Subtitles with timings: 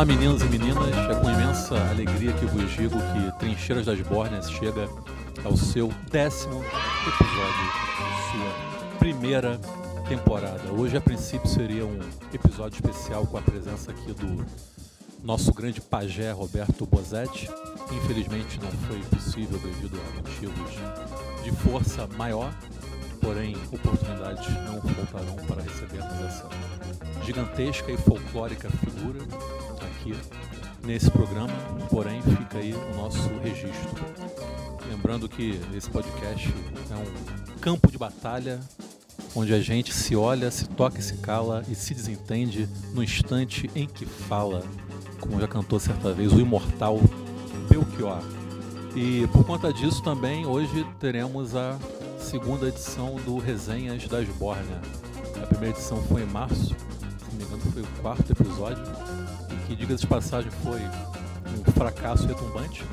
[0.00, 0.96] Olá, meninos e meninas.
[1.10, 4.88] É com imensa alegria que vos digo que Trincheiras das Bórneas chega
[5.44, 6.64] ao seu décimo
[7.06, 7.68] episódio,
[8.32, 9.60] sua primeira
[10.08, 10.72] temporada.
[10.72, 11.98] Hoje, a princípio, seria um
[12.32, 14.42] episódio especial com a presença aqui do
[15.22, 17.50] nosso grande pajé Roberto Bozetti.
[17.92, 22.50] Infelizmente, não foi possível devido a motivos de força maior,
[23.20, 26.48] porém, oportunidades não faltarão para recebermos essa
[27.24, 29.20] gigantesca e folclórica figura
[29.80, 30.14] aqui
[30.84, 31.52] nesse programa,
[31.90, 34.04] porém fica aí o nosso registro.
[34.88, 36.52] Lembrando que esse podcast
[36.90, 38.60] é um campo de batalha
[39.34, 43.70] onde a gente se olha, se toca e se cala e se desentende no instante
[43.74, 44.62] em que fala,
[45.20, 46.98] como já cantou certa vez o imortal
[47.68, 48.22] Belchior.
[48.96, 51.78] E por conta disso também hoje teremos a
[52.20, 54.80] segunda edição do Resenhas das Bórnia.
[55.42, 56.74] A primeira edição foi em março, se
[57.32, 58.82] não me engano foi o quarto episódio,
[59.50, 62.84] e que, diga-se de passagem, foi um fracasso retumbante.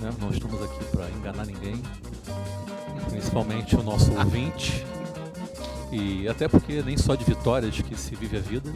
[0.00, 0.10] Né?
[0.20, 1.82] Não estamos aqui para enganar ninguém,
[3.10, 4.86] principalmente o nosso ouvinte,
[5.92, 8.72] e até porque nem só de vitórias que se vive a vida,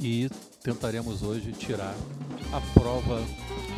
[0.00, 0.30] e
[0.62, 1.94] tentaremos hoje tirar
[2.52, 3.20] a prova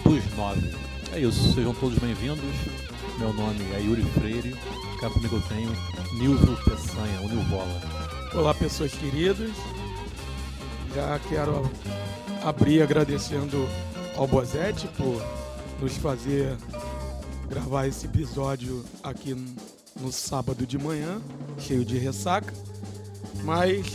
[0.04, 0.72] dos nove.
[1.12, 3.01] É isso, sejam todos bem-vindos.
[3.18, 4.56] Meu nome é Yuri Freire,
[4.98, 5.70] cá comigo eu tenho
[6.14, 7.80] Nilvio Peçanha, o Nilvola.
[8.34, 9.52] Olá, pessoas queridas.
[10.94, 11.70] Já quero
[12.42, 13.68] abrir agradecendo
[14.16, 15.22] ao Bozete por
[15.80, 16.56] nos fazer
[17.48, 19.34] gravar esse episódio aqui
[20.00, 21.20] no sábado de manhã,
[21.58, 22.52] cheio de ressaca.
[23.44, 23.86] Mas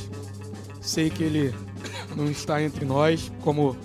[0.79, 1.53] sei que ele
[2.15, 3.75] não está entre nós, como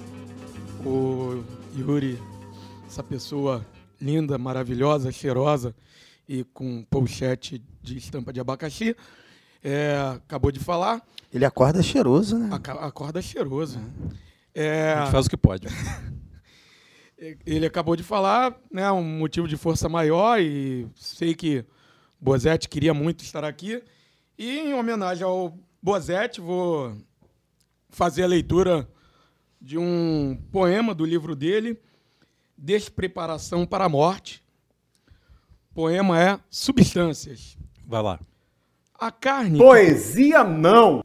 [0.84, 1.42] o
[1.76, 2.20] Yuri,
[2.86, 3.64] essa pessoa
[4.02, 5.74] linda, maravilhosa, cheirosa
[6.28, 8.96] e com pochete de estampa de abacaxi.
[9.62, 11.00] É, acabou de falar.
[11.32, 12.48] Ele acorda cheiroso, né?
[12.52, 13.78] Aca- Acorda cheiroso.
[13.78, 15.68] A É, gente faz o que pode.
[17.46, 21.64] ele acabou de falar, né, um motivo de força maior e sei que
[22.20, 23.82] Bozete queria muito estar aqui.
[24.36, 26.96] E em homenagem ao Bozete, vou
[27.88, 28.88] fazer a leitura
[29.60, 31.78] de um poema do livro dele,
[32.62, 34.40] Despreparação para a Morte.
[35.72, 37.58] O poema é Substâncias.
[37.84, 38.20] Vai lá.
[38.94, 41.02] A carne Poesia não!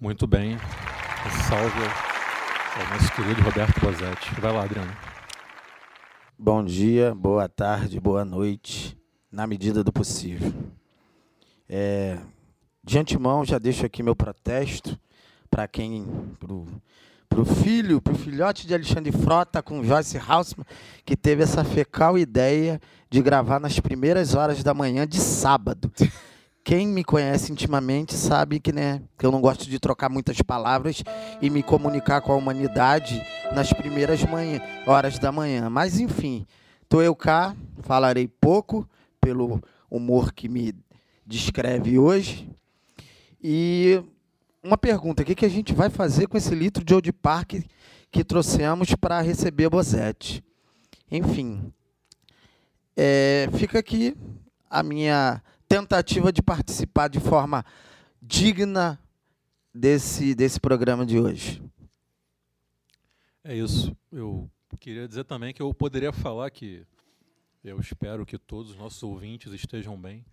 [0.00, 0.58] Muito bem.
[1.46, 1.80] Salve
[2.76, 4.40] ao nosso querido Roberto Bozetti.
[4.40, 4.92] Vai lá, Adriano.
[6.36, 8.98] Bom dia, boa tarde, boa noite,
[9.30, 10.52] na medida do possível.
[11.68, 12.18] É,
[12.82, 14.98] de antemão, já deixo aqui meu protesto
[15.48, 16.04] para quem,
[17.30, 20.66] pro, pro filho, pro filhote de Alexandre Frota com Joyce Haussmann,
[21.04, 25.90] que teve essa fecal ideia de gravar nas primeiras horas da manhã de sábado.
[26.62, 31.02] Quem me conhece intimamente sabe que, né, que eu não gosto de trocar muitas palavras
[31.40, 33.24] e me comunicar com a humanidade
[33.54, 35.70] nas primeiras manhã, horas da manhã.
[35.70, 36.46] Mas, enfim,
[36.88, 38.86] tô eu cá, falarei pouco
[39.20, 40.74] pelo humor que me
[41.26, 42.48] descreve hoje.
[43.42, 44.02] E
[44.62, 47.54] uma pergunta: o que, que a gente vai fazer com esse litro de Old Park
[48.10, 50.42] que trouxemos para receber Bozete?
[51.10, 51.72] Enfim,
[52.96, 54.16] é, fica aqui
[54.68, 57.64] a minha tentativa de participar de forma
[58.22, 58.98] digna
[59.74, 61.62] desse, desse programa de hoje.
[63.42, 63.96] É isso.
[64.12, 66.84] Eu queria dizer também que eu poderia falar que
[67.64, 70.24] eu espero que todos os nossos ouvintes estejam bem.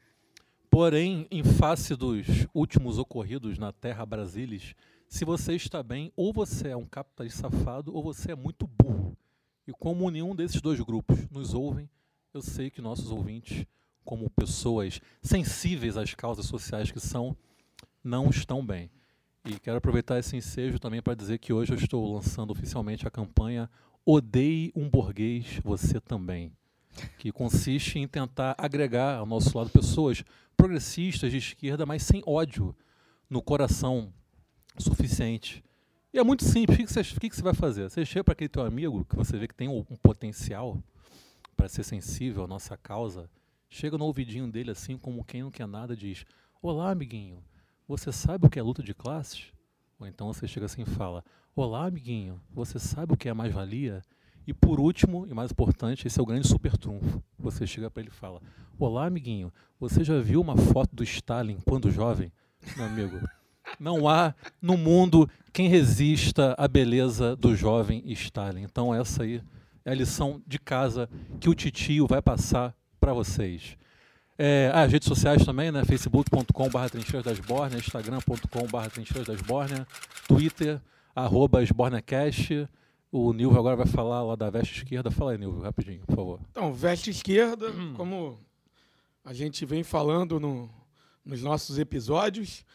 [0.79, 4.75] Porém, em face dos últimos ocorridos na Terra Brasilis,
[5.07, 9.17] se você está bem, ou você é um capitalista safado, ou você é muito burro.
[9.65, 11.89] E como nenhum desses dois grupos nos ouvem,
[12.31, 13.65] eu sei que nossos ouvintes,
[14.05, 17.35] como pessoas sensíveis às causas sociais que são,
[18.03, 18.91] não estão bem.
[19.45, 23.09] E quero aproveitar esse ensejo também para dizer que hoje eu estou lançando oficialmente a
[23.09, 23.67] campanha
[24.05, 26.51] Odeie um Burguês, Você Também,
[27.17, 30.23] que consiste em tentar agregar ao nosso lado pessoas
[30.55, 32.75] progressistas de esquerda, mas sem ódio
[33.29, 34.11] no coração
[34.77, 35.63] suficiente.
[36.13, 36.79] E é muito simples.
[36.79, 37.89] O que você, o que você vai fazer?
[37.89, 40.81] Você chega para aquele teu amigo que você vê que tem um, um potencial
[41.55, 43.29] para ser sensível à nossa causa,
[43.69, 46.25] chega no ouvidinho dele assim, como quem não quer nada, diz:
[46.61, 47.43] Olá, amiguinho,
[47.87, 49.51] você sabe o que é luta de classes?
[49.99, 51.23] Ou então você chega assim e fala:
[51.55, 54.03] Olá, amiguinho, você sabe o que é mais-valia?
[54.47, 57.21] E por último, e mais importante, esse é o grande super trunfo.
[57.37, 58.41] Você chega para ele e fala:
[58.79, 62.31] Olá, amiguinho, você já viu uma foto do Stalin quando jovem?
[62.77, 63.19] Meu amigo,
[63.77, 68.61] não há no mundo quem resista à beleza do jovem Stalin.
[68.61, 69.43] Então, essa aí
[69.83, 71.09] é a lição de casa
[71.41, 73.77] que o titio vai passar para vocês.
[74.37, 75.83] É, ah, as redes sociais também, né?
[75.83, 77.77] facebook.com.br instagram.com.br
[80.27, 80.79] Twitter,
[81.13, 81.59] arroba.
[83.11, 85.09] O Nilvio agora vai falar lá da veste esquerda.
[85.09, 86.39] Fala aí, Nilvio, rapidinho, por favor.
[86.51, 88.37] Então, veste esquerda, como
[89.23, 90.69] a gente vem falando no,
[91.23, 92.65] nos nossos episódios,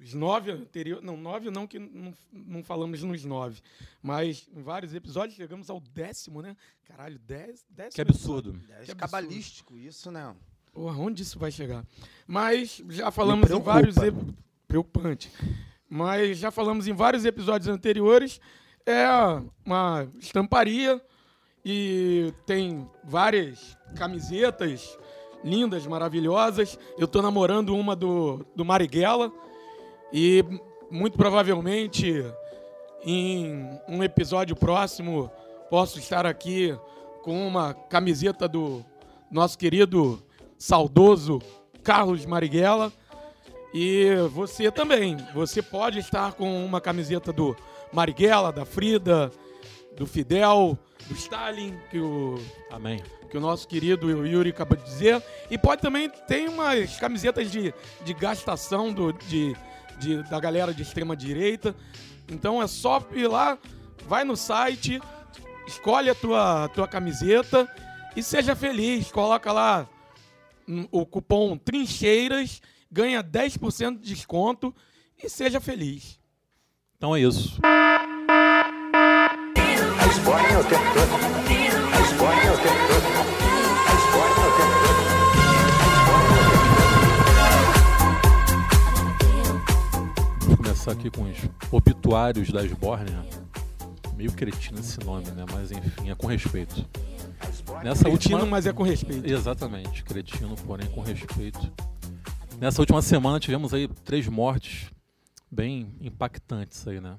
[0.00, 1.04] os nove anteriores.
[1.04, 3.60] Não, nove não, que não, não falamos nos nove.
[4.02, 6.56] Mas em vários episódios chegamos ao décimo, né?
[6.84, 7.94] Caralho, dez, décimo.
[7.94, 8.60] Que absurdo.
[8.68, 8.98] É absurdo.
[8.98, 10.34] cabalístico isso, né?
[10.72, 11.84] Porra, onde isso vai chegar?
[12.26, 13.96] Mas já falamos em vários.
[14.68, 15.32] Preocupante.
[15.88, 18.40] Mas já falamos em vários episódios anteriores.
[18.86, 19.06] É
[19.64, 21.00] uma estamparia
[21.64, 24.98] e tem várias camisetas
[25.44, 26.78] lindas, maravilhosas.
[26.98, 29.32] Eu tô namorando uma do, do Marighella
[30.12, 30.44] e
[30.90, 32.24] muito provavelmente
[33.04, 35.30] em um episódio próximo
[35.70, 36.76] posso estar aqui
[37.22, 38.84] com uma camiseta do
[39.30, 40.22] nosso querido
[40.58, 41.40] saudoso
[41.82, 42.92] Carlos Marighella.
[43.72, 45.16] E você também.
[45.32, 47.56] Você pode estar com uma camiseta do
[47.92, 49.30] Marighella, da Frida,
[49.96, 50.78] do Fidel,
[51.08, 52.40] do Stalin, que o,
[52.70, 53.02] Amém.
[53.30, 55.22] que o nosso querido Yuri acabou de dizer.
[55.50, 59.56] E pode também ter umas camisetas de, de gastação do, de,
[59.98, 61.74] de- da galera de extrema direita.
[62.28, 63.58] Então é só ir lá,
[64.06, 65.00] vai no site,
[65.66, 67.68] escolhe a tua, tua camiseta
[68.14, 69.10] e seja feliz.
[69.10, 69.88] Coloca lá
[70.68, 74.72] hum, o cupom Trincheiras, ganha 10% de desconto
[75.22, 76.19] e seja feliz.
[77.00, 77.58] Então é isso.
[77.62, 78.06] A
[80.06, 81.14] Esbórnia o tempo todo.
[81.96, 83.06] A Esbórnia o tempo todo.
[83.88, 85.00] A Esbórnia o tempo todo.
[90.42, 91.38] Vamos começar aqui com os
[91.72, 93.24] obituários da Esbórnia.
[94.14, 95.46] Meio cretino esse nome, né?
[95.50, 96.86] Mas enfim, é com respeito.
[97.82, 98.44] Nessa Cretino, última...
[98.44, 99.26] mas é com respeito.
[99.26, 101.72] Exatamente, cretino, porém com respeito.
[102.60, 104.90] Nessa última semana tivemos aí três mortes
[105.50, 107.18] bem impactantes aí, né?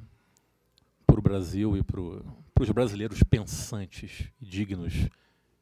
[1.06, 4.94] Para o Brasil e para os brasileiros pensantes e dignos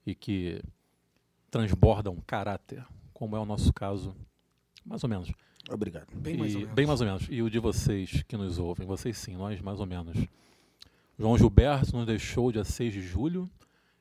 [0.06, 0.62] e que
[1.50, 4.16] transbordam caráter, como é o nosso caso,
[4.86, 5.32] mais ou menos.
[5.72, 6.08] Obrigado.
[6.16, 6.76] Bem mais E- ou menos.
[6.76, 7.28] Bem mais ou menos.
[7.30, 10.18] E o de vocês que nos ouvem, vocês sim, nós mais ou menos.
[11.18, 13.50] João Gilberto nos deixou dia 6 de julho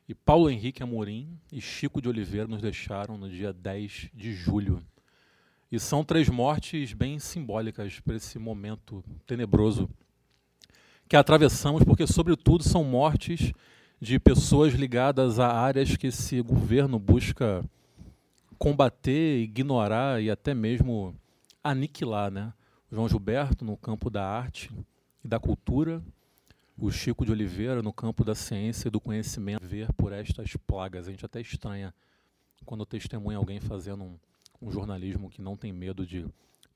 [0.09, 4.83] e Paulo Henrique Amorim e Chico de Oliveira nos deixaram no dia 10 de julho.
[5.71, 9.89] E são três mortes bem simbólicas para esse momento tenebroso
[11.07, 13.53] que atravessamos, porque, sobretudo, são mortes
[14.01, 17.65] de pessoas ligadas a áreas que esse governo busca
[18.59, 21.15] combater, ignorar e até mesmo
[21.63, 22.53] aniquilar, né?
[22.91, 24.71] O João Gilberto no campo da arte
[25.25, 26.03] e da cultura,
[26.77, 31.09] o Chico de Oliveira no campo da ciência e do conhecimento, ver por estas plagas.
[31.09, 31.93] A gente até estranha
[32.65, 34.19] quando testemunha alguém fazendo um,
[34.61, 36.27] um jornalismo que não tem medo de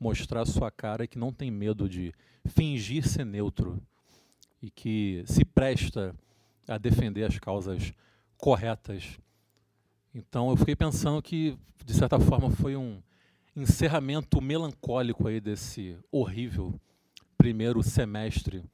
[0.02, 2.12] mostrar sua cara que não tem medo de
[2.44, 3.80] fingir ser neutro
[4.60, 6.14] e que se presta
[6.66, 7.92] a defender as causas
[8.36, 9.18] corretas.
[10.12, 13.00] Então eu fiquei pensando que, de certa forma, foi um
[13.54, 16.74] encerramento melancólico aí desse horrível
[17.36, 18.64] primeiro semestre,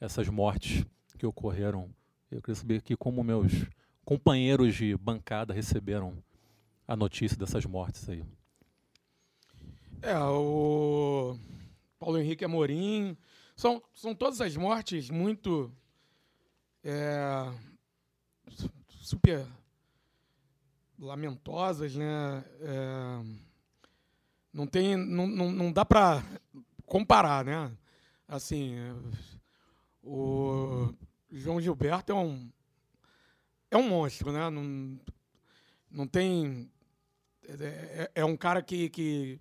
[0.00, 0.84] essas mortes
[1.16, 1.88] que ocorreram.
[2.30, 3.66] Eu queria saber aqui como meus
[4.04, 6.22] companheiros de bancada receberam
[6.86, 8.22] a notícia dessas mortes aí.
[10.02, 11.36] É, o
[11.98, 13.16] Paulo Henrique Amorim.
[13.56, 15.72] São, são todas as mortes muito.
[16.84, 17.52] é,
[18.48, 19.44] su- super
[20.98, 22.44] lamentosas, né?
[22.60, 23.24] É,
[24.52, 24.96] não tem.
[24.96, 26.22] Não, não, não dá para
[26.86, 27.70] comparar, né?
[28.26, 28.76] Assim.
[30.02, 30.94] O
[31.30, 32.50] João Gilberto é um.
[33.70, 34.48] É um monstro, né?
[34.48, 34.98] Não,
[35.90, 36.70] não tem.
[37.42, 37.52] É,
[38.04, 39.40] é- é um cara que, que,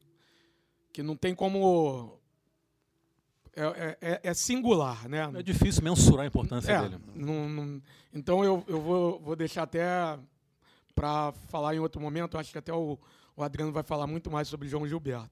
[0.97, 2.17] que não tem como.
[3.55, 5.29] É, é- é- é singular, né?
[5.35, 6.97] É difícil mensurar a importância É, dele.
[7.13, 9.85] não- não- então eu, eu vou, vou deixar até
[10.95, 12.35] para falar em outro momento.
[12.35, 12.97] Acho que até o,
[13.35, 15.29] o Adriano vai falar muito mais sobre João Gilberto.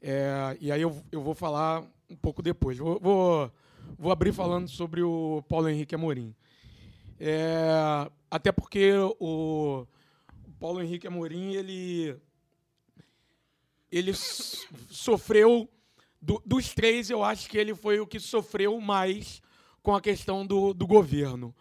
[0.00, 2.78] É, e aí eu, eu vou falar um pouco depois.
[2.78, 3.50] Vou, vou,
[3.98, 6.34] vou abrir falando sobre o Paulo Henrique Amorim.
[7.20, 9.86] É, até porque o,
[10.46, 12.16] o Paulo Henrique Amorim ele
[13.96, 14.12] ele
[14.90, 15.68] sofreu
[16.20, 19.40] do- dos três, eu acho que ele foi o que sofreu mais
[19.82, 21.54] com a questão do, do governo.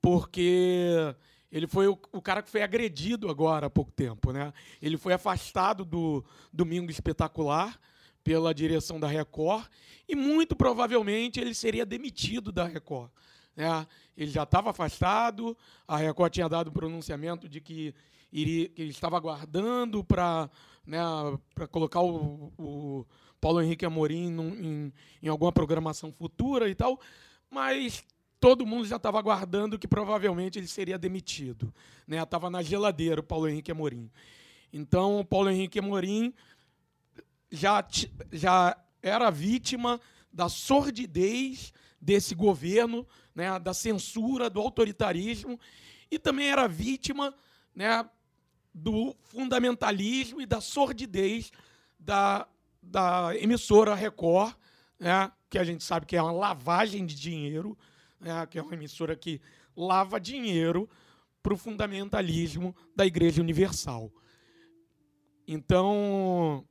[0.00, 1.14] Porque
[1.50, 4.32] ele foi o, o cara que foi agredido agora há pouco tempo.
[4.32, 4.52] Né?
[4.80, 7.78] Ele foi afastado do Domingo Espetacular
[8.22, 9.66] pela direção da Record
[10.08, 13.10] e muito provavelmente ele seria demitido da Record.
[13.54, 13.86] Né?
[14.16, 17.94] Ele já estava afastado, a Record tinha dado o pronunciamento de que,
[18.32, 20.50] iria, que ele estava aguardando para
[20.86, 21.00] né,
[21.54, 23.06] pra colocar o, o
[23.40, 27.00] Paulo Henrique Amorim num- em, em alguma programação futura e tal,
[27.50, 28.04] mas
[28.38, 31.72] todo mundo já estava aguardando que provavelmente ele seria demitido.
[32.06, 32.22] Né?
[32.22, 34.10] Estava na geladeira o Paulo Henrique Amorim.
[34.72, 36.32] Então, o Paulo Henrique Amorim
[37.50, 37.84] já,
[38.32, 40.00] já era vítima
[40.32, 45.58] da sordidez desse governo, né, da censura, do autoritarismo,
[46.10, 47.34] e também era vítima
[47.74, 48.08] né,
[48.78, 51.50] do fundamentalismo e da sordidez
[51.98, 52.46] da,
[52.82, 54.54] da emissora Record,
[55.00, 57.76] né, que a gente sabe que é uma lavagem de dinheiro,
[58.20, 59.40] né, que é uma emissora que
[59.74, 60.86] lava dinheiro
[61.42, 64.12] para o fundamentalismo da Igreja Universal.
[65.48, 66.62] Então,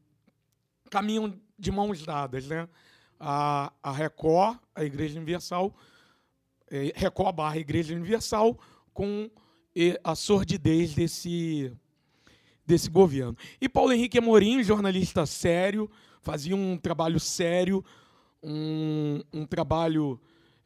[0.91, 2.69] caminham de mãos dadas, né?
[3.19, 5.74] A, a Record, a Igreja Universal,
[6.69, 8.59] eh, Record barra Igreja Universal,
[8.93, 9.29] com
[9.75, 11.75] eh, a sordidez desse,
[12.65, 13.36] desse governo.
[13.62, 15.89] E Paulo Henrique Amorim, jornalista sério,
[16.22, 17.84] fazia um trabalho sério,
[18.41, 20.19] um, um trabalho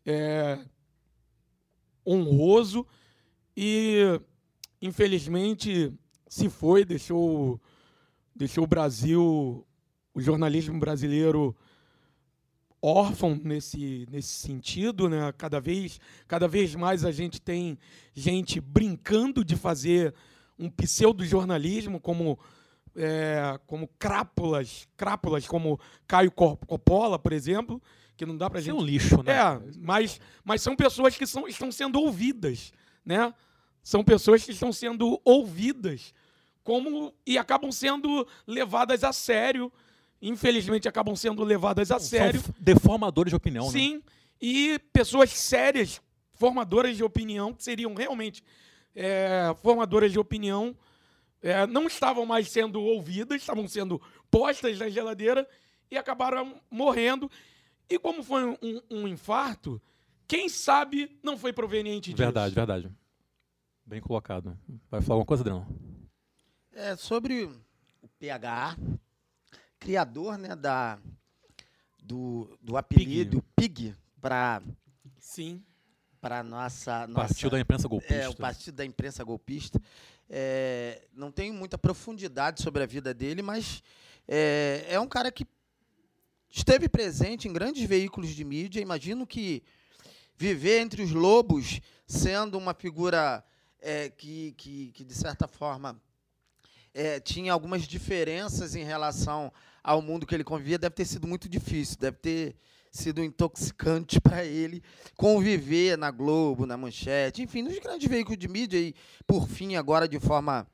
[0.06, 0.60] eh,
[2.06, 2.86] honroso
[3.56, 4.20] e,
[4.82, 5.94] infelizmente,
[6.28, 7.60] se foi, deixou,
[8.36, 9.66] deixou o Brasil,
[10.14, 11.56] o jornalismo brasileiro
[12.82, 15.34] órfão nesse, nesse sentido, né?
[15.38, 17.78] Cada vez, cada vez mais a gente tem
[18.14, 20.14] gente brincando de fazer
[20.60, 22.38] um pseudo-jornalismo como
[22.96, 27.82] é, como crápulas, crápulas como Caio Coppola, por exemplo,
[28.18, 29.34] que não dá Isso é gente um lixo, né?
[29.34, 32.74] é, mas, mas são pessoas que são, estão sendo ouvidas,
[33.06, 33.34] né?
[33.82, 36.14] São pessoas que estão sendo ouvidas
[36.64, 39.72] como e acabam sendo levadas a sério.
[40.22, 42.42] Infelizmente, acabam sendo levadas a sério.
[42.42, 43.72] São f- deformadores de opinião, né?
[43.72, 44.04] Sim,
[44.42, 46.02] e pessoas sérias,
[46.34, 48.44] formadoras de opinião, que seriam realmente
[48.96, 50.76] é, formadoras de opinião,
[51.42, 55.48] é, não estavam mais sendo ouvidas, estavam sendo postas na geladeira
[55.90, 57.30] e acabaram morrendo.
[57.90, 59.82] E como foi um, um infarto,
[60.28, 62.24] quem sabe não foi proveniente disso.
[62.24, 62.92] Verdade, verdade.
[63.86, 64.58] Bem colocado.
[64.92, 65.68] Vai falar alguma coisa, Adriano?
[66.72, 67.50] É, sobre
[68.02, 68.78] o PH,
[69.80, 71.00] criador né, da,
[71.98, 74.62] do, do apelido Pig para
[75.20, 75.64] Sim.
[76.22, 78.16] Para nossa, nossa Partido da imprensa golpista.
[78.16, 79.82] é, o partido da imprensa golpista.
[80.30, 83.82] É, não tenho muita profundidade sobre a vida dele, mas
[84.28, 85.48] é, é um cara que
[86.50, 88.82] esteve presente em grandes veículos de mídia.
[88.82, 89.64] Imagino que
[90.38, 93.44] viver entre os lobos, sendo uma figura
[93.82, 96.00] é, que, que, que, de certa forma,
[96.94, 99.52] é, tinha algumas diferenças em relação
[99.84, 102.56] ao mundo que ele convivia, deve ter sido muito difícil, deve ter
[102.92, 104.82] sido intoxicante para ele
[105.16, 108.94] conviver na Globo, na Manchete, enfim, nos grandes veículos de mídia e,
[109.28, 110.68] por fim, agora de forma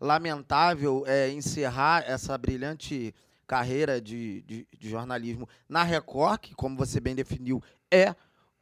[0.00, 3.14] lamentável, é, encerrar essa brilhante
[3.46, 8.14] carreira de, de, de jornalismo na Record, que, como você bem definiu, é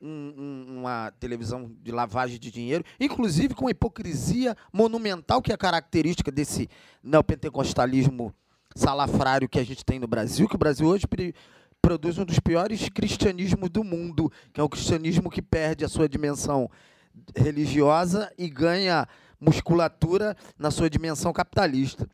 [0.02, 5.56] um- um- uma televisão de lavagem de dinheiro, inclusive com a hipocrisia monumental que é
[5.56, 6.68] característica desse
[7.02, 8.34] neopentecostalismo
[8.74, 11.06] salafrário que a gente tem no Brasil, que o Brasil hoje
[11.80, 16.08] produz um dos piores cristianismos do mundo, que é o cristianismo que perde a sua
[16.08, 16.70] dimensão
[17.34, 19.08] religiosa e ganha
[19.40, 22.08] musculatura na sua dimensão capitalista.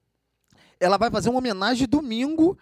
[0.78, 2.56] Ela vai fazer uma homenagem domingo,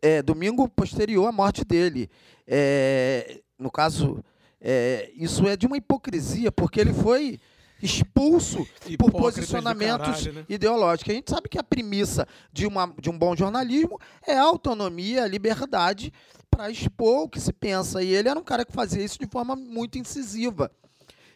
[0.00, 2.08] é, domingo posterior à morte dele.
[2.46, 4.24] É, no caso,
[4.60, 7.38] é, isso é de uma hipocrisia, porque ele foi
[7.82, 10.44] expulso por Hipócritas posicionamentos caralho, né?
[10.48, 11.12] ideológicos.
[11.12, 15.24] A gente sabe que a premissa de, uma, de um bom jornalismo é a autonomia,
[15.24, 16.12] a liberdade
[16.56, 18.02] para expor o que se pensa.
[18.02, 20.72] E ele era um cara que fazia isso de forma muito incisiva.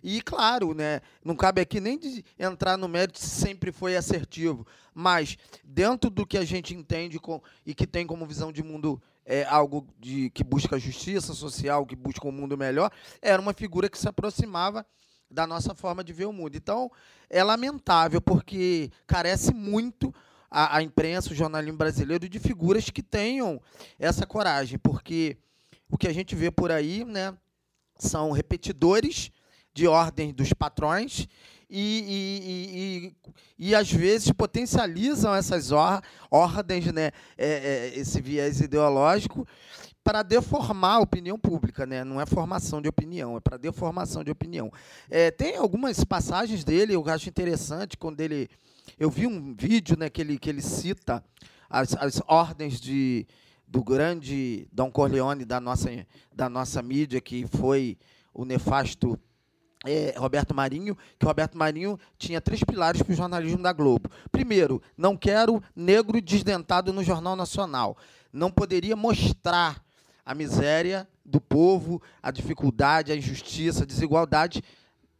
[0.02, 4.66] E, claro, né, não cabe aqui nem de entrar no mérito se sempre foi assertivo,
[4.94, 9.00] mas dentro do que a gente entende com, e que tem como visão de mundo
[9.26, 13.90] é, algo de, que busca justiça social, que busca um mundo melhor, era uma figura
[13.90, 14.86] que se aproximava
[15.30, 16.56] da nossa forma de ver o mundo.
[16.56, 16.90] Então,
[17.28, 20.14] é lamentável, porque carece muito
[20.50, 23.61] a, a imprensa, o jornalismo brasileiro, de figuras que tenham
[23.99, 25.37] essa coragem, porque
[25.90, 27.35] o que a gente vê por aí né,
[27.99, 29.30] são repetidores
[29.73, 31.28] de ordens dos patrões
[31.69, 38.21] e, e, e, e, e, às vezes potencializam essas or, ordens, né, é, é, esse
[38.21, 39.47] viés ideológico,
[40.02, 42.02] para deformar a opinião pública, né?
[42.02, 44.73] Não é formação de opinião, é para deformação de opinião.
[45.11, 48.49] É, tem algumas passagens dele, eu acho interessante, quando ele.
[48.99, 51.25] Eu vi um vídeo né, que, ele, que ele cita
[51.68, 53.26] as, as ordens de,
[53.66, 55.90] do grande Dom Corleone da nossa,
[56.32, 57.97] da nossa mídia, que foi
[58.35, 59.18] o nefasto
[59.87, 64.11] é, Roberto Marinho, que Roberto Marinho tinha três pilares para o jornalismo da Globo.
[64.30, 67.97] Primeiro, não quero negro desdentado no Jornal Nacional.
[68.32, 69.82] não poderia mostrar
[70.25, 74.62] a miséria do povo, a dificuldade, a injustiça, a desigualdade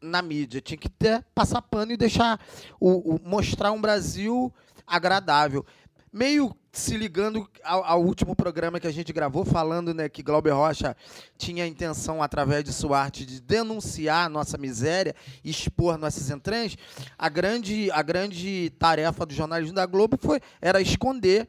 [0.01, 0.61] na mídia.
[0.61, 2.41] Tinha que ter, passar pano e deixar
[2.79, 4.53] o, o- mostrar um Brasil
[4.87, 5.65] agradável.
[6.13, 10.51] Meio se ligando ao, ao último programa que a gente gravou, falando né, que Glauber
[10.53, 10.97] Rocha
[11.37, 15.15] tinha a intenção, através de sua arte, de denunciar nossa miséria
[15.45, 16.77] expor nossas entranhas,
[17.19, 21.49] a grande, a grande tarefa do jornalismo da Globo foi, era esconder.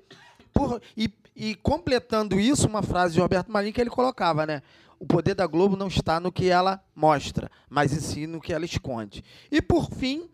[0.53, 4.61] Por- e, e completando isso, uma frase de Roberto Marinho que ele colocava, né?
[5.01, 8.53] O poder da Globo não está no que ela mostra, mas em si no que
[8.53, 9.23] ela esconde.
[9.51, 10.29] E por fim,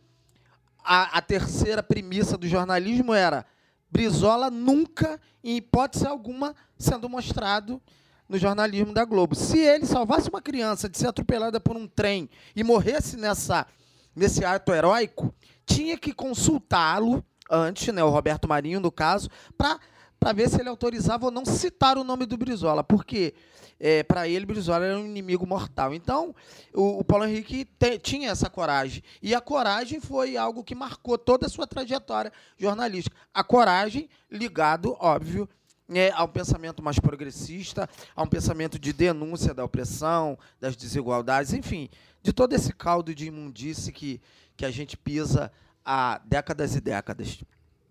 [0.83, 3.45] a, a terceira premissa do jornalismo era
[3.89, 7.81] Brizola nunca, em hipótese alguma, sendo mostrado
[8.27, 9.35] no jornalismo da Globo.
[9.35, 13.65] Se ele salvasse uma criança de ser atropelada por um trem e morresse nessa,
[14.13, 15.33] nesse ato heróico,
[15.65, 19.79] tinha que consultá-lo antes, né, o Roberto Marinho, no caso, para
[20.19, 23.33] para ver se ele autorizava ou não citar o nome do Brizola, porque
[23.79, 25.93] é, para ele Brizola era um inimigo mortal.
[25.93, 26.33] Então,
[26.73, 29.03] o, o Paulo Henrique te- tinha essa coragem.
[29.21, 33.15] E a coragem foi algo que marcou toda a sua trajetória jornalística.
[33.33, 35.47] A coragem ligado, óbvio,
[35.89, 41.53] é, a um pensamento mais progressista, a um pensamento de denúncia da opressão, das desigualdades,
[41.53, 41.89] enfim,
[42.21, 44.19] de todo esse caldo de imundície que,
[44.57, 45.51] que a gente pisa
[45.85, 47.39] há décadas e décadas.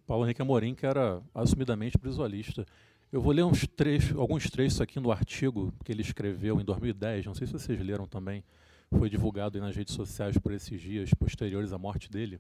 [0.07, 2.65] Paulo Henrique Amorim, que era assumidamente brisolista.
[3.11, 7.27] Eu vou ler uns trechos, alguns trechos aqui no artigo que ele escreveu em 2010,
[7.27, 8.45] não sei se vocês leram também,
[8.91, 12.39] foi divulgado nas redes sociais por esses dias posteriores à morte dele.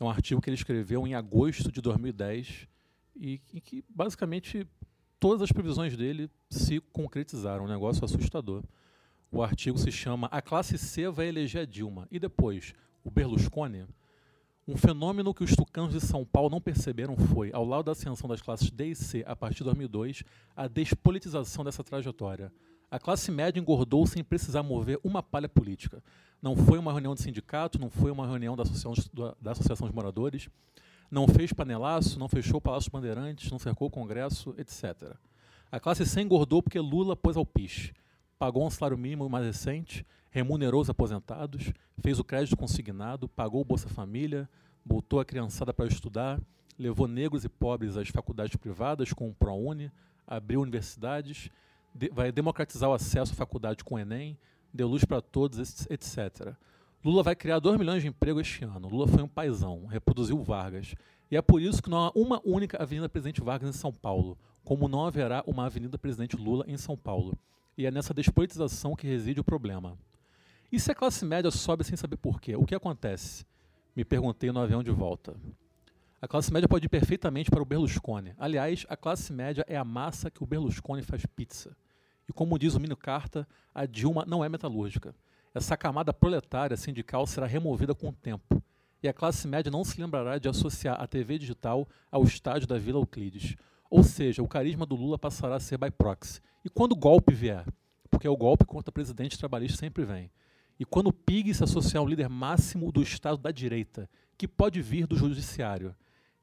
[0.00, 2.66] É um artigo que ele escreveu em agosto de 2010
[3.16, 4.66] e em que basicamente
[5.20, 8.64] todas as previsões dele se concretizaram, um negócio assustador.
[9.30, 12.74] O artigo se chama A classe C vai eleger a Dilma e depois
[13.04, 13.84] o Berlusconi.
[14.68, 18.28] Um fenômeno que os tucanos de São Paulo não perceberam foi, ao lado da ascensão
[18.28, 20.22] das classes D e C a partir de 2002,
[20.54, 22.52] a despolitização dessa trajetória.
[22.90, 26.02] A classe média engordou sem precisar mover uma palha política.
[26.42, 28.92] Não foi uma reunião de sindicato, não foi uma reunião da Associação,
[29.40, 30.50] da- Associação de Moradores,
[31.10, 35.14] não fez panelaço, não fechou o Palácio Bandeirantes, não cercou o Congresso, etc.
[35.72, 37.94] A classe C engordou porque Lula pôs ao piche,
[38.38, 43.64] pagou um salário mínimo mais recente, remunerou os aposentados, fez o crédito consignado, pagou o
[43.64, 44.48] Bolsa Família,
[44.84, 46.40] botou a criançada para estudar,
[46.78, 49.90] levou negros e pobres às faculdades privadas com o ProUni,
[50.26, 51.50] abriu universidades,
[51.94, 54.36] de- vai democratizar o acesso à faculdade com o Enem,
[54.72, 56.54] deu luz para todos, etc.
[57.04, 58.88] Lula vai criar 2 milhões de empregos este ano.
[58.88, 60.94] Lula foi um paizão, reproduziu Vargas.
[61.30, 64.36] E é por isso que não há uma única Avenida Presidente Vargas em São Paulo,
[64.64, 67.36] como não haverá uma Avenida Presidente Lula em São Paulo.
[67.76, 69.96] E é nessa despolitização que reside o problema.
[70.70, 72.54] E se a classe média sobe sem saber por quê?
[72.54, 73.46] O que acontece?
[73.96, 75.34] Me perguntei no avião de volta.
[76.20, 78.34] A classe média pode ir perfeitamente para o Berlusconi.
[78.36, 81.74] Aliás, a classe média é a massa que o Berlusconi faz pizza.
[82.28, 85.14] E como diz o Mino Carta, a Dilma não é metalúrgica.
[85.54, 88.62] Essa camada proletária sindical será removida com o tempo.
[89.02, 92.76] E a classe média não se lembrará de associar a TV digital ao estádio da
[92.76, 93.56] Vila Euclides.
[93.88, 96.42] Ou seja, o carisma do Lula passará a ser by proxy.
[96.62, 97.64] E quando o golpe vier?
[98.10, 100.30] Porque é o golpe contra presidente trabalhista sempre vem.
[100.78, 104.80] E quando o PIG se associar ao líder máximo do Estado da direita, que pode
[104.80, 105.94] vir do judiciário,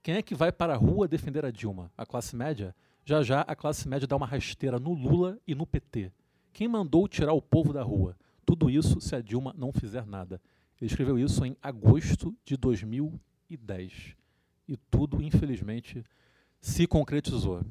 [0.04, 1.92] quem é que vai para a rua defender a Dilma?
[1.98, 2.76] A classe média?
[3.06, 6.12] Já já a classe média dá uma rasteira no Lula e no PT.
[6.52, 8.18] Quem mandou tirar o povo da rua?
[8.46, 10.42] Tudo isso se a Dilma não fizer nada.
[10.80, 14.16] Ele escreveu isso em agosto de 2010.
[14.68, 16.04] E tudo, infelizmente,
[16.60, 17.64] se concretizou.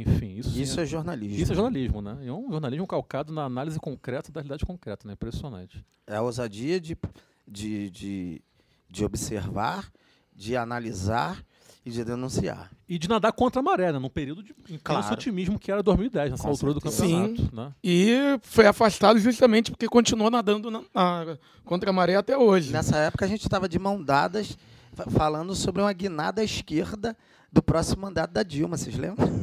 [0.00, 1.42] Enfim, isso, sim Isso é jornalismo.
[1.42, 2.18] isso é jornalismo, né?
[2.22, 5.14] E é um jornalismo calcado na análise concreta da realidade concreta, né?
[5.14, 5.84] Impressionante.
[6.06, 6.96] É a ousadia de,
[7.48, 8.42] de, de,
[8.90, 9.90] de observar,
[10.34, 11.42] de analisar
[11.84, 12.70] e de denunciar.
[12.88, 13.98] E de nadar contra a maré, né?
[13.98, 15.12] Num período de intenso Claro.
[15.14, 17.02] otimismo que era 2010, nessa Com altura do certeza.
[17.02, 17.72] campeonato, né?
[17.82, 22.72] E foi afastado justamente porque continuou nadando na, na- contra a maré até hoje.
[22.72, 24.58] Nessa época a gente estava de mão dadas
[24.92, 27.16] fa- falando sobre uma guinada à esquerda
[27.52, 29.26] do próximo mandato da Dilma, vocês lembram?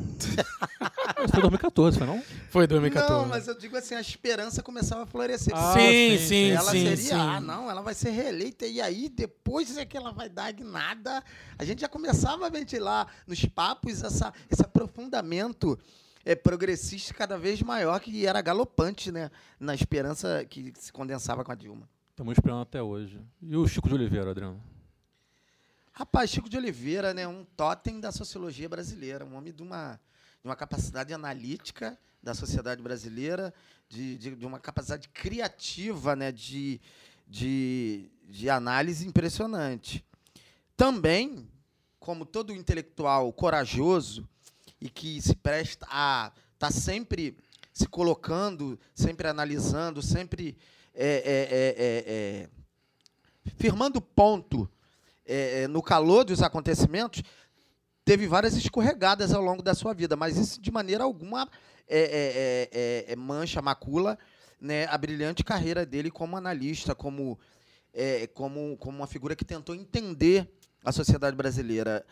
[1.17, 2.23] Mas foi 2014, foi não?
[2.49, 3.13] Foi 2014.
[3.13, 5.53] Não, mas eu digo assim, a esperança começava a florescer.
[5.55, 7.13] Ah, sim, sim, sim, ela sim, seria, sim.
[7.13, 10.51] ah, não, ela vai ser reeleita e aí depois é que ela vai dar a
[10.51, 11.23] guinada.
[11.57, 15.79] A gente já começava a ventilar nos papos essa, esse aprofundamento
[16.25, 19.29] é, progressista cada vez maior que era galopante, né?
[19.59, 21.87] Na esperança que se condensava com a Dilma.
[22.09, 23.19] Estamos esperando até hoje.
[23.41, 24.61] E o Chico de Oliveira, Adriano?
[25.95, 29.99] Rapaz, Chico de Oliveira, né, um totem da sociologia brasileira, um homem de uma,
[30.41, 33.53] de uma capacidade analítica da sociedade brasileira,
[33.87, 36.81] de, de, de uma capacidade criativa, né, de,
[37.27, 40.03] de, de análise impressionante.
[40.75, 41.47] Também,
[41.99, 44.27] como todo intelectual corajoso
[44.81, 47.37] e que se presta a estar tá sempre
[47.71, 50.57] se colocando, sempre analisando, sempre
[50.91, 52.49] é, é, é, é,
[53.45, 54.67] é firmando ponto
[55.25, 57.23] é, no calor dos acontecimentos,
[58.05, 61.47] teve várias escorregadas ao longo da sua vida, mas isso de maneira alguma
[63.17, 64.17] mancha, macula
[64.59, 67.37] né, a brilhante carreira dele como analista, como,
[68.33, 70.49] como, como uma figura que tentou entender
[70.83, 72.05] a sociedade brasileira.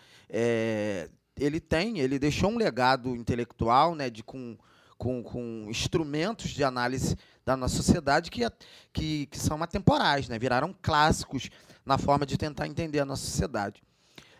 [1.37, 4.57] ele tem, ele deixou um legado intelectual, né, de com
[5.01, 8.47] com, com instrumentos de análise da nossa sociedade que,
[8.93, 10.37] que, que são atemporais, né?
[10.37, 11.49] viraram clássicos
[11.85, 13.81] na forma de tentar entender a nossa sociedade.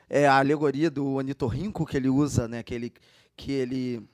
[0.10, 2.64] É a alegoria do anitorrinco que ele usa, né?
[2.64, 2.94] que, ele,
[3.36, 4.08] que ele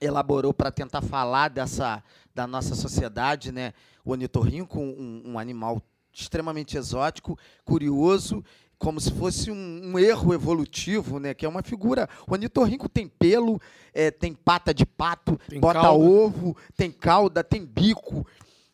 [0.00, 2.02] elaborou para tentar falar dessa
[2.34, 3.72] da nossa sociedade, né?
[4.04, 5.80] O anitorrinco, um, um animal
[6.12, 8.44] extremamente exótico, curioso
[8.76, 11.32] como se fosse um, um, erro evolutivo, né?
[11.32, 12.08] Que é uma figura.
[12.28, 13.58] O anitorrinco tem pelo,
[13.94, 16.04] é, tem pata de pato, tem bota cauda.
[16.04, 18.26] ovo, tem cauda, tem bico.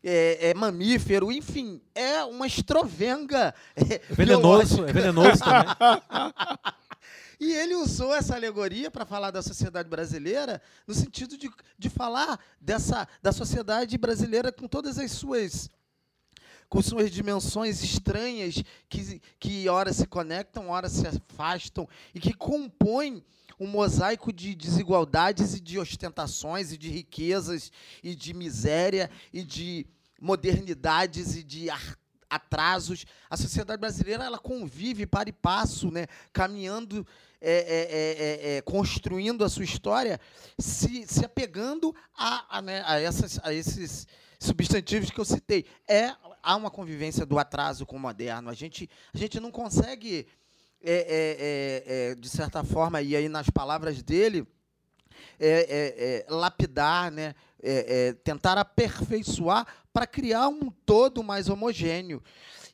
[0.03, 3.55] É, é, mamífero, enfim, é uma estrovenga.
[3.77, 5.67] É, venenoso, é venenoso também.
[7.41, 12.39] E ele usou essa alegoria para falar da sociedade brasileira, no sentido de, de falar
[12.61, 15.71] dessa da sociedade brasileira com todas as suas
[16.71, 23.25] com suas dimensões estranhas que, que ora se conectam, ora se afastam e que compõem
[23.59, 29.85] um mosaico de desigualdades e de ostentações e de riquezas e de miséria e de
[30.19, 31.69] modernidades e de
[32.31, 33.05] atrasos.
[33.29, 37.05] A sociedade brasileira ela convive para e passo, né, caminhando,
[37.41, 40.21] é, é, é, é, construindo a sua história,
[40.57, 44.07] se, se apegando a, a, né, a, essas, a esses
[44.39, 45.67] substantivos que eu citei.
[45.87, 48.51] É há uma convivência do atraso com o moderno.
[48.51, 50.27] A gente, a gente não consegue,
[50.83, 54.47] é, é, é, é de certa forma, e aí nas palavras dele,
[55.39, 57.35] é, é, lapidar, né?
[58.25, 62.23] tentar aperfeiçoar para criar um todo mais homogêneo.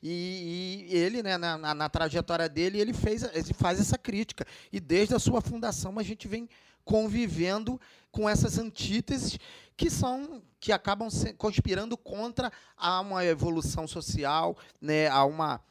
[0.01, 4.45] E, e ele, né, na, na, na, trajetória dele, ele, fez, ele faz essa crítica.
[4.71, 6.47] E desde a sua fundação a gente vem
[6.85, 7.79] convivendo
[8.11, 9.37] com essas antíteses
[9.77, 15.61] que são que acabam conspirando contra a uma evolução social, né, a uma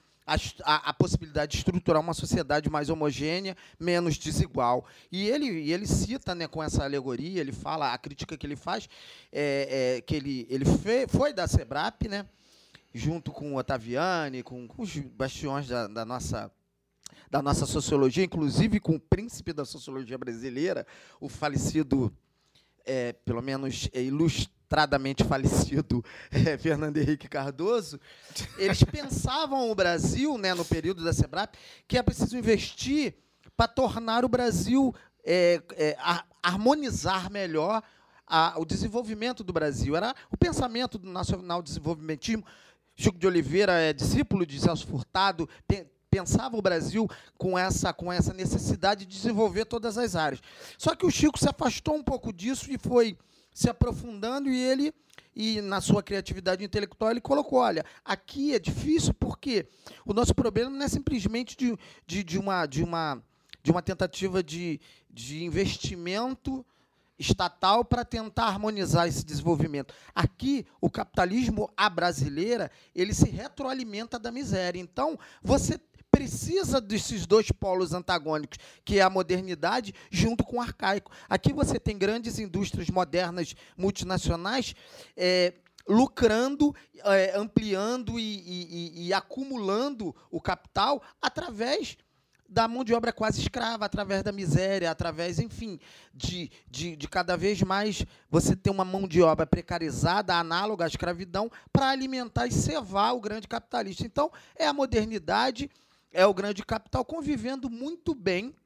[0.64, 4.84] a, a, possibilidade de estruturar uma sociedade mais homogênea, menos desigual.
[5.10, 8.56] E ele, e ele cita, né, com essa alegoria, ele fala, a crítica que ele
[8.56, 8.88] faz,
[9.30, 12.26] é, é que ele, ele fe, foi da SEBRAP, né,
[12.92, 16.50] junto com o Otaviani, com, com os bastiões da, da, nossa,
[17.30, 20.84] da nossa sociologia, inclusive com o príncipe da sociologia brasileira,
[21.20, 22.12] o falecido
[22.86, 28.00] é, pelo menos é, ilustradamente falecido é, Fernando Henrique Cardoso,
[28.56, 33.14] eles pensavam o Brasil, né, no período da SEBRAP, que é preciso investir
[33.56, 34.94] para tornar o Brasil,
[35.24, 35.96] é, é,
[36.42, 37.82] harmonizar melhor
[38.26, 39.96] a, o desenvolvimento do Brasil.
[39.96, 42.44] Era o pensamento do nacional desenvolvimentismo.
[42.94, 45.48] Chico de Oliveira é discípulo de Celso Furtado,
[46.16, 50.40] pensava o Brasil com essa, com essa necessidade de desenvolver todas as áreas.
[50.78, 53.18] Só que o Chico se afastou um pouco disso e foi
[53.52, 54.94] se aprofundando e ele
[55.34, 59.66] e na sua criatividade intelectual ele colocou, olha, aqui é difícil porque
[60.06, 61.76] o nosso problema não é simplesmente de,
[62.06, 63.22] de, de uma, de, uma,
[63.62, 66.64] de uma tentativa de, de investimento
[67.18, 69.94] estatal para tentar harmonizar esse desenvolvimento.
[70.14, 74.80] Aqui, o capitalismo a brasileira, ele se retroalimenta da miséria.
[74.80, 75.78] Então, você
[76.16, 81.12] precisa desses dois polos antagônicos, que é a modernidade junto com o arcaico.
[81.28, 84.74] Aqui você tem grandes indústrias modernas multinacionais
[85.14, 85.52] é,
[85.86, 86.74] lucrando,
[87.04, 91.98] é, ampliando e, e, e, acumulando o capital através
[92.48, 95.78] da mão de obra quase escrava, através da miséria, através, enfim,
[96.14, 100.88] de, de, de cada vez mais você ter uma mão de obra precarizada, análoga à
[100.88, 104.06] escravidão, para alimentar e cevar o grande capitalista.
[104.06, 105.68] Então, é a modernidade
[106.16, 108.56] é o grande capital convivendo muito bem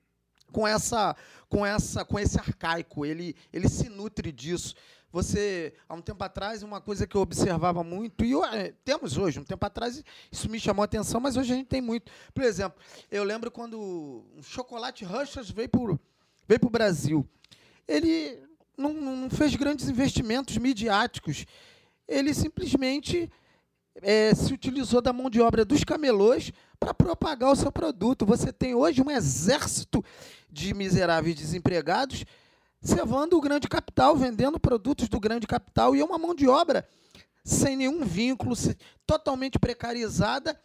[0.53, 1.17] com essa
[1.49, 3.05] com essa com esse arcaico.
[3.05, 4.75] Ele ele se nutre disso.
[5.13, 9.19] Você há um tempo atrás uma coisa que eu observava muito e eu, é, temos
[9.19, 12.13] hoje um tempo atrás isso me chamou a atenção mas hoje a gente tem muito.
[12.33, 15.69] Por exemplo eu lembro quando o chocolate Rushers veio
[16.47, 17.29] veio para o Brasil.
[17.89, 18.41] Ele
[18.79, 21.45] não, não fez grandes investimentos midiáticos.
[22.07, 23.29] Ele simplesmente
[24.03, 28.27] é, se utilizou da mão de obra dos camelôs para propagar o seu produto.
[28.27, 30.05] Você tem hoje um exército
[30.51, 32.25] de miseráveis desempregados
[32.83, 36.89] cevando o grande capital, vendendo produtos do grande capital, e é uma mão de obra
[37.45, 38.55] sem nenhum vínculo,
[39.07, 40.59] totalmente precarizada,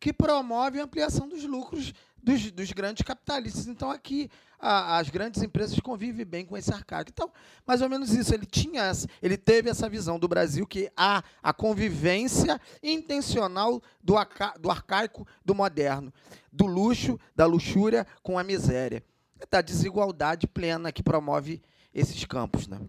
[0.00, 3.66] que promove a ampliação dos lucros dos, dos grandes capitalistas.
[3.66, 7.10] Então, aqui, a- as grandes empresas convivem bem com esse arcaico.
[7.12, 7.30] Então,
[7.66, 8.32] mais ou menos isso.
[8.32, 14.16] Ele tinha, essa- ele teve essa visão do Brasil que há a convivência intencional do,
[14.16, 16.12] aca- do arcaico do moderno,
[16.52, 19.02] do luxo, da luxúria com a miséria,
[19.50, 21.60] da desigualdade plena que promove
[21.92, 22.80] esses campos, né?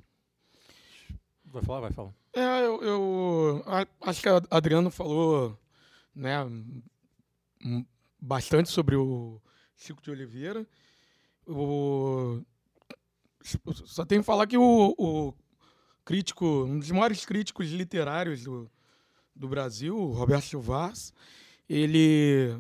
[1.46, 1.80] Vai falar?
[1.82, 2.14] Vai falar.
[2.36, 5.58] É, eu, eu a- acho que a Adriano falou
[6.16, 6.38] né,
[8.24, 9.42] bastante sobre o
[9.76, 10.66] Chico de Oliveira.
[11.46, 12.42] O,
[13.86, 15.34] só tenho que falar que o, o
[16.06, 18.72] crítico, um dos maiores críticos literários do,
[19.36, 21.14] do Brasil, o Roberto Vaz,
[21.68, 22.58] ele,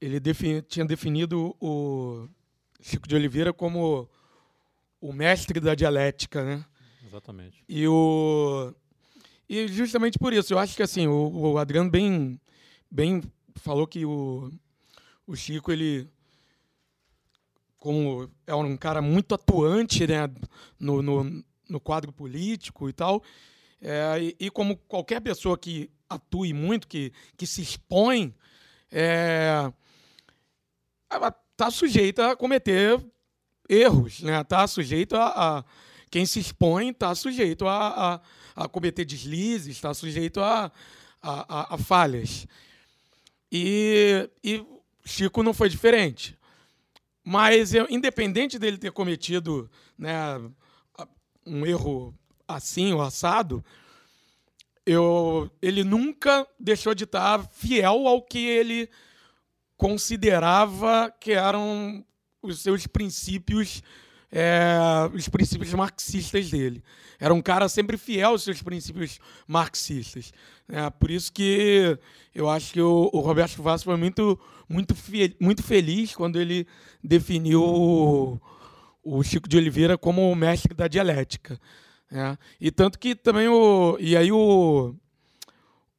[0.00, 2.28] ele defini- tinha definido o
[2.80, 4.08] Chico de Oliveira como
[5.00, 6.64] o mestre da dialética, né?
[7.06, 7.62] Exatamente.
[7.68, 8.74] E o
[9.48, 12.40] e justamente por isso, eu acho que assim, o, o Adriano bem
[12.90, 13.22] bem
[13.56, 14.50] falou que o,
[15.26, 16.08] o Chico ele
[17.78, 20.30] como é um cara muito atuante, né,
[20.78, 23.22] no, no, no quadro político e tal,
[23.80, 28.34] é, e, e como qualquer pessoa que atue muito, que, que se expõe,
[28.92, 29.72] é,
[31.08, 33.02] ela tá sujeita a cometer
[33.68, 34.42] erros, né?
[34.44, 35.64] Tá sujeito a, a-
[36.10, 38.20] quem se expõe está sujeito a,
[38.56, 40.72] a, a cometer deslizes, está sujeito a-
[41.22, 42.46] a falhas.
[43.50, 44.64] E, e
[45.04, 46.38] Chico não foi diferente.
[47.24, 50.40] Mas, eu, independente dele ter cometido né,
[51.46, 52.14] um erro
[52.46, 53.64] assim ou assado,
[54.86, 58.88] eu, ele nunca deixou de estar fiel ao que ele
[59.76, 62.04] considerava que eram
[62.42, 63.82] os seus princípios,
[64.32, 64.78] é,
[65.12, 66.82] os princípios marxistas dele.
[67.18, 70.32] Era um cara sempre fiel aos seus princípios marxistas.
[70.68, 70.88] né?
[70.90, 71.98] por isso que
[72.34, 74.38] eu acho que o, o Roberto Vaz foi muito,
[74.68, 74.94] muito,
[75.40, 76.66] muito feliz quando ele
[77.02, 78.40] definiu o,
[79.02, 81.60] o Chico de Oliveira como o mestre da dialética.
[82.10, 82.38] né?
[82.60, 83.96] E tanto que também o.
[84.00, 84.94] E aí o.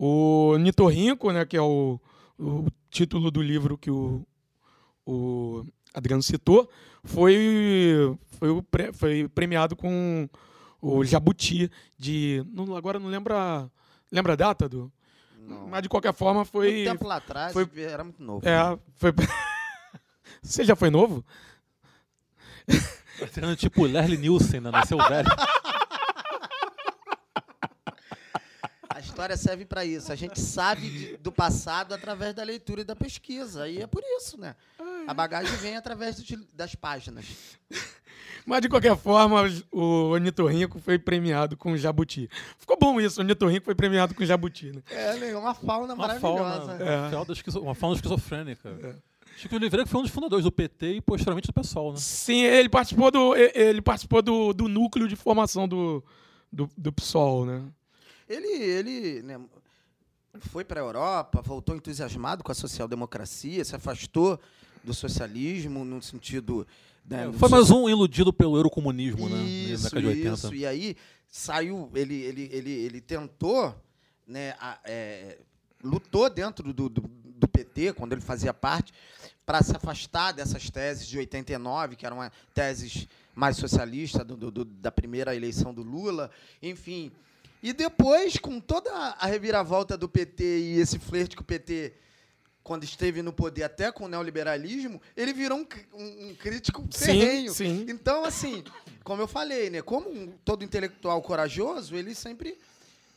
[0.03, 1.99] O Nitorrinco, né, que é o,
[2.39, 4.25] o título do livro que o,
[5.05, 5.63] o
[5.93, 6.69] Adriano citou,
[7.03, 10.29] foi, foi, pre- foi premiado com
[10.81, 12.43] o Jabuti de.
[12.53, 13.69] Não, agora não lembra.
[14.11, 14.91] Lembra a data do?
[15.37, 15.67] Não.
[15.67, 16.71] Mas de qualquer forma foi.
[16.71, 18.47] Muito tempo lá atrás, foi- era muito novo.
[18.47, 19.11] É, foi.
[20.41, 21.23] Você já foi novo?
[23.19, 24.71] Tá sendo tipo Lerle Nielsen, né?
[24.71, 25.27] Nasceu velho.
[28.89, 30.11] A história serve para isso.
[30.11, 33.67] A gente sabe de- do passado através da leitura e da pesquisa.
[33.69, 34.55] E é por isso, né?
[35.07, 37.25] A bagagem vem através do- das páginas.
[38.45, 42.27] Mas de qualquer forma, o Ornitorrinco foi premiado com Jabuti.
[42.57, 44.81] Ficou bom isso, o Ornitorrinco foi premiado com Jabuti, né?
[44.89, 46.77] É, uma fauna Uma maravilhosa.
[46.77, 47.11] fauna, É.
[47.11, 48.99] fauna esquizo- uma fauna esquizofrênica.
[49.37, 51.97] Chico de Oliveira que foi um dos fundadores do PT e posteriormente do PSOL, né?
[51.99, 56.03] Sim, ele participou do, ele participou do, do núcleo de formação do,
[56.51, 57.63] do, do PSOL, né?
[58.31, 59.39] Ele, ele né,
[60.39, 64.39] foi para a Europa, voltou entusiasmado com a social-democracia, se afastou
[64.83, 66.65] do socialismo no sentido.
[67.05, 69.35] né, do Foi so- mais um iludido pelo eurocomunismo, né?
[69.35, 70.33] Na Isso, década de 80.
[70.35, 70.55] isso.
[70.55, 70.95] E aí
[71.27, 73.75] saiu, ele, ele, ele, ele tentou,
[74.27, 75.37] né, a- é,
[75.83, 78.93] lutou dentro do, do, do PT, quando ele fazia parte,
[79.45, 82.17] para se afastar dessas teses de 89, que eram
[82.53, 86.29] teses mais socialistas do- do- da primeira eleição do Lula,
[86.61, 87.11] enfim.
[87.61, 91.93] E depois, com toda a reviravolta do PT e esse flerte que o PT
[92.63, 97.53] quando esteve no poder, até com o neoliberalismo, ele virou um, um- crítico Sim, ferrenho.
[97.53, 97.85] sim.
[97.89, 98.63] Então, assim,
[99.03, 99.81] como eu falei, né?
[99.81, 102.57] Como um- todo intelectual corajoso, ele sempre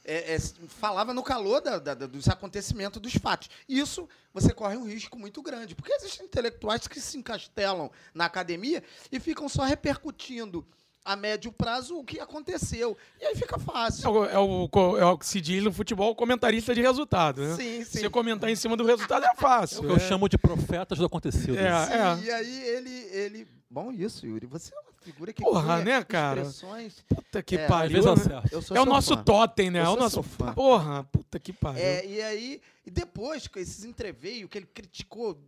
[0.06, 3.48] é, é, falava no calor da- da- dos acontecimentos, dos fatos.
[3.68, 8.82] Isso você corre um risco muito grande, porque existem intelectuais que se encastelam na academia
[9.10, 10.66] e ficam só repercutindo
[11.04, 12.96] a médio prazo o que aconteceu.
[13.20, 14.10] E aí fica É fácil.
[14.10, 17.54] o, é o, é o que se diz no futebol comentarista de resultado, né?
[17.56, 17.98] Sim, sim.
[18.00, 19.80] Você comentar em cima do resultado é É o fácil.
[19.82, 21.56] que eu chamo de profetas do acontecido.
[21.58, 22.24] É, é.
[22.24, 23.48] E aí ele, ele.
[23.68, 24.46] Bom, isso, Yuri.
[24.46, 26.42] Você é uma figura que Porra, né, cara?
[26.42, 27.04] expressões.
[27.08, 28.02] Puta que É, pariu.
[28.02, 28.42] né?
[28.74, 29.22] É o nosso fã.
[29.24, 29.80] totem, né?
[29.80, 30.22] Eu É o nosso.
[30.22, 30.54] fã.
[30.54, 31.82] Porra, puta que pariu.
[31.82, 35.38] É, e aí, e depois, com esses entreveios que ele criticou,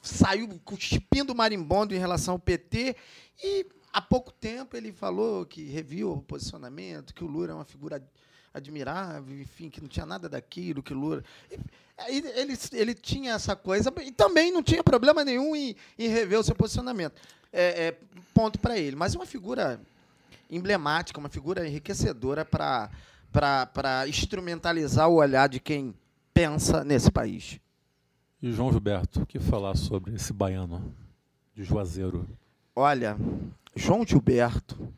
[0.00, 2.96] saiu cuspindo marimbondo em relação ao PT,
[3.42, 7.64] e há pouco tempo ele falou que reviu o posicionamento, que o Lula é uma
[7.64, 8.06] figura ad-
[8.54, 11.22] admirável, enfim, que não tinha nada daquilo, que o Lula.
[11.50, 11.58] E,
[11.98, 16.38] aí ele, ele tinha essa coisa, e também não tinha problema nenhum em, em rever
[16.38, 17.20] o seu posicionamento.
[17.52, 17.98] É, é,
[18.32, 18.96] ponto para ele.
[18.96, 19.78] Mas é uma figura
[20.50, 25.94] emblemática, uma figura enriquecedora para instrumentalizar o olhar de quem
[26.32, 27.60] pensa nesse país.
[28.40, 30.94] E João Gilberto, o que falar sobre esse baiano
[31.54, 32.26] de Juazeiro?
[32.74, 33.16] Olha,
[33.74, 34.92] João Gilberto,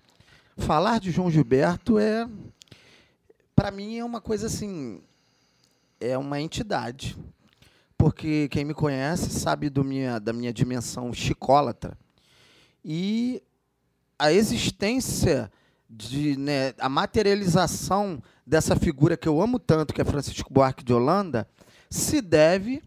[0.56, 2.28] falar de João Gilberto é,
[3.54, 5.00] para mim, é uma coisa assim,
[6.00, 7.16] é uma entidade.
[7.96, 11.96] Porque quem me conhece sabe minha, da minha dimensão chicólatra.
[12.84, 13.40] E
[14.18, 15.50] a existência,
[15.88, 20.92] de, né, a materialização dessa figura que eu amo tanto, que é Francisco Buarque de
[20.92, 21.48] Holanda,
[21.88, 22.82] se deve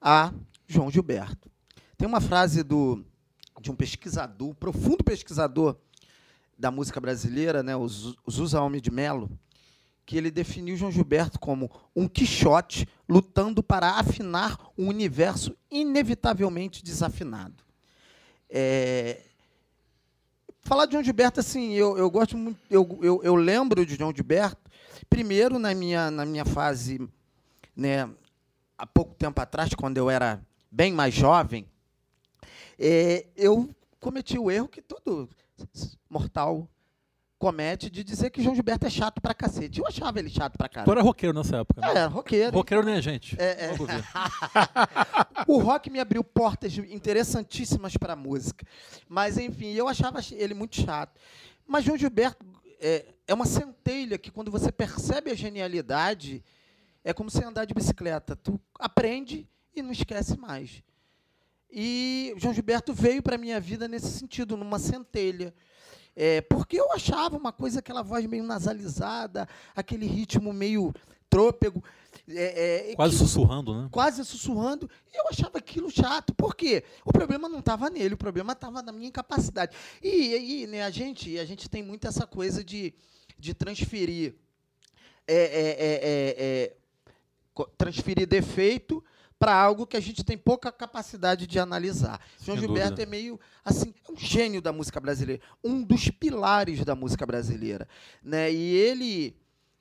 [0.00, 0.32] a
[0.66, 1.50] João Gilberto.
[1.98, 3.04] Tem uma frase do,
[3.60, 5.76] de um pesquisador, profundo pesquisador
[6.58, 9.30] da música brasileira, né, o Zu- Zusa de Mello,
[10.06, 17.62] que ele definiu João Gilberto como um Quixote lutando para afinar um universo inevitavelmente desafinado.
[18.48, 19.20] É,
[20.62, 24.12] Falar de João Gilberto, assim, eu, eu gosto muito, eu, eu, eu lembro de João
[24.14, 24.70] Gilberto,
[25.08, 27.08] primeiro na minha, na minha fase,
[27.74, 28.08] né,
[28.76, 31.66] há pouco tempo atrás, quando eu era bem mais jovem,
[32.80, 33.68] é, eu
[34.00, 35.28] cometi o erro que todo
[36.08, 36.66] mortal
[37.38, 39.80] comete de dizer que João Gilberto é chato pra cacete.
[39.80, 40.92] Eu achava ele chato pra Tu caralho.
[40.92, 42.00] era roqueiro nessa época, né?
[42.00, 42.54] É, roqueiro.
[42.54, 43.34] Roqueiro nem a gente.
[43.40, 43.70] É, é.
[45.48, 48.66] O rock me abriu portas interessantíssimas para a música.
[49.08, 51.18] Mas, enfim, eu achava ele muito chato.
[51.66, 52.44] Mas João Gilberto
[52.78, 56.44] é, é uma centelha que, quando você percebe a genialidade,
[57.02, 58.36] é como você andar de bicicleta.
[58.36, 60.82] Tu aprende e não esquece mais.
[61.72, 65.54] E João Gilberto veio para a minha vida nesse sentido, numa centelha.
[66.16, 70.92] É, porque eu achava uma coisa, aquela voz meio nasalizada, aquele ritmo meio
[71.30, 71.82] trôpego.
[72.28, 73.88] é, é, Quase que- sussurrando, né?
[73.90, 76.34] quase sussurrando, e eu achava aquilo chato.
[76.34, 76.82] Por quê?
[77.04, 79.76] O problema não estava nele, o problema estava na minha incapacidade.
[80.02, 82.92] E, e, né, a gente, a gente tem muito essa coisa de,
[83.38, 84.34] de transferir
[85.26, 86.74] é, é, é,
[87.56, 89.02] é, transferir defeito
[89.40, 92.20] para algo que a gente tem pouca capacidade de analisar.
[92.44, 93.02] João Gilberto dúvida.
[93.04, 97.88] é meio assim, é um gênio da música brasileira, um dos pilares da música brasileira,
[98.22, 98.52] né?
[98.52, 99.34] E ele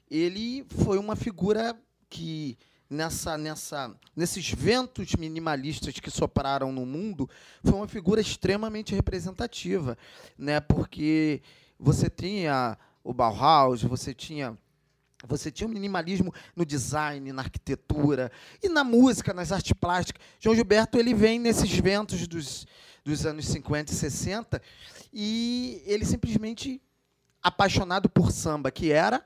[0.10, 1.78] ele foi uma figura
[2.10, 2.58] que
[2.90, 7.30] nessa nessa nesses ventos minimalistas que sopraram no mundo,
[7.62, 9.98] foi uma figura extremamente representativa,
[10.38, 10.62] né?
[10.62, 11.42] Porque
[11.78, 14.58] você tinha o Bauhaus, você tinha
[15.28, 18.32] você tinha um minimalismo no design, na arquitetura
[18.64, 20.26] e na música, nas artes plásticas.
[20.40, 22.66] João Gilberto ele vem nesses ventos dos,
[23.04, 24.62] dos anos 50 e 60
[25.12, 26.82] e ele simplesmente
[27.42, 29.26] apaixonado por samba, que era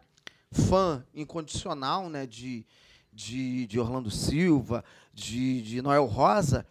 [0.51, 2.65] fã incondicional né, de,
[3.11, 6.65] de, de Orlando Silva, de, de Noel Rosa,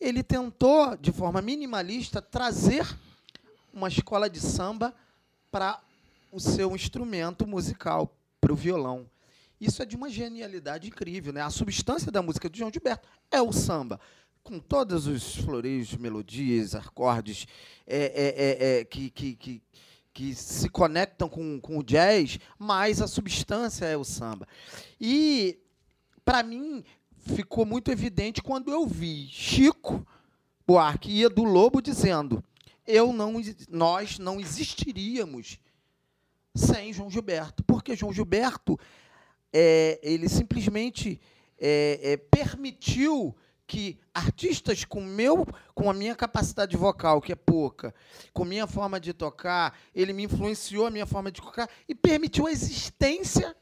[0.00, 2.86] ele tentou, de forma minimalista, trazer
[3.72, 4.94] uma escola de samba
[5.50, 5.80] para
[6.30, 8.14] o seu instrumento musical,
[8.48, 9.06] para o violão.
[9.60, 11.34] Isso é de uma genialidade incrível.
[11.34, 11.42] Né?
[11.42, 14.00] A substância da música de João Gilberto é o samba,
[14.42, 17.46] com todos os floreios, melodias, acordes
[17.86, 19.62] é, é, é, é, que, que, que,
[20.14, 24.48] que se conectam com, com o jazz, mas a substância é o samba.
[24.98, 25.58] E,
[26.24, 26.82] para mim,
[27.18, 30.06] ficou muito evidente quando eu vi Chico
[30.66, 32.42] Buarque e Edu Lobo dizendo
[32.86, 33.34] eu não,
[33.68, 35.58] nós não existiríamos
[36.54, 38.78] sem João Gilberto, porque João Gilberto
[39.52, 41.20] é, ele simplesmente
[41.58, 43.34] é, é, permitiu
[43.66, 47.94] que artistas com meu, com a minha capacidade vocal que é pouca,
[48.32, 52.46] com minha forma de tocar, ele me influenciou a minha forma de tocar e permitiu
[52.46, 53.54] a existência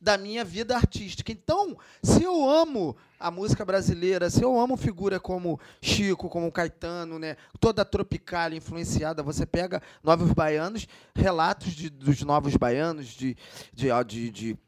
[0.00, 1.30] da minha vida artística.
[1.30, 7.18] Então, se eu amo a música brasileira, se eu amo figura como Chico, como Caetano,
[7.18, 13.36] né, toda tropical influenciada, você pega Novos Baianos, relatos de, dos Novos Baianos, de,
[13.74, 14.58] de, de, de-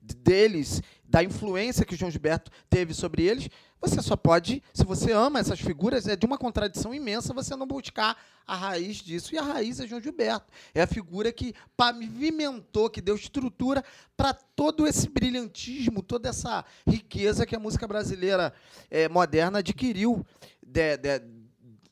[0.00, 3.48] deles, da influência que o João Gilberto teve sobre eles,
[3.88, 7.66] você só pode, se você ama essas figuras, é de uma contradição imensa você não
[7.66, 8.16] buscar
[8.46, 9.34] a raiz disso.
[9.34, 10.46] E a raiz é João Gilberto.
[10.74, 13.84] É a figura que pavimentou, que deu estrutura
[14.16, 18.52] para todo esse brilhantismo, toda essa riqueza que a música brasileira
[18.90, 20.24] eh, moderna adquiriu
[20.62, 21.22] de- de-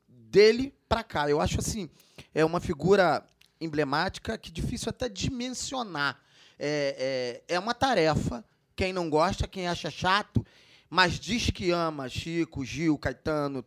[0.09, 1.29] dele para cá.
[1.29, 1.89] Eu acho assim,
[2.35, 3.25] é uma figura
[3.61, 6.19] emblemática que difícil até dimensionar.
[6.59, 8.45] É, é, é uma tarefa.
[8.75, 10.45] Quem não gosta, quem acha chato,
[10.93, 13.64] mas diz que ama Chico, Gil, Caetano,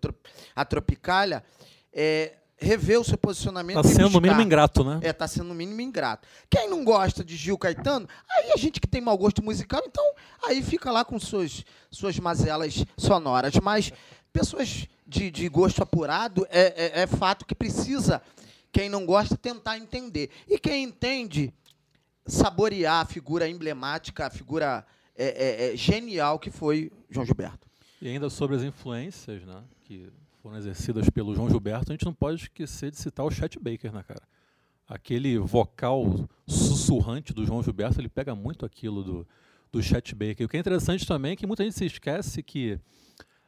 [0.56, 1.44] a Tropicália,
[1.92, 3.82] é, rever o seu posicionamento.
[3.82, 5.00] Tá e sendo no mínimo ingrato, né?
[5.02, 6.28] É, tá sendo no mínimo ingrato.
[6.48, 10.04] Quem não gosta de Gil Caetano, aí a gente que tem mau gosto musical, então
[10.44, 13.56] aí fica lá com suas, suas mazelas sonoras.
[13.56, 13.92] Mas
[14.32, 18.22] pessoas de, de gosto apurado, é, é, é fato que precisa,
[18.72, 20.30] quem não gosta, tentar entender.
[20.48, 21.52] E quem entende,
[22.28, 24.86] saborear a figura emblemática, a figura
[25.16, 27.68] é, é, é, genial que foi João Gilberto.
[28.02, 30.10] E ainda sobre as influências, né, que
[30.42, 33.92] foram exercidas pelo João Gilberto, a gente não pode esquecer de citar o Chet Baker,
[33.92, 34.22] né, cara?
[34.88, 39.28] Aquele vocal sussurrante do João Gilberto, ele pega muito aquilo do,
[39.72, 40.46] do Chet Baker.
[40.46, 42.78] O que é interessante também é que muita gente se esquece que,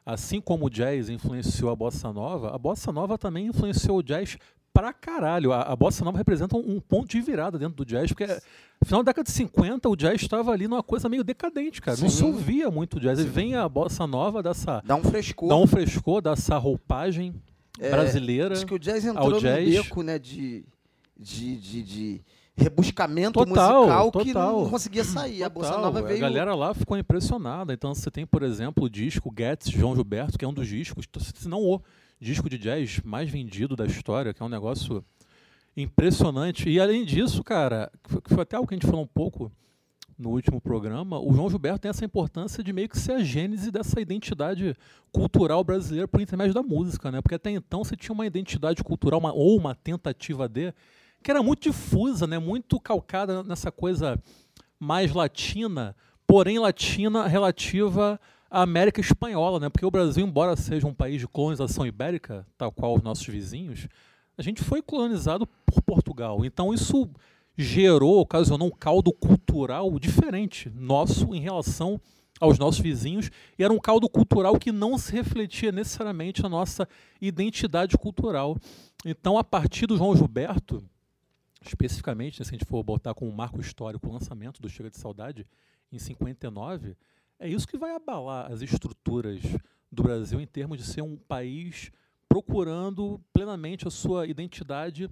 [0.04, 4.36] assim como o jazz influenciou a bossa nova, a bossa nova também influenciou o jazz
[4.78, 5.52] pra caralho.
[5.52, 8.86] A, a bossa nova representa um, um ponto de virada dentro do jazz, porque no
[8.86, 11.96] final da década de 50 o jazz estava ali numa coisa meio decadente, cara.
[12.00, 12.26] Não se Sim.
[12.26, 13.18] ouvia muito jazz.
[13.18, 15.48] E vem a bossa nova dessa Dá um frescor.
[15.48, 17.34] dá um frescor dessa roupagem
[17.80, 18.54] É, brasileira.
[18.54, 19.64] Diz que o jazz entrou jazz.
[19.64, 20.64] no beco, né, de,
[21.18, 22.20] de, de, de
[22.56, 24.60] rebuscamento Total, musical que total.
[24.62, 25.42] não conseguia sair.
[25.42, 26.18] A Bossa Total, Nova veio...
[26.24, 27.72] A galera lá ficou impressionada.
[27.72, 31.04] Então você tem, por exemplo, o disco Getz João Gilberto, que é um dos discos,
[31.34, 31.80] se não o
[32.20, 35.04] disco de jazz mais vendido da história, que é um negócio
[35.76, 36.68] impressionante.
[36.68, 37.90] E além disso, cara,
[38.22, 39.50] que foi- até algo que a gente falou um pouco
[40.18, 43.70] no último programa, o João Gilberto tem essa importância de meio que ser a gênese
[43.70, 44.74] dessa identidade
[45.12, 47.22] cultural brasileira por intermédio da música, né?
[47.22, 50.74] Porque até então você tinha uma identidade cultural, uma- ou uma tentativa de,
[51.22, 52.36] que era muito difusa, né?
[52.36, 54.20] Muito calcada nessa coisa
[54.80, 55.94] mais latina,
[56.26, 58.20] porém latina relativa
[58.50, 59.68] à América Espanhola, né?
[59.68, 63.88] Porque o Brasil, embora seja um país de colonização ibérica, tal qual os nossos vizinhos,
[64.36, 66.44] a gente foi colonizado por Portugal.
[66.44, 67.08] Então isso
[67.56, 72.00] gerou, ocasionou um caldo cultural diferente nosso em relação
[72.40, 76.88] aos nossos vizinhos e era um caldo cultural que não se refletia necessariamente na nossa
[77.20, 78.56] identidade cultural.
[79.04, 80.82] Então, a partir do João Gilberto,
[81.60, 84.98] especificamente, né, se a gente for botar como marco histórico o lançamento do Chega de
[84.98, 85.46] Saudade
[85.90, 86.96] em 59,
[87.38, 89.40] é isso que vai abalar as estruturas
[89.90, 91.90] do Brasil em termos de ser um país
[92.28, 95.08] procurando plenamente a sua identidade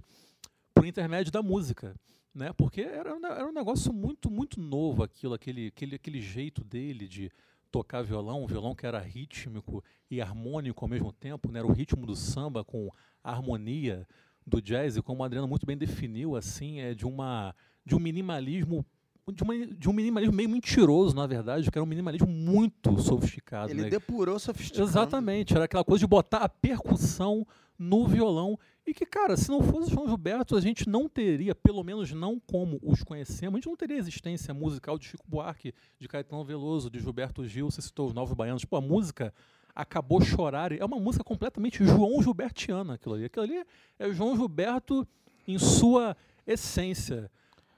[0.73, 1.95] por intermédio da música,
[2.33, 2.53] né?
[2.53, 7.31] Porque era, era um negócio muito muito novo aquilo, aquele, aquele, aquele jeito dele de
[7.71, 11.59] tocar violão, um violão que era rítmico e harmônico ao mesmo tempo, né?
[11.59, 12.91] Era o ritmo do samba com
[13.23, 14.07] a harmonia
[14.45, 17.53] do jazz, e como o Adriano muito bem definiu, assim, é de uma
[17.85, 18.85] de um minimalismo
[19.31, 23.71] de, uma, de um minimalismo meio mentiroso, na verdade, que era um minimalismo muito sofisticado.
[23.71, 23.89] Ele né?
[23.89, 24.87] depurou sofisticado.
[24.87, 27.45] Exatamente, era aquela coisa de botar a percussão
[27.77, 28.57] no violão.
[28.85, 32.11] E que, cara, se não fosse o João Gilberto, a gente não teria, pelo menos
[32.13, 36.07] não como os conhecemos, a gente não teria a existência musical de Chico Buarque, de
[36.07, 38.63] Caetano Veloso, de Gilberto Gil, você citou os Novos Baianos.
[38.63, 39.33] Pô, a música
[39.75, 40.71] acabou chorar.
[40.71, 43.25] É uma música completamente João Gilbertiana, aquilo ali.
[43.25, 43.63] Aquilo ali
[43.99, 45.05] é João Gilberto
[45.47, 46.15] em sua
[46.45, 47.29] essência.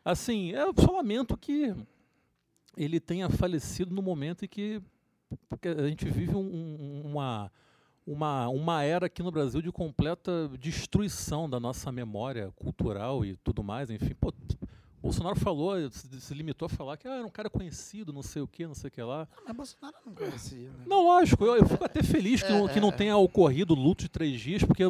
[0.04, 1.76] Assim, eu só lamento que
[2.78, 4.82] ele tenha falecido no momento em que
[5.78, 7.52] a gente vive um- uma,
[8.08, 13.64] uma, uma era aqui no Brasil de completa destruição da nossa memória cultural e tudo
[13.64, 13.90] mais.
[13.90, 14.34] Enfim, pô,
[15.02, 18.48] Bolsonaro falou, se, limitou a falar que ah, era um cara conhecido, não sei o
[18.48, 19.28] que, não sei o que lá.
[19.38, 20.84] Ah, mas Bolsonaro não conhecia, né?
[20.86, 22.96] Não, lógico, eu, eu fico até feliz que, É, não, que não é, é.
[22.96, 24.84] tenha ocorrido o luto de três dias, porque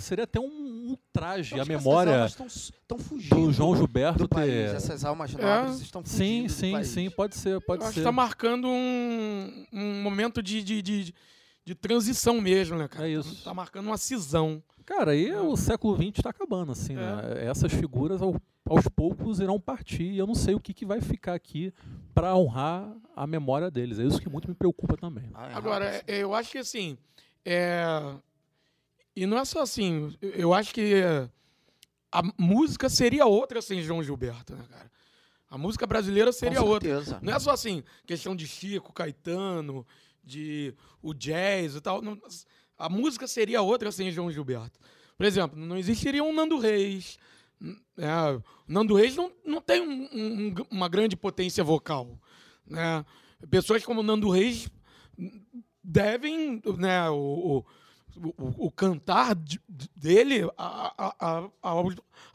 [0.00, 2.46] seria até um, um traje essas memória almas tão,
[2.88, 4.50] tão fugindo do João Gilberto do país.
[4.52, 4.74] ter.
[4.76, 5.40] Essas almas É.
[5.42, 6.88] nobres estão Sim, fugindo do sim, país.
[6.88, 8.00] sim, pode ser, pode Eu acho ser.
[8.00, 11.14] que tá marcando um, um momento de, de, de,
[11.64, 13.08] de transição mesmo, né, cara?
[13.08, 13.42] É isso.
[13.44, 14.62] Tá marcando uma cisão.
[14.86, 17.02] Cara, aí o século XX está acabando, assim, né?
[17.46, 18.36] Essas figuras ao-
[18.68, 21.72] aos poucos irão partir e eu não sei o que, que vai ficar aqui
[22.14, 23.98] para honrar a memória deles.
[23.98, 25.30] É isso que muito me preocupa também.
[25.34, 26.10] Ah, é Agora, rápido.
[26.10, 26.98] é- eu acho que assim.
[27.44, 27.86] É...
[29.16, 30.14] E não é só assim.
[30.20, 31.02] eu- acho que
[32.12, 34.90] a música seria outra sem João Gilberto, né, cara?
[35.50, 37.20] A música brasileira seria Com outra.
[37.22, 39.86] Não é só assim, questão de Chico, Caetano,
[40.22, 42.02] de o jazz e tal.
[42.02, 42.18] Não-
[42.78, 44.78] a música seria outra sem João Gilberto.
[45.16, 47.18] Por exemplo, não existiria um Nando Reis.
[47.96, 48.40] né?
[48.66, 52.18] Nando Reis não, não tem um- um- um- uma grande potência vocal.
[52.66, 53.04] Né?
[53.50, 54.68] Pessoas como Nando Reis
[55.82, 57.64] devem né, o,
[58.16, 61.72] o, o- o cantar de- de- dele a, a, a, a,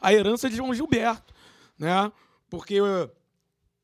[0.00, 1.34] a herança de João Gilberto.
[1.78, 2.10] Né?
[2.48, 3.10] Porque eh,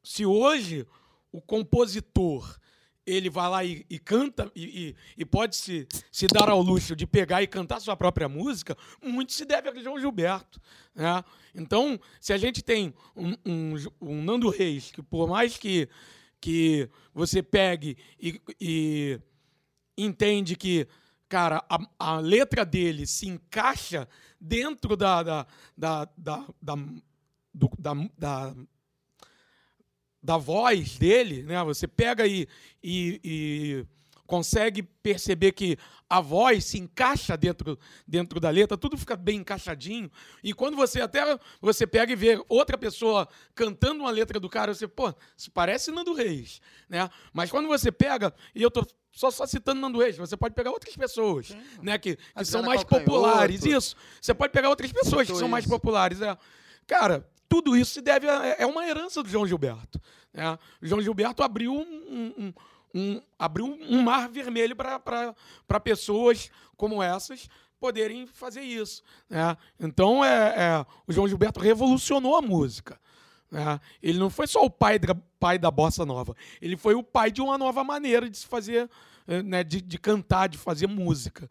[0.03, 0.87] se hoje
[1.33, 2.59] o compositor
[3.07, 6.97] ele vai lá e, e canta e, e- e pode se, se dar ao luxo
[6.97, 10.61] de pegar e cantar sua própria música, muito se deve a João Gilberto.
[10.95, 11.23] Né?
[11.55, 15.89] Então, se a gente tem um, um, um Nando Reis, que por mais que,
[16.41, 19.21] que você pegue e, e
[19.97, 20.87] entende que,
[21.29, 24.09] cara, a, a letra dele se encaixa
[24.41, 25.47] dentro da, da,
[25.77, 26.75] da, da, da,
[27.55, 28.55] do- da, da,
[30.27, 31.63] da voz dele, né?
[31.63, 32.49] Você pega e,
[32.83, 33.87] e, e
[34.27, 35.79] consegue perceber que
[36.11, 40.11] a voz se encaixa dentro, dentro da letra, tudo fica bem encaixadinho.
[40.43, 44.75] E quando você até você pega e vê outra pessoa cantando uma letra do cara,
[44.75, 47.09] você, pô, isso parece Nando Reis, né?
[47.33, 50.73] Mas quando você pega, e eu tô só, só citando Nando Reis, você pode pegar
[50.73, 53.13] outras pessoas, né, que, que são mais Calcanhoto.
[53.13, 53.95] populares, isso.
[54.21, 55.73] Você pode pegar outras pessoas que são mais isso.
[55.73, 56.37] populares, é.
[56.85, 60.01] Cara, tudo isso se deve a, é uma herança do João Gilberto.
[60.33, 60.59] Né?
[60.83, 62.55] João Gilberto abriu um, um-
[62.95, 69.03] um- abriu um mar vermelho para pessoas como essas poderem fazer isso.
[69.29, 69.57] Né?
[69.79, 72.99] Então, é, é, o João Gilberto revolucionou a música.
[73.51, 73.79] né?
[74.03, 77.31] Ele não foi só o pai da, pai da bossa nova, ele foi o pai
[77.31, 78.91] de uma nova maneira de se fazer,
[79.29, 81.49] eh, né, de, de cantar, de fazer música.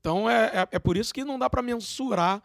[0.00, 2.42] Então é, é, é por isso que não dá para mensurar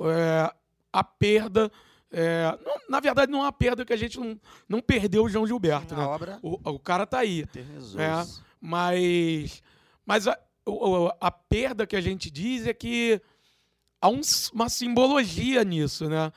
[0.00, 0.52] é,
[0.92, 1.70] a perda.
[2.12, 4.38] É, não- na verdade, não é uma perda que a gente não,
[4.68, 5.94] não perdeu o João Gilberto.
[5.94, 6.04] A né?
[6.04, 7.44] obra O, o cara tá aí.
[7.56, 8.44] É, isso.
[8.60, 9.62] mas
[10.04, 13.20] mas a, o- a perda que a gente diz é que
[14.00, 14.20] há um
[14.52, 16.32] uma simbologia nisso, né?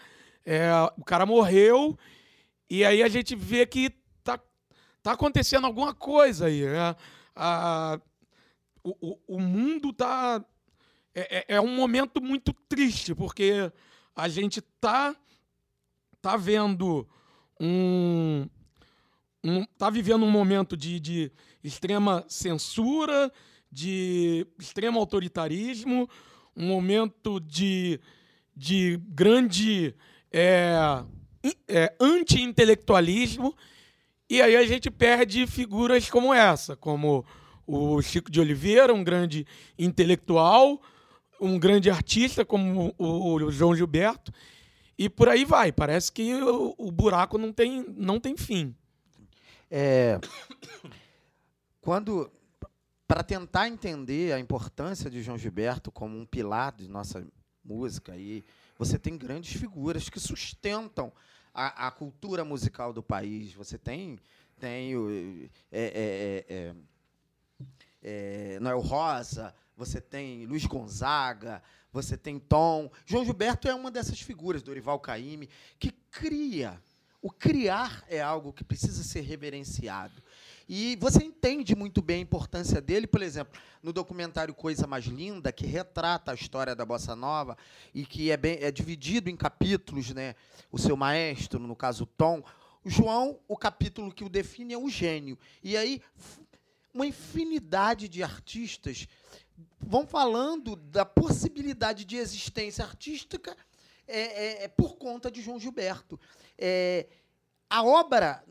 [0.46, 1.98] É, o cara morreu
[2.70, 3.90] e aí a gente vê que
[4.24, 4.40] tá,
[5.02, 6.96] tá acontecendo alguma coisa aí, né?
[7.36, 8.00] A-
[8.84, 10.44] o, o, o mundo tá
[11.16, 13.72] é, é- é um momento muito triste porque
[14.16, 15.16] a gente tá
[16.24, 17.06] tá vendo
[17.60, 18.48] um
[19.44, 23.30] um, tá vivendo um momento de, de extrema censura,
[23.70, 26.10] de extremo autoritarismo,
[26.56, 28.00] um momento de,
[28.56, 29.94] de grande
[30.32, 31.04] é,
[31.68, 33.54] é, anti-intelectualismo,
[34.30, 37.26] e aí a gente perde figuras como essa, como
[37.68, 39.46] o Chico de Oliveira, um grande
[39.78, 40.82] intelectual,
[41.42, 44.32] um grande artista como o, o João Gilberto,
[44.98, 45.72] e por aí vai.
[45.72, 48.76] Parece que o, o buraco não tem, não tem fim.
[49.70, 50.20] É,
[51.82, 52.32] quando
[53.08, 57.26] para tentar entender a importância de João Gilberto como um pilar de nossa
[57.64, 58.44] música e
[58.78, 61.12] você tem grandes figuras que sustentam
[61.54, 63.54] a, a cultura musical do país.
[63.54, 64.20] Você tem
[64.60, 66.76] tem o é, é, é,
[68.02, 71.62] é, Noel Rosa, você tem Luiz Gonzaga,
[71.92, 72.92] você tem Tom.
[73.06, 75.50] João Gilberto é uma dessas figuras, Dorival Caymmi,
[75.80, 76.82] que cria.
[77.22, 80.22] O criar é algo que precisa ser reverenciado.
[80.68, 85.52] E você entende muito bem a importância dele, por exemplo, no documentário Coisa Mais Linda,
[85.52, 87.58] que retrata a história da bossa nova
[87.94, 90.36] e que é, bem, é dividido em capítulos, né?
[90.72, 92.44] O seu maestro, no caso Tom,
[92.84, 95.38] o João, o capítulo que o define é o gênio.
[95.64, 96.02] E aí
[96.94, 99.08] uma infinidade de artistas
[99.80, 103.56] vão falando da possibilidade de existência artística
[104.08, 106.20] é, é- é por conta de João Gilberto.
[106.58, 107.08] É,
[107.70, 108.44] a obra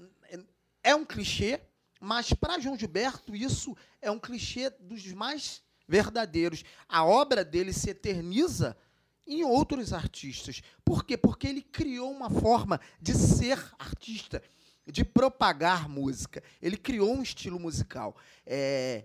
[0.83, 1.61] é um clichê,
[2.01, 6.65] mas para João Gilberto isso é um clichê dos mais verdadeiros.
[6.89, 8.77] A obra dele se eterniza
[9.27, 10.63] em outros artistas.
[10.85, 11.17] Por quê?
[11.17, 14.43] Porque ele criou uma forma de ser artista,
[14.87, 16.43] de propagar música.
[16.61, 18.17] Ele criou um estilo musical.
[18.45, 19.05] É,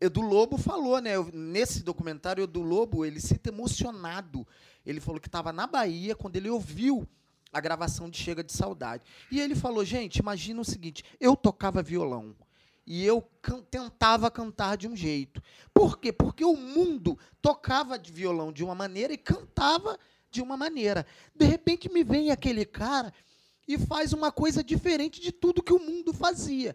[0.00, 1.12] Edu Lobo falou, né?
[1.32, 4.46] Nesse documentário, Edu Lobo, ele se emocionado.
[4.84, 7.06] Ele falou que estava na Bahia quando ele ouviu
[7.52, 9.04] a gravação de Chega de Saudade.
[9.30, 12.34] E ele falou, gente, imagina o seguinte, eu tocava violão
[12.86, 15.42] e eu can- tentava cantar de um jeito.
[15.74, 16.12] Por quê?
[16.12, 19.98] Porque o mundo tocava de violão de uma maneira e cantava
[20.30, 21.04] de uma maneira.
[21.34, 23.12] De repente me vem aquele cara
[23.68, 26.74] e faz uma coisa diferente de tudo que o mundo fazia.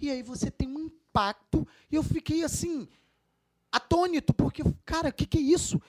[0.00, 1.66] E aí você tem um impacto.
[1.90, 2.88] E eu fiquei assim,
[3.70, 5.80] atônito, porque, cara, o que, que é isso?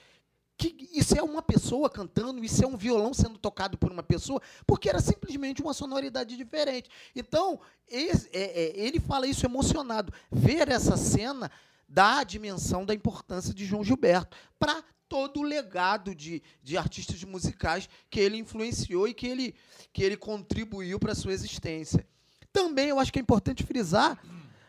[0.56, 4.40] Que, isso é uma pessoa cantando, isso é um violão sendo tocado por uma pessoa,
[4.66, 6.88] porque era simplesmente uma sonoridade diferente.
[7.16, 7.58] Então,
[7.88, 10.12] esse- é- é, ele fala isso emocionado.
[10.30, 11.50] Ver essa cena
[11.88, 17.22] dá a dimensão da importância de João Gilberto para todo o legado de, de artistas
[17.24, 19.54] musicais que ele influenciou e que ele,
[19.92, 22.06] que ele contribuiu para a sua existência.
[22.52, 24.22] Também eu acho que é importante frisar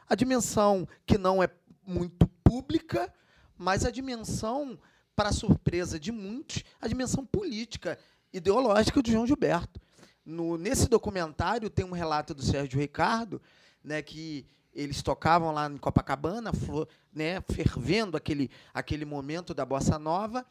[0.08, 1.50] a dimensão que não é
[1.86, 3.14] muito pública,
[3.58, 4.78] mas a dimensão,
[5.16, 7.98] para surpresa de muitos, a dimensão política,
[8.34, 9.80] ideológica de João Gilberto.
[10.26, 13.42] No, nesse documentário tem um relato do Sérgio Ricardo,
[13.84, 16.52] né, que eles tocavam lá em Copacabana,
[17.14, 20.46] né, fervendo aquele, aquele momento da bossa nova,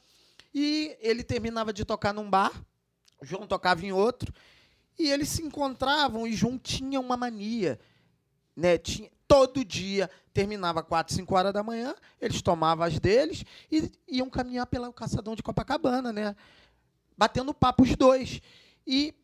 [0.55, 2.53] e ele terminava de tocar num bar,
[3.21, 4.33] João tocava em outro,
[4.99, 7.81] e eles se encontravam e João tinha uma mania,
[8.57, 8.79] né?
[8.79, 14.29] Tinha, todo dia terminava 4, 5 horas da manhã, eles tomavam as deles e iam
[14.29, 16.35] caminhar pelo calçadão de Copacabana, né?
[17.17, 18.41] Batendo papo os dois.
[18.87, 19.15] E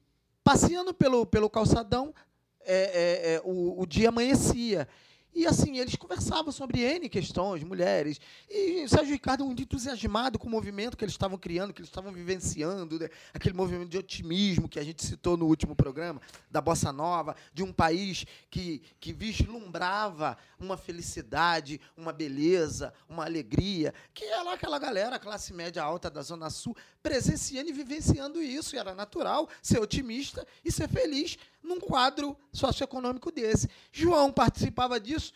[0.44, 2.14] passeando pelo, pelo calçadão,
[2.60, 4.88] é, é, é, o, o dia amanhecia.
[5.34, 8.20] E assim, eles conversavam sobre N questões, mulheres.
[8.48, 12.12] E Sérgio Ricardo muito entusiasmado com o movimento que eles estavam criando, que eles estavam
[12.12, 13.08] vivenciando, né?
[13.32, 16.20] aquele movimento de otimismo que a gente citou no último programa,
[16.50, 23.94] da Bossa Nova, de um país que, que vislumbrava uma felicidade, uma beleza, uma alegria,
[24.12, 28.74] que é lá aquela galera, classe média alta da Zona Sul, presenciando e vivenciando isso.
[28.74, 33.68] E era natural ser otimista e ser feliz num quadro socioeconômico desse.
[33.92, 35.29] João participava disso,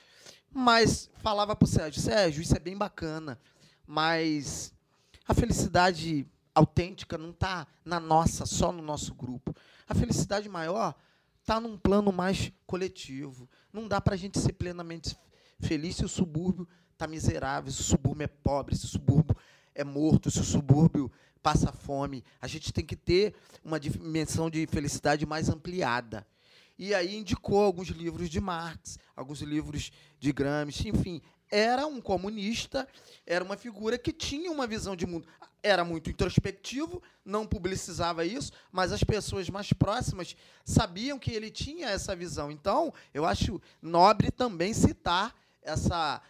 [0.55, 3.39] mas falava para o Sérgio, Sérgio, isso é bem bacana,
[3.85, 4.73] mas
[5.27, 9.55] a felicidade autêntica não está na nossa, só no nosso grupo.
[9.89, 10.95] A felicidade maior
[11.41, 13.49] está num plano mais coletivo.
[13.73, 15.19] Não dá para a gente ser plenamente
[15.59, 19.37] feliz se o subúrbio está miserável, se o subúrbio é pobre, se o subúrbio
[19.75, 21.11] é morto, se o subúrbio
[21.43, 22.25] passa fome.
[22.41, 23.35] A gente tem que ter
[23.65, 26.27] uma dimensão de felicidade mais ampliada.
[26.79, 32.89] E aí indicou alguns livros de Marx, alguns livros de Gramsci, enfim, era um comunista,
[33.27, 35.27] era uma figura que tinha uma visão de mundo.
[35.63, 41.89] Era muito introspectivo, não publicizava isso, mas as pessoas mais próximas sabiam que ele tinha
[41.89, 42.51] essa visão.
[42.51, 46.21] Então, eu acho nobre também citar essa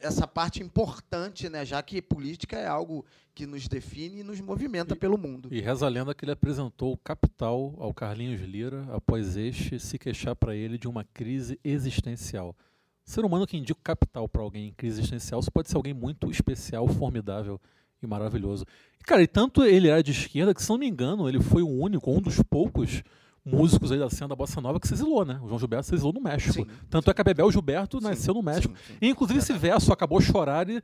[0.00, 3.04] essa parte importante, né, já que política é algo
[3.36, 5.50] que nos define e nos movimenta e, pelo mundo.
[5.52, 9.98] E reza a lenda que ele apresentou o Capital ao Carlinhos Lira após este se
[9.98, 12.56] queixar para ele de uma crise existencial.
[13.04, 15.92] Ser humano que indica o capital para alguém em crise existencial, isso pode ser alguém
[15.92, 17.60] muito especial, formidável
[18.02, 18.64] e maravilhoso.
[18.98, 21.62] E, cara, e tanto ele era de esquerda que, se não me engano, ele foi
[21.62, 23.02] o único, um dos poucos
[23.44, 25.38] músicos aí da cena da Bossa Nova que se exilou, né?
[25.42, 26.54] O João Gilberto se exilou no México.
[26.54, 27.10] Sim, Tanto sim.
[27.10, 28.74] é que a Bebel Gilberto sim, nasceu no México.
[28.98, 30.82] E, inclusive, esse verso acabou chorar e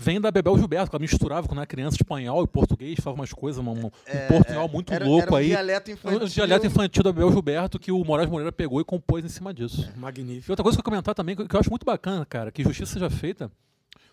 [0.00, 3.32] vem da Bebel Gilberto, que ela misturava quando era criança espanhol e português, falava umas
[3.32, 5.48] coisas, um, um é, portunhol muito era, louco era um aí.
[5.48, 6.20] Dialeto infantil.
[6.20, 9.52] Um dialeto infantil da Bebel Gilberto que o Moraes Moreira pegou e compôs em cima
[9.52, 9.90] disso.
[9.92, 10.48] É, magnífico.
[10.48, 12.92] E outra coisa que eu comentar também, que eu acho muito bacana, cara, que justiça
[12.92, 13.50] seja feita.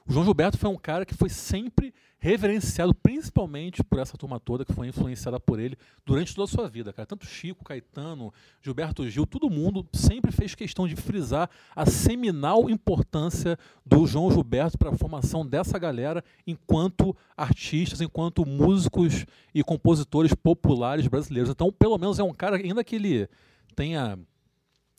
[0.07, 4.63] O João Gilberto foi um cara que foi sempre reverenciado principalmente por essa turma toda
[4.63, 5.75] que foi influenciada por ele
[6.05, 7.05] durante toda a sua vida, cara.
[7.05, 13.57] Tanto Chico, Caetano, Gilberto Gil, todo mundo sempre fez questão de frisar a seminal importância
[13.85, 21.07] do João Gilberto para a formação dessa galera enquanto artistas, enquanto músicos e compositores populares
[21.07, 21.49] brasileiros.
[21.49, 23.27] Então, pelo menos é um cara, ainda que ele
[23.75, 24.19] tenha,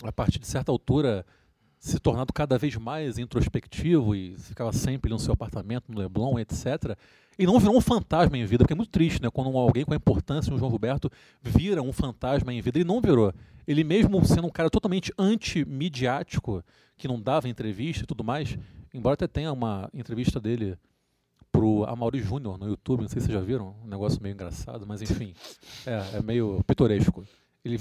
[0.02, 1.24] a partir de certa altura,
[1.78, 6.96] se tornado cada vez mais introspectivo e ficava sempre no seu apartamento, no Leblon, etc.
[7.38, 9.30] E não virou um fantasma em vida, porque é muito triste, né?
[9.30, 11.10] Quando alguém com a importância de João Roberto
[11.42, 12.78] vira um fantasma em vida.
[12.78, 13.32] Ele não virou.
[13.66, 16.64] Ele mesmo sendo um cara totalmente anti-midiático,
[16.96, 18.56] que não dava entrevista e tudo mais,
[18.94, 20.78] embora até tenha uma entrevista dele
[21.52, 24.86] pro Amaury Júnior no YouTube, não sei se vocês já viram, um negócio meio engraçado,
[24.86, 25.34] mas enfim,
[25.86, 27.26] é, é meio pitoresco.
[27.66, 27.76] Ele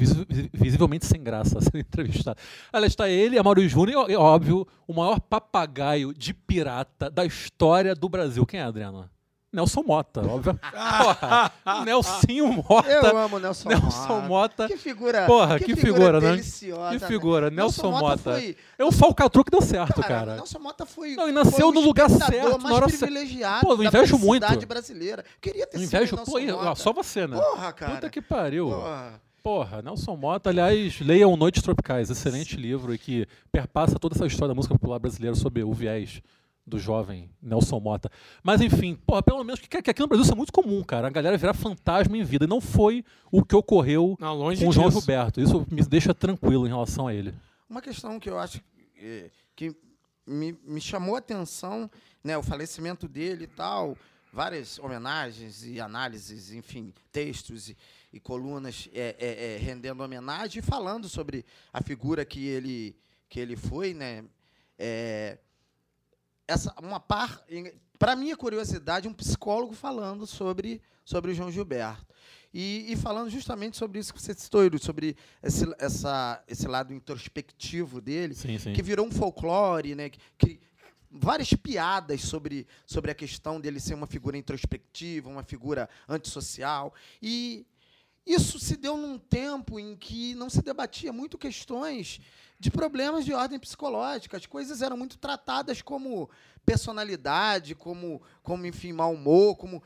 [0.51, 2.39] visivelmente sem graça ser entrevistado.
[2.73, 8.09] Aliás, está ele, Amaury Júnior e, óbvio, o maior papagaio de pirata da história do
[8.09, 8.45] Brasil.
[8.45, 9.07] Quem é, Adriano?
[9.53, 10.59] Nelson Mota, óbvio.
[10.59, 11.51] Porra,
[11.85, 12.89] Nelsinho Mota.
[12.89, 14.67] Eu amo Nelson, Nelson Mota.
[14.67, 15.25] Que figura.
[15.25, 16.35] Porra, que, que figura, né?
[16.35, 17.49] Que figura.
[17.49, 17.55] Né?
[17.55, 18.33] Nelson, Nelson Mota.
[18.33, 18.57] Foi...
[18.77, 20.07] É o falcatrua que deu certo, cara.
[20.07, 20.35] cara.
[20.35, 21.15] Nelson Mota foi.
[21.15, 23.65] Não, e nasceu no lugar certo, mais hora privilegiado.
[23.65, 24.67] Pô, eu invejo muito.
[24.67, 25.23] brasileira.
[25.39, 27.37] Queria ter invejo, sido pô, Nelson Só você, né?
[27.37, 27.93] Porra, cara.
[27.93, 28.71] Puta que pariu.
[28.71, 29.21] Porra.
[29.45, 34.47] Porra, Nelson Mota, aliás, leiam Noites Tropicais, excelente livro e que perpassa toda essa história
[34.47, 36.19] da música popular brasileira sobre o viés
[36.65, 38.09] do jovem Nelson Mota.
[38.41, 41.05] Mas enfim, porra, pelo menos que, que aqui no Brasil isso é muito comum, cara.
[41.05, 42.45] A galera virar fantasma em vida.
[42.45, 45.39] E não foi o que ocorreu não, com o João Gilberto.
[45.39, 47.31] Isso me deixa tranquilo em relação a ele.
[47.69, 48.59] Uma questão que eu acho
[48.95, 49.75] que, que
[50.25, 51.87] me, me chamou a atenção,
[52.23, 53.95] né, o falecimento dele e tal,
[54.33, 57.77] várias homenagens e análises, enfim, textos e,
[58.15, 62.95] e colunas é, é, é, rendendo homenagem e falando sobre a figura que ele,
[63.27, 64.23] que ele foi, né?
[64.79, 65.37] É,
[66.47, 67.43] essa, uma par,
[67.99, 72.15] para minha curiosidade, um psicólogo falando sobre, sobre o João Gilberto.
[72.53, 77.99] E, e, falando justamente sobre isso que você citou, sobre esse, essa, esse lado introspectivo
[77.99, 78.71] dele, sim, sim.
[78.71, 80.61] que virou um folclore, né, que, que,
[81.11, 86.93] várias piadas sobre, sobre a questão dele ser uma figura introspectiva, uma figura antissocial.
[87.21, 87.65] E
[88.25, 92.19] isso se deu num tempo em que não se debatia muito questões
[92.59, 94.37] de problemas de ordem psicológica.
[94.37, 96.29] As coisas eram muito tratadas como
[96.65, 99.83] personalidade, como, como enfim, mau humor, como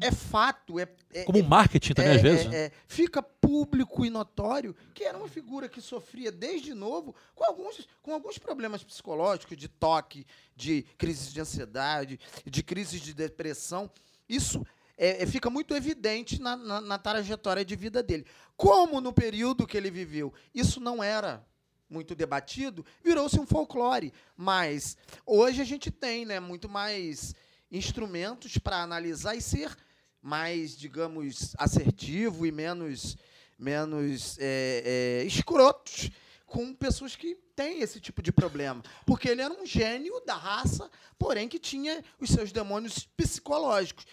[0.00, 2.52] é fato, é, é como marketing também é, às vezes.
[2.52, 7.44] É, é, fica público e notório que era uma figura que sofria desde novo com
[7.44, 13.90] alguns, com alguns problemas psicológicos, de toque, de crises de ansiedade, de crises de depressão.
[14.28, 14.66] Isso
[14.96, 18.26] é, é, fica muito evidente na, na, na, trajetória de vida dele.
[18.56, 21.46] Como no período que ele viveu, isso não era
[21.88, 24.12] muito debatido, virou-se um folclore.
[24.36, 27.34] Mas hoje a gente tem né, muito mais
[27.70, 29.76] instrumentos para analisar e ser
[30.22, 33.16] mais, digamos, assertivo e menos,
[33.58, 36.10] menos é, é, escrotos
[36.46, 38.82] com pessoas que têm esse tipo de problema.
[39.04, 44.06] Porque ele era um gênio da raça, porém que tinha os seus demônios psicológicos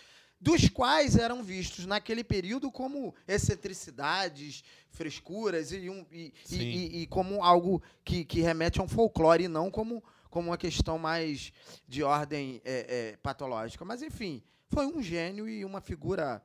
[0.43, 7.41] dos quais eram vistos naquele período como excentricidades, frescuras e, um, e, e, e como
[7.41, 11.53] algo que, que remete a um folclore e não como, como uma questão mais
[11.87, 13.85] de ordem é, é, patológica.
[13.85, 16.43] Mas, enfim, foi um gênio e uma figura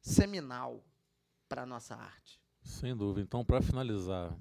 [0.00, 0.82] seminal
[1.48, 2.40] para a nossa arte.
[2.64, 3.20] Sem dúvida.
[3.20, 4.36] Então, para finalizar,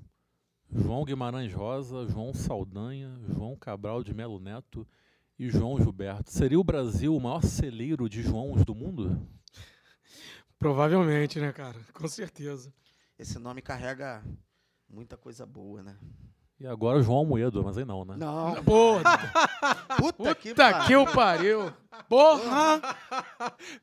[0.71, 4.87] João Guimarães Rosa, João Saldanha, João Cabral de Melo Neto
[5.39, 6.29] e João Gilberto.
[6.29, 9.25] Seria o Brasil o maior celeiro de Joãos do mundo?
[10.59, 11.79] Provavelmente, né, cara?
[11.93, 12.73] Com certeza.
[13.17, 14.21] Esse nome carrega
[14.89, 15.95] muita coisa boa, né?
[16.59, 18.17] E agora João Almoedo, mas aí não, né?
[18.17, 18.95] Não, Pô,
[19.97, 20.87] puta, que puta pariu.
[20.87, 21.73] que o pariu.
[22.09, 22.81] Porra!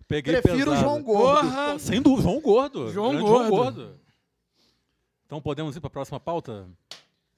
[0.06, 0.80] Peguei Prefiro o pesado.
[0.80, 1.40] João Gordo.
[1.48, 1.78] Porra!
[1.78, 2.92] Sem dúvida, João Gordo.
[2.92, 3.26] João Gordo.
[3.26, 4.00] João Gordo.
[5.24, 6.68] Então podemos ir para a próxima pauta?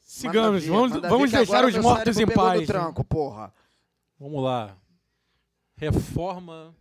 [0.01, 2.61] Sigamos, vamos, manda vamos que deixar os mortos em paz.
[2.61, 2.67] né?
[2.67, 3.55] tranco, porra.
[4.19, 4.77] Vamos lá.
[5.77, 6.75] Reforma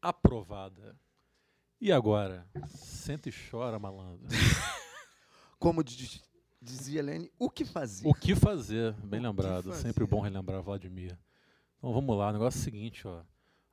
[0.00, 0.96] aprovada.
[1.80, 2.46] E agora?
[2.68, 4.26] Senta e chora, malandro.
[5.58, 6.22] Como diz-
[6.60, 8.06] dizia Lene, o que fazer?
[8.06, 8.92] O que fazer?
[9.04, 9.64] Bem O lembrado.
[9.70, 9.82] fazer?
[9.82, 11.18] Sempre bom relembrar Vladimir.
[11.78, 12.28] Então vamos lá.
[12.28, 13.22] O negócio é o seguinte, ó.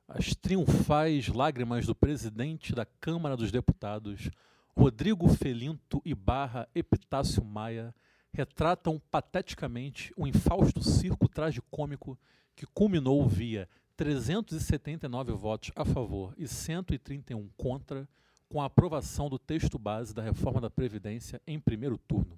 [0.06, 4.30] As triunfais lágrimas do presidente da Câmara dos Deputados,
[4.76, 7.94] Rodrigo Felinto e barra Epitácio Maia,
[8.32, 12.18] retratam pateticamente o infausto circo tragicômico
[12.58, 18.08] que culminou via 379 votos a favor e 131 contra,
[18.48, 22.36] com a aprovação do texto base da reforma da Previdência em primeiro turno.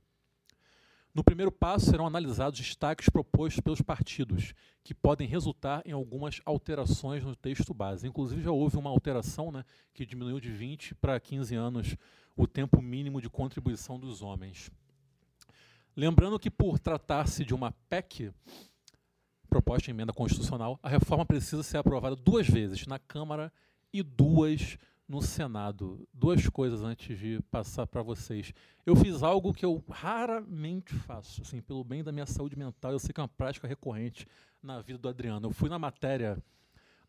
[1.14, 4.52] No primeiro passo, serão analisados destaques propostos pelos partidos,
[4.84, 8.06] que podem resultar em algumas alterações no texto base.
[8.06, 9.64] Inclusive, já houve uma alteração né,
[9.94, 11.96] que diminuiu de 20 para 15 anos
[12.36, 14.70] o tempo mínimo de contribuição dos homens.
[15.96, 18.32] Lembrando que, por tratar-se de uma PEC,
[19.50, 23.52] proposta de emenda constitucional, a reforma precisa ser aprovada duas vezes na Câmara
[23.92, 24.78] e duas
[25.08, 26.08] no Senado.
[26.14, 28.54] Duas coisas antes de passar para vocês.
[28.86, 32.92] Eu fiz algo que eu raramente faço, assim, pelo bem da minha saúde mental.
[32.92, 34.24] Eu sei que é uma prática recorrente
[34.62, 35.48] na vida do Adriano.
[35.48, 36.40] Eu fui na matéria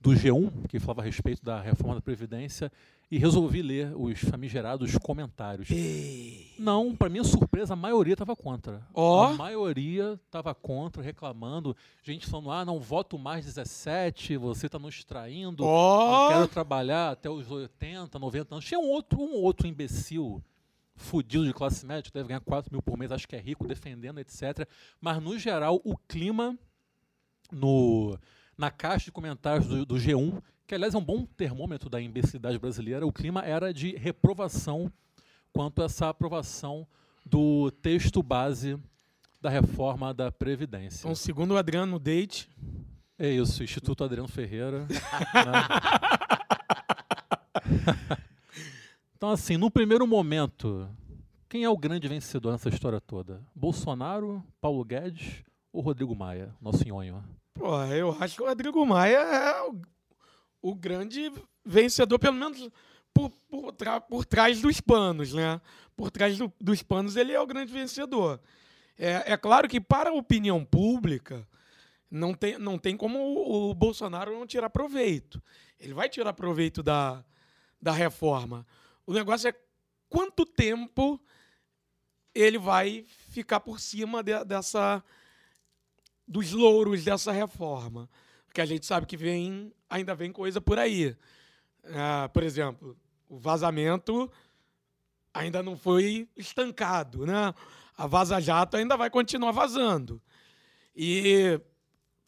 [0.01, 2.71] do G1, que falava a respeito da reforma da Previdência,
[3.09, 5.67] e resolvi ler os famigerados comentários.
[6.57, 8.81] Não, para minha surpresa, a maioria estava contra.
[8.93, 9.25] Ó.
[9.25, 11.75] A maioria estava contra, reclamando.
[12.01, 15.63] Gente falando, ah, não voto mais 17, você está nos traindo.
[15.63, 18.65] Eu quero trabalhar até os 80, 90 anos.
[18.65, 20.41] Tinha um outro, um outro imbecil
[20.95, 23.67] fudido de classe média, que deve ganhar 4 mil por mês, acho que é rico,
[23.67, 24.67] defendendo, etc.
[24.99, 26.57] Mas, no geral, o clima
[27.51, 28.17] no,
[28.61, 32.59] na caixa de comentários do, do G1, que aliás é um bom termômetro da imbecilidade
[32.59, 34.91] brasileira, o clima era de reprovação
[35.51, 36.87] quanto a essa aprovação
[37.25, 38.77] do texto base
[39.41, 40.99] da reforma da Previdência.
[40.99, 42.47] Então, segundo o Adriano Date,
[43.17, 44.85] É isso, Instituto Adriano Ferreira.
[44.85, 44.97] né?
[49.17, 50.87] então, assim, no primeiro momento,
[51.49, 53.41] quem é o grande vencedor nessa história toda?
[53.55, 55.43] Bolsonaro, Paulo Guedes
[55.73, 57.23] ou Rodrigo Maia, nosso nhonho?
[57.53, 59.81] Pô, eu acho que o Rodrigo Maia é o,
[60.61, 61.31] o grande
[61.65, 62.69] vencedor, pelo menos
[63.13, 65.59] por, por, tra- por trás dos panos, né?
[65.95, 68.39] Por trás do- dos panos, ele é o grande vencedor.
[68.97, 71.47] É, é claro que, para a opinião pública,
[72.09, 75.41] não tem, não tem como o, o Bolsonaro não tirar proveito.
[75.79, 77.23] Ele vai tirar proveito da,
[77.81, 78.65] da reforma.
[79.05, 79.55] O negócio é
[80.09, 81.19] quanto tempo
[82.33, 85.03] ele vai ficar por cima de- dessa
[86.27, 88.09] dos louros dessa reforma.
[88.45, 91.15] Porque a gente sabe que vem ainda vem coisa por aí.
[91.85, 92.97] Ah, por exemplo,
[93.29, 94.31] o vazamento
[95.33, 97.53] ainda não foi estancado, né?
[97.97, 100.21] A Vaza Jato ainda vai continuar vazando.
[100.95, 101.59] E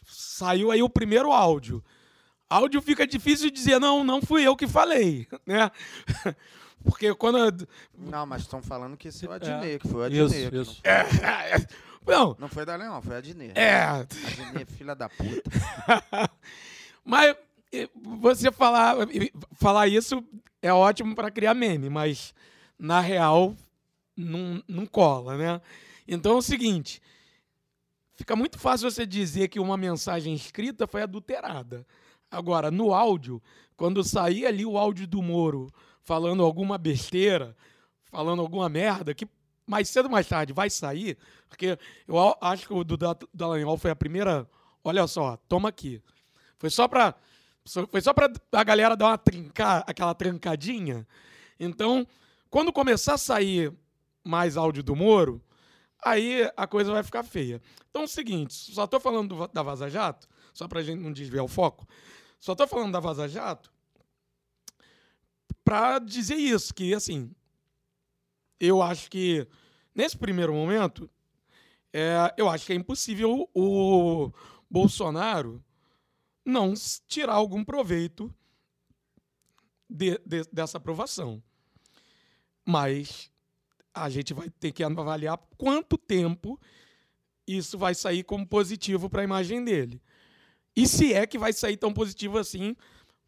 [0.06, 1.84] saiu aí o primeiro áudio.
[2.50, 5.72] Áudio fica difícil de dizer, não, não fui eu que falei, né?
[6.84, 7.68] Porque quando...
[7.98, 9.36] Não, mas estão falando que esse é o É.
[9.36, 10.50] Adnet, que foi o Isso, Adnet.
[10.52, 10.82] que isso.
[10.84, 11.68] Não,
[12.06, 13.54] Não, não foi da Leão, foi a Adnet.
[13.58, 13.82] é...
[13.82, 15.50] Adnet, filha da puta.
[17.04, 17.36] Mas
[17.96, 18.96] você falar,
[19.54, 20.24] falar isso
[20.62, 22.34] é ótimo para criar meme, mas
[22.78, 23.56] na real
[24.16, 25.62] não, não cola, né?
[26.08, 27.02] Então é o seguinte:
[28.16, 31.86] fica muito fácil você dizer que uma mensagem escrita foi adulterada.
[32.30, 33.42] Agora, no áudio,
[33.76, 35.72] quando sair ali o áudio do Moro
[36.04, 37.56] falando alguma besteira,
[38.06, 39.28] falando alguma merda, que
[39.66, 41.18] mais cedo ou mais tarde vai sair,
[41.50, 44.50] porque eu a- acho que o do Da- Dallagnol foi a primeira.
[44.84, 46.02] Olha só, toma aqui.
[46.60, 46.88] Foi só
[47.66, 51.08] só- Foi só pra a galera dar uma trincar, aquela trancadinha.
[51.60, 52.06] Então,
[52.50, 53.72] quando começar a sair
[54.24, 55.42] mais áudio do Moro,
[56.04, 57.62] aí a coisa vai ficar feia.
[57.90, 61.12] Então é o seguinte, só tô falando do da Vaza Jato, só pra gente não
[61.14, 61.88] desviar o foco.
[62.40, 63.72] Só tô falando da Vaza Jato
[65.64, 67.32] pra dizer isso, que assim,
[68.66, 69.46] eu acho que
[69.94, 71.10] nesse primeiro momento,
[71.92, 74.32] é, eu acho que é impossível o
[74.70, 75.64] Bolsonaro
[76.46, 76.74] não
[77.08, 78.34] tirar algum proveito
[79.90, 81.44] de- de- dessa aprovação.
[82.66, 83.30] Mas
[83.94, 86.60] a gente vai ter que avaliar quanto tempo
[87.46, 90.02] isso vai sair como positivo para a imagem dele.
[90.76, 92.76] E se é que vai sair tão positivo assim,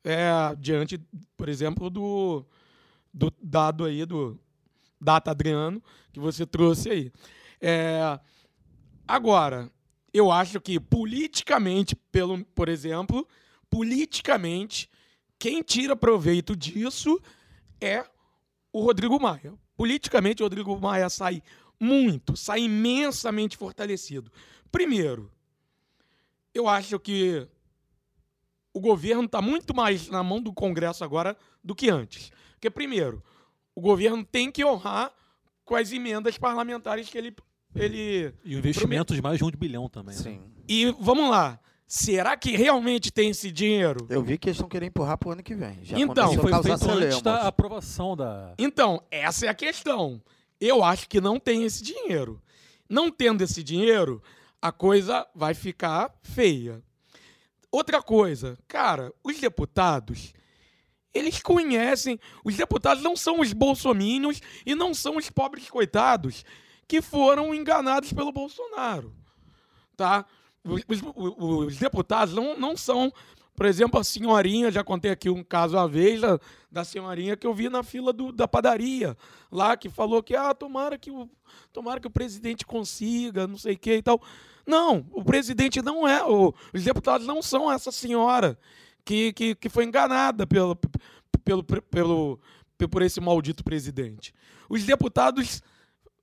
[0.04, 0.98] é, diante,
[1.36, 2.46] por exemplo, do,
[3.14, 4.40] do dado aí do
[5.06, 5.82] Data Adriano,
[6.12, 7.12] que você trouxe aí.
[7.62, 8.20] É,
[9.08, 9.72] agora,
[10.14, 13.28] eu acho que politicamente, pelo, por exemplo,
[13.70, 14.90] politicamente,
[15.38, 17.22] quem tira proveito disso
[17.80, 18.06] é
[18.74, 19.54] o Rodrigo Maia.
[19.78, 21.44] Politicamente, o Rodrigo Maia sai
[21.80, 24.32] muito, sai imensamente fortalecido.
[24.72, 25.32] Primeiro,
[26.54, 27.48] eu acho que
[28.74, 32.32] o governo está muito mais na mão do Congresso agora do que antes.
[32.54, 33.24] Porque, primeiro,
[33.76, 35.12] o governo tem que honrar
[35.64, 37.36] com as emendas parlamentares que ele.
[37.76, 38.34] ele...
[38.44, 40.16] E o investimento de mais de um bilhão também.
[40.16, 40.22] né?
[40.22, 40.42] Sim.
[40.68, 41.60] E vamos lá.
[41.88, 44.08] Será que realmente tem esse dinheiro?
[44.10, 45.78] Eu vi que eles estão querendo empurrar pro ano que vem.
[45.84, 48.56] Já Então, foi feito antes da aprovação da.
[48.58, 50.20] Então, essa é a questão.
[50.60, 52.42] Eu acho que não tem esse dinheiro.
[52.90, 54.22] Não tendo esse dinheiro,
[54.60, 56.82] a coisa vai ficar feia.
[57.72, 60.34] Outra coisa, cara, os deputados,
[61.16, 62.20] eles conhecem.
[62.44, 66.44] Os deputados não são os bolsomínios e não são os pobres coitados
[66.88, 69.12] que foram enganados pelo Bolsonaro.
[69.98, 70.26] Tá?
[70.64, 71.04] Os, os-
[71.68, 73.12] os deputados não, não são.
[73.56, 76.38] Por exemplo, a senhorinha, já contei aqui um caso uma vez, da,
[76.70, 79.16] da senhorinha que eu vi na fila do- da padaria,
[79.50, 81.30] lá, que falou que, ah, tomara que o,
[81.72, 84.22] tomara que o presidente consiga, não sei o que e tal.
[84.68, 88.60] Não, o presidente não é, os deputados não são essa senhora
[89.06, 90.76] que, que, que foi enganada pelo,
[91.44, 92.40] pelo, pelo,
[92.90, 94.34] por esse maldito presidente.
[94.68, 95.62] Os deputados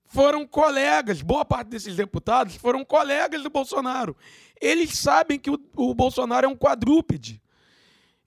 [0.06, 4.14] foram colegas, boa parte desses deputados foram colegas do Bolsonaro.
[4.60, 7.40] Eles sabem que o, o Bolsonaro é um quadrúpede.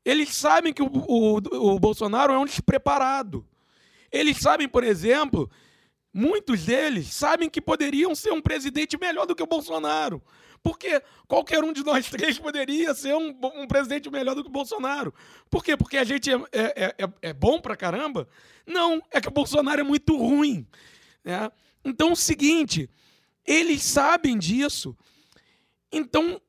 [0.03, 3.45] Eles sabem que o, o, o Bolsonaro é um despreparado.
[4.11, 5.49] Eles sabem, por exemplo,
[6.13, 10.21] muitos deles sabem que poderiam ser um presidente melhor do que o Bolsonaro.
[10.65, 14.51] Porque qualquer um de nós três poderia ser um, um presidente melhor do que o
[14.51, 15.13] Bolsonaro.
[15.47, 15.77] Por quê?
[15.77, 18.27] Porque a gente é, é, é, é bom pra caramba?
[18.65, 20.65] Não, é que o Bolsonaro é muito ruim.
[21.23, 21.51] né?
[21.83, 22.89] Então, é o seguinte,
[23.45, 24.97] eles sabem disso.
[25.91, 26.41] Então,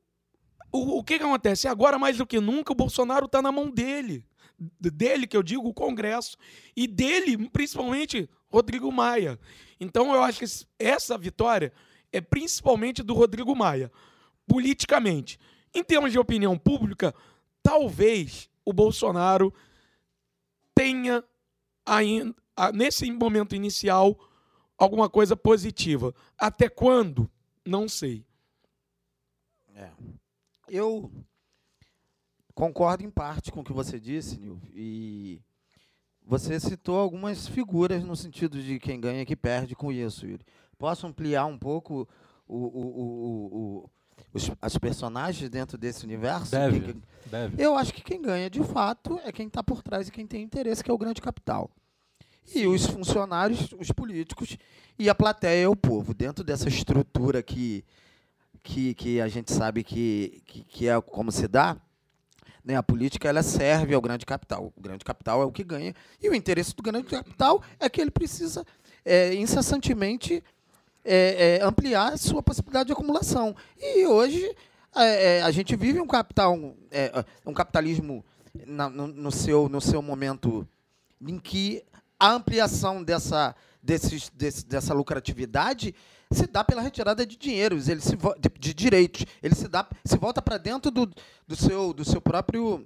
[0.72, 1.68] o, o que, que acontece?
[1.68, 4.24] Agora, mais do que nunca, o Bolsonaro está na mão dele.
[4.80, 6.38] Dele, que eu digo, o Congresso.
[6.74, 9.38] E dele, principalmente, Rodrigo Maia.
[9.78, 10.46] Então, eu acho que
[10.78, 11.70] essa vitória
[12.16, 13.92] é principalmente do Rodrigo Maia,
[14.46, 15.38] politicamente.
[15.74, 17.14] Em termos de opinião pública,
[17.62, 19.52] talvez o Bolsonaro
[20.74, 21.22] tenha
[21.84, 22.34] ainda,
[22.72, 24.18] nesse momento inicial,
[24.78, 26.14] alguma coisa positiva.
[26.38, 27.30] Até quando?
[27.64, 28.24] Não sei.
[29.74, 29.90] É.
[30.68, 31.10] Eu
[32.54, 35.40] concordo em parte com o que você disse, Nil, e
[36.22, 40.44] você citou algumas figuras no sentido de quem ganha e que perde com isso, Yuri.
[40.78, 42.06] Posso ampliar um pouco
[42.46, 43.90] o, o- o-
[44.32, 46.50] os, as personagens dentro desse universo?
[46.50, 46.80] Deve.
[46.80, 47.62] Quem- Deve.
[47.62, 50.42] Eu acho que quem ganha de fato é quem está por trás e quem tem
[50.42, 51.70] interesse, que é o grande capital.
[52.54, 54.56] E os funcionários, os políticos
[54.98, 56.14] e a plateia é o povo.
[56.14, 57.84] Dentro dessa estrutura que,
[58.62, 61.76] que, que a gente sabe que, que, que é como se dá,
[62.64, 64.72] né, a política ela serve ao grande capital.
[64.76, 65.92] O grande capital é o que ganha.
[66.22, 68.64] E o interesse do grande capital é que ele precisa
[69.04, 70.42] é, incessantemente
[71.06, 73.54] é, é, ampliar a sua possibilidade de acumulação.
[73.78, 74.44] E hoje
[74.94, 76.58] é, é, a gente vive um capital,
[76.90, 78.24] é, um capitalismo
[78.66, 80.66] na- no, no seu, no seu momento
[81.20, 81.82] em que
[82.18, 85.94] a ampliação dessa, desses, desse- dessa lucratividade
[86.30, 89.24] se dá pela retirada de dinheiros, ele se de, de direitos.
[89.42, 91.06] Ele se dá, se volta para dentro do,
[91.46, 92.84] do, seu, do seu próprio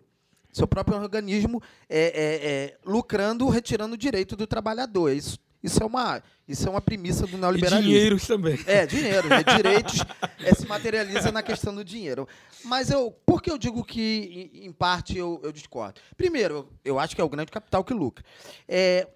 [0.53, 5.13] seu próprio organismo é, é, é, lucrando, retirando o direito do trabalhador.
[5.13, 7.83] Isso, isso, é uma, isso é uma premissa do E neoliberalismo.
[7.93, 8.59] dinheiros também.
[8.67, 9.43] É, dinheiro, né?
[9.43, 10.01] direitos
[10.45, 12.27] é, se materializa na questão do dinheiro.
[12.65, 16.01] Mas eu, por que eu digo que, em, em parte, eu, eu discordo?
[16.17, 18.25] Primeiro, eu acho que é o grande capital que lucra.
[18.69, 19.07] É,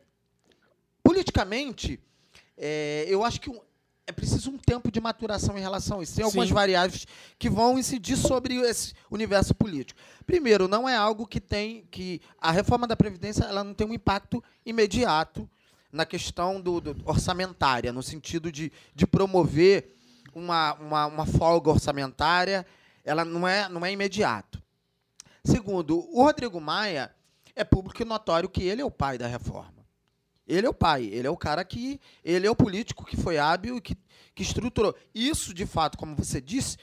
[1.03, 2.01] politicamente,
[2.57, 3.61] é, eu acho que um-
[4.07, 6.14] é preciso um tempo de maturação em relação a isso.
[6.14, 6.55] Tem algumas Sim.
[6.55, 7.07] variáveis
[7.38, 9.99] que vão incidir sobre esse universo político.
[10.26, 13.95] Primeiro, não é algo que tem que a reforma da previdência ela não tem um
[13.95, 15.49] impacto imediato
[15.95, 19.95] na questão do, do- orçamentária, no sentido de, de promover
[20.34, 22.66] uma, uma, uma folga orçamentária,
[23.05, 24.61] ela não é, não é imediato.
[25.45, 27.14] Segundo, o Rodrigo Maia
[27.55, 29.72] é público e notório que ele é o pai da reforma.
[30.47, 32.01] Ele é o pai, ele é o cara que.
[32.24, 33.97] Ele é o político que foi hábil e que,
[34.34, 34.95] que estruturou.
[35.14, 36.76] Isso, de fato, como você disse,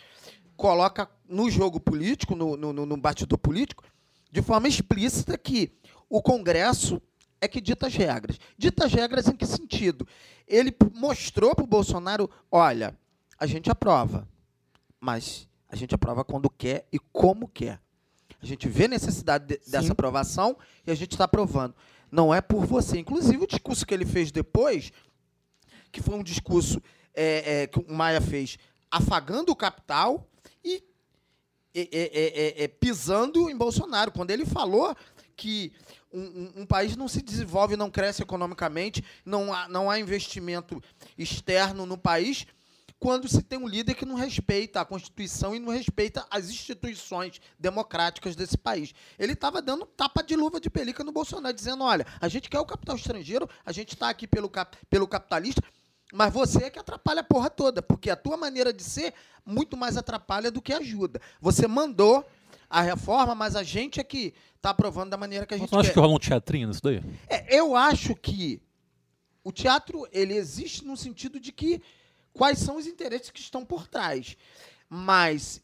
[0.55, 3.83] coloca no jogo político, no, no, no- bastidor político,
[4.31, 5.71] de forma explícita que
[6.09, 7.01] o Congresso
[7.41, 8.39] é que dita as regras.
[8.57, 10.07] Dita as regras em que sentido?
[10.47, 12.95] Ele mostrou para o Bolsonaro: olha,
[13.37, 14.27] a gente aprova,
[14.99, 17.81] mas a gente aprova quando quer e como quer.
[18.41, 21.75] A gente vê necessidade de- dessa aprovação e a gente está aprovando.
[22.11, 22.99] Não é por você.
[22.99, 24.91] Inclusive, o discurso que ele fez depois,
[25.91, 26.81] que foi um discurso
[27.13, 28.57] é, é, que o Maia fez
[28.89, 30.27] afagando o capital
[30.63, 30.83] e
[31.73, 34.11] é, pisando em Bolsonaro.
[34.11, 34.95] Quando ele falou
[35.41, 35.73] que
[36.13, 40.81] um, um- um país não se desenvolve, não cresce economicamente, não há, não há investimento
[41.17, 42.45] externo no país,
[42.99, 47.41] quando se tem um líder que não respeita a Constituição e não respeita as instituições
[47.57, 48.93] democráticas desse país.
[49.17, 52.59] Ele estava dando tapa de luva de pelica no Bolsonaro, dizendo: olha, a gente quer
[52.59, 55.63] o capital estrangeiro, a gente está aqui pelo, cap- pelo capitalista,
[56.13, 59.13] mas você é que atrapalha a porra toda, porque a tua maneira de ser
[59.43, 61.19] muito mais atrapalha do que ajuda.
[61.41, 62.23] Você mandou
[62.71, 65.75] a reforma, mas a gente é que está aprovando da maneira que a gente Você
[65.75, 65.93] não acha quer.
[65.93, 67.03] que rola um teatrinho nisso daí?
[67.27, 68.61] É, eu acho que
[69.43, 71.81] o teatro ele existe no sentido de que
[72.33, 74.37] quais são os interesses que estão por trás.
[74.89, 75.61] Mas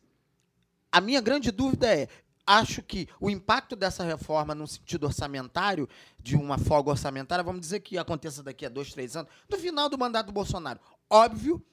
[0.91, 2.09] a minha grande dúvida é,
[2.45, 5.87] acho que o impacto dessa reforma no sentido orçamentário,
[6.21, 9.87] de uma folga orçamentária, vamos dizer que aconteça daqui a dois, três anos, no final
[9.87, 10.79] do mandato do Bolsonaro.
[11.09, 11.63] Óbvio,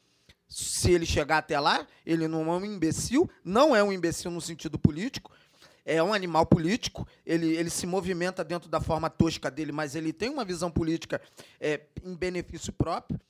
[0.49, 4.41] se ele chegar até lá, ele não é um imbecil, não é um imbecil no
[4.41, 5.33] sentido político,
[5.85, 10.13] é um animal político, ele, ele se movimenta dentro da forma tosca dele, mas ele
[10.13, 11.21] tem uma visão política
[11.61, 13.21] é, em benefício próprio.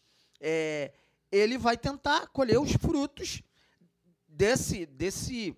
[0.41, 0.93] É,
[1.33, 3.43] ele vai tentar colher os frutos
[4.29, 5.57] desse, desse,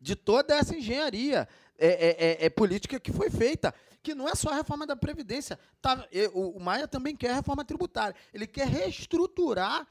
[0.00, 1.46] de toda essa engenharia
[1.78, 4.96] é, é, é, é política que foi feita, que não é só a reforma da
[4.96, 5.58] Previdência.
[5.82, 8.16] Tá, o Maia também quer a reforma tributária.
[8.32, 9.86] Ele quer reestruturar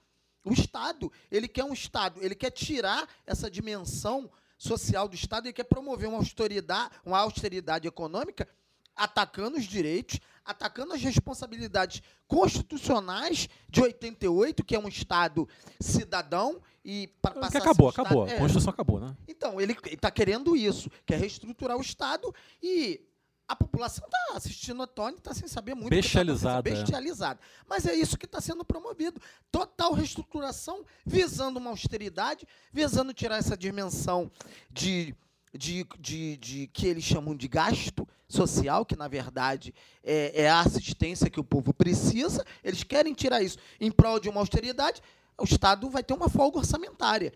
[0.46, 1.12] o Estado.
[1.30, 6.08] Ele quer um Estado, ele quer tirar essa dimensão social do Estado, ele quer promover
[6.08, 8.48] uma austeridade, uma austeridade econômica,
[8.96, 15.48] atacando os direitos, atacando as responsabilidades constitucionais de 88, que é um Estado
[15.80, 18.24] cidadão, e para Que passar a ser acabou, Estado- acabou.
[18.26, 19.18] A é, Constituição acabou, né?
[19.28, 23.02] então, ele está querendo isso, quer reestruturar o Estado e
[23.48, 25.90] a população está assistindo a Tony, está sem saber muito.
[25.90, 26.74] tá Bestializada, é.
[26.74, 27.40] Bestializada.
[27.68, 29.22] Mas é isso que está sendo promovido.
[29.52, 34.32] Total reestruturação, visando uma austeridade, visando tirar essa dimensão
[34.72, 35.16] de,
[35.54, 39.74] de, de, de que eles chamam de gasto social, que na verdade
[40.04, 42.44] é, é a assistência que o povo precisa.
[42.64, 45.02] Eles querem tirar isso em prol de uma austeridade.
[45.38, 47.32] O Estado vai ter uma folga orçamentária.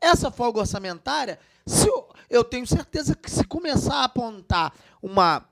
[0.00, 5.46] Essa folga orçamentária, se eu, eu tenho certeza que se começar a apontar uma,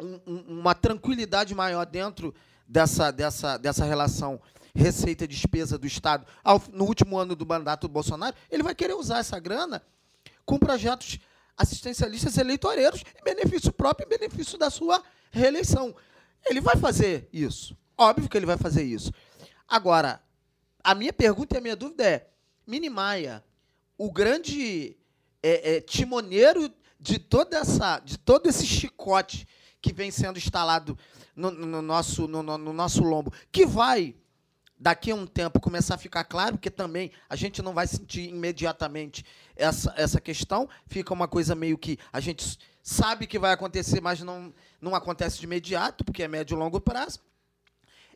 [0.00, 2.34] um- um- uma tranquilidade maior dentro
[2.66, 4.40] dessa, dessa, dessa relação
[4.74, 9.18] receita-despesa do Estado ao- no último ano do mandato do Bolsonaro, ele vai querer usar
[9.18, 9.82] essa grana
[10.44, 11.18] com projetos
[11.56, 15.94] assistencialistas eleitoreiros em benefício próprio e benefício da sua reeleição.
[16.44, 17.76] Ele vai fazer isso.
[17.96, 19.10] Óbvio que ele vai fazer isso.
[19.66, 20.20] Agora,
[20.84, 22.28] a minha pergunta e a minha dúvida é:
[22.66, 23.42] Mini Maia,
[23.96, 24.96] o grande
[25.42, 26.70] é, é, timoneiro
[27.00, 29.48] de toda essa, de todo esse chicote
[29.86, 30.98] que vem sendo instalado
[31.34, 34.16] no, no nosso, no, no- no nosso lombo, que vai
[34.78, 38.28] daqui a um tempo começar a ficar claro, porque também a gente não vai sentir
[38.28, 39.24] imediatamente
[39.54, 44.20] essa, essa questão, fica uma coisa meio que a gente sabe que vai acontecer, mas
[44.20, 47.20] não, não acontece de imediato, porque é médio e longo prazo.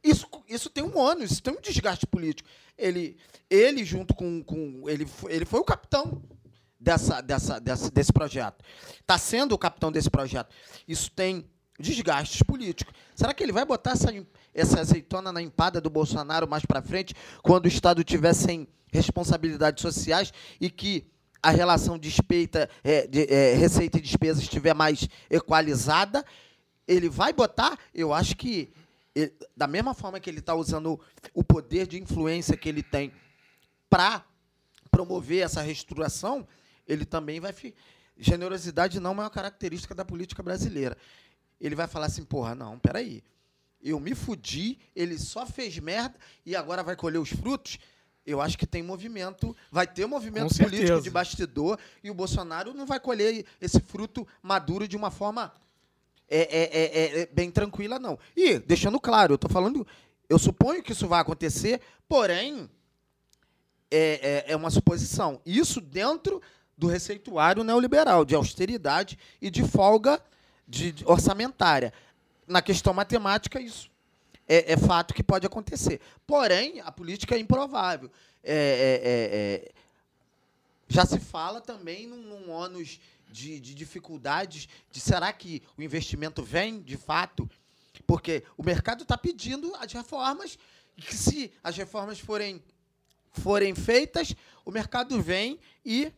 [0.02, 2.48] Isso, isso tem um ônus, isso tem um desgaste político.
[2.76, 3.16] Ele,
[3.48, 6.22] ele junto com, com ele, ele foi o capitão
[6.78, 8.64] dessa, dessa, dessa, desse projeto.
[9.00, 10.54] Está sendo o capitão desse projeto.
[10.88, 11.44] Isso tem
[11.80, 12.94] desgastes políticos.
[13.14, 14.08] Será que ele vai botar essa,
[14.54, 19.80] essa azeitona na empada do Bolsonaro mais para frente, quando o Estado tiver sem responsabilidades
[19.82, 21.06] sociais e que
[21.42, 26.24] a relação despeita, é, de, é, receita e despesa estiver mais equalizada?
[26.86, 28.72] Ele vai botar, eu acho que
[29.14, 31.00] ele- da mesma forma que ele está usando
[31.32, 33.12] o poder de influência que ele tem
[33.88, 34.24] para
[34.90, 36.46] promover essa reestruturação,
[36.86, 37.54] ele também vai.
[38.18, 40.96] Generosidade não é uma característica da política brasileira.
[41.60, 43.22] Ele vai falar assim: porra, não, peraí.
[43.82, 47.78] eu me fudi, ele só fez merda e agora vai colher os frutos.
[48.24, 51.02] Eu acho que tem movimento, vai ter movimento Com político certeza.
[51.02, 55.52] de bastidor e o Bolsonaro não vai colher esse fruto maduro de uma forma
[56.28, 58.16] é, é, é, é, é, bem tranquila, não.
[58.36, 59.84] E, deixando claro, eu tô falando,
[60.28, 62.70] eu suponho que isso vai acontecer, porém,
[63.90, 65.40] é, é, é uma suposição.
[65.44, 66.40] Isso dentro
[66.78, 70.22] do receituário neoliberal, de austeridade e de folga
[70.70, 71.92] de, de orçamentária.
[72.46, 73.90] Na questão matemática, isso
[74.48, 76.00] é, é fato que pode acontecer.
[76.26, 78.10] Porém, a política é improvável.
[78.42, 79.72] É, é, é, é,
[80.88, 83.00] já se fala também num, num ônus
[83.30, 87.48] de, de dificuldades de será que o investimento vem de fato?
[88.06, 90.58] Porque o mercado está pedindo as reformas
[90.96, 92.62] e que se as reformas forem,
[93.32, 96.12] forem feitas, o mercado vem e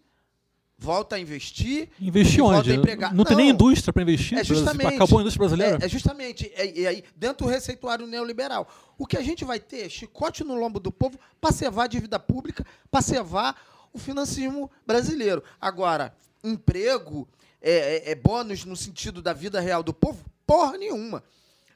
[0.82, 1.88] volta a investir.
[2.00, 2.74] Investir onde?
[2.74, 3.14] empregar.
[3.14, 4.36] Não, tem nem indústria para investir.
[4.36, 4.96] É justamente.
[4.96, 5.78] Acabou a indústria brasileira.
[5.80, 6.50] É, é justamente.
[6.56, 8.68] É, e aí, dentro do receituário neoliberal.
[8.98, 11.88] O que a gente vai ter é chicote no lombo do povo para cevar a
[11.88, 13.56] dívida pública, para cevar
[13.92, 15.42] o financismo brasileiro.
[15.60, 16.12] Agora,
[16.42, 17.28] emprego,
[17.60, 20.24] é, é, é bônus no sentido da vida real do povo?
[20.44, 21.22] Porra nenhuma.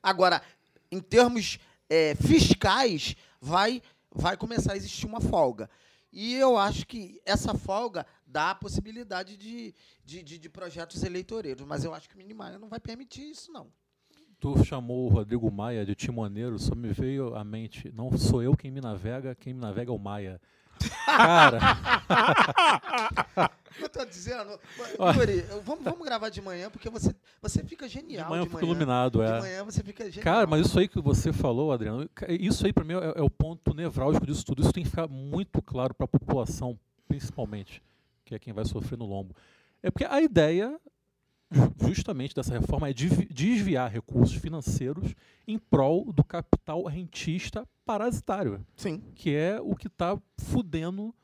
[0.02, 0.42] Agora,
[0.90, 3.80] em termos é, fiscais, vai,
[4.12, 5.70] vai começar a existir uma folga.
[6.18, 11.66] E eu acho que essa folga dá a possibilidade de, de, de, de projetos eleitoreiros.
[11.66, 13.70] Mas eu acho que o Minimaia não vai permitir isso, não.
[14.40, 17.92] Tu chamou o Rodrigo Maia de timoneiro, só me veio à mente.
[17.92, 20.40] Não sou eu quem me navega, quem me navega é o Maia.
[21.06, 21.58] Cara,
[23.80, 24.58] Eu tô dizendo.
[25.16, 28.30] Yuri, vamos, vamos gravar de manhã, porque você, você fica de genial.
[28.30, 29.40] manhã eu fico iluminado, De é.
[29.40, 30.24] manhã você fica genial.
[30.24, 33.30] Cara, mas isso aí que você falou, Adriano, isso aí para mim é, é o
[33.30, 34.62] ponto nevrálgico disso tudo.
[34.62, 37.82] Isso tem que ficar muito claro para a população, principalmente,
[38.24, 39.34] que é quem vai sofrer no lombo.
[39.82, 40.78] É porque a ideia,
[41.80, 45.14] justamente dessa reforma, é desvi- desviar recursos financeiros
[45.46, 49.00] em prol do capital rentista parasitário, Sim.
[49.14, 51.14] que é o que está fudendo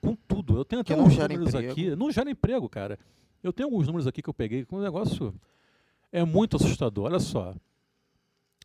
[0.00, 0.56] com tudo.
[0.58, 1.72] Eu tenho até Que não uns gera números emprego.
[1.72, 1.96] aqui.
[1.96, 2.98] Não gera emprego, cara.
[3.42, 5.34] Eu tenho alguns números aqui que eu peguei, que o negócio
[6.12, 7.06] é muito assustador.
[7.06, 7.54] Olha só.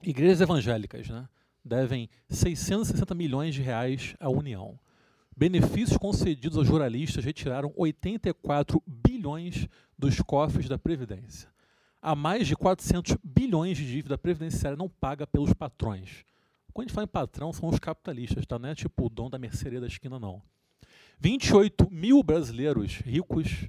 [0.04, 1.28] Igrejas evangélicas né,
[1.64, 4.78] devem 660 milhões de reais à União.
[5.38, 11.50] Benefícios concedidos aos jornalistas retiraram 84 bilhões dos cofres da Previdência.
[12.02, 16.24] Há mais de 400 bilhões de dívida previdenciária não paga pelos patrões.
[16.72, 18.60] Quando a gente fala em patrão, são os capitalistas, tá?
[18.60, 20.42] Não é tipo o dono da mercearia da esquina, não.
[21.20, 23.68] 28 mil brasileiros ricos,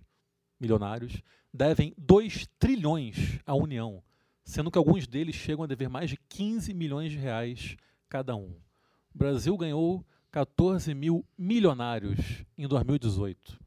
[0.60, 1.22] milionários,
[1.54, 4.02] devem 2 trilhões à União,
[4.44, 7.76] sendo que alguns deles chegam a dever mais de 15 milhões de reais
[8.08, 8.54] cada um.
[9.14, 13.65] O Brasil ganhou 14 mil milionários em 2018.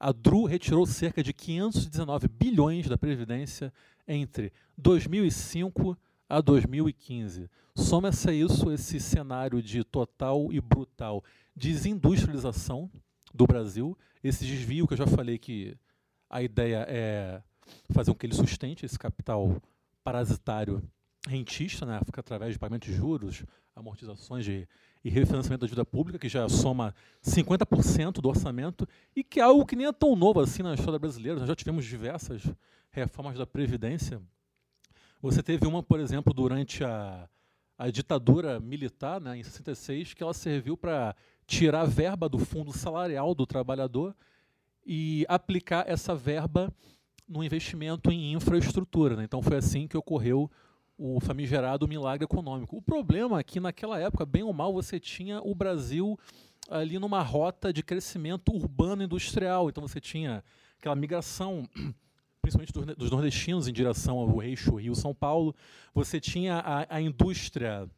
[0.00, 3.70] A DRU retirou cerca de 519 bilhões da Previdência
[4.08, 5.94] entre 2005
[6.26, 7.50] a 2015.
[7.76, 11.22] Soma-se a isso esse cenário de total e brutal
[11.54, 12.90] desindustrialização
[13.34, 15.76] do Brasil, esse desvio que eu já falei que
[16.30, 17.42] a ideia é
[17.92, 19.60] fazer com que ele sustente esse capital
[20.02, 20.82] parasitário
[21.28, 23.44] rentista, né, através de pagamento de juros,
[23.76, 24.66] amortizações de,
[25.02, 28.86] e refinanciamento da dívida pública, que já soma 50% do orçamento,
[29.16, 31.38] e que é algo que nem é tão novo assim na história brasileira.
[31.38, 32.42] Nós já tivemos diversas
[32.90, 34.20] reformas da Previdência.
[35.22, 37.28] Você teve uma, por exemplo, durante a,
[37.78, 41.14] a ditadura militar, né, em 66, que ela serviu para
[41.46, 44.14] tirar a verba do fundo salarial do trabalhador
[44.84, 46.72] e aplicar essa verba
[47.28, 49.16] no investimento em infraestrutura.
[49.16, 49.24] né?
[49.24, 50.50] Então foi assim que ocorreu
[51.02, 52.76] o famigerado milagre econômico.
[52.76, 56.18] O problema é que naquela época, bem ou mal, você tinha o Brasil
[56.68, 59.70] ali numa rota de crescimento urbano industrial.
[59.70, 60.44] Então você tinha
[60.78, 61.66] aquela migração
[62.42, 65.54] principalmente dos, nordestinos em direção ao eixo Rio-São Paulo.
[65.94, 67.88] Você tinha a, a indústria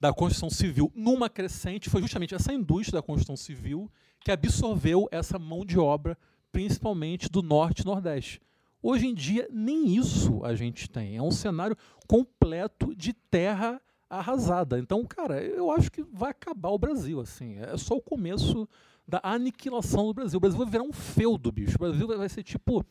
[0.00, 1.90] da construção civil numa crescente.
[1.90, 3.90] Foi justamente essa indústria da construção civil
[4.20, 6.16] que absorveu essa mão de obra,
[6.52, 8.40] principalmente do norte e nordeste.
[8.82, 11.16] Hoje em dia, nem isso a gente tem.
[11.16, 11.76] É um cenário
[12.06, 14.78] completo de terra arrasada.
[14.78, 17.20] Então, cara, eu acho que vai acabar o Brasil.
[17.20, 17.58] assim.
[17.58, 18.68] É só o começo
[19.06, 20.36] da aniquilação do Brasil.
[20.36, 21.76] O Brasil vai virar um feudo, bicho.
[21.76, 22.84] O Brasil vai ser tipo.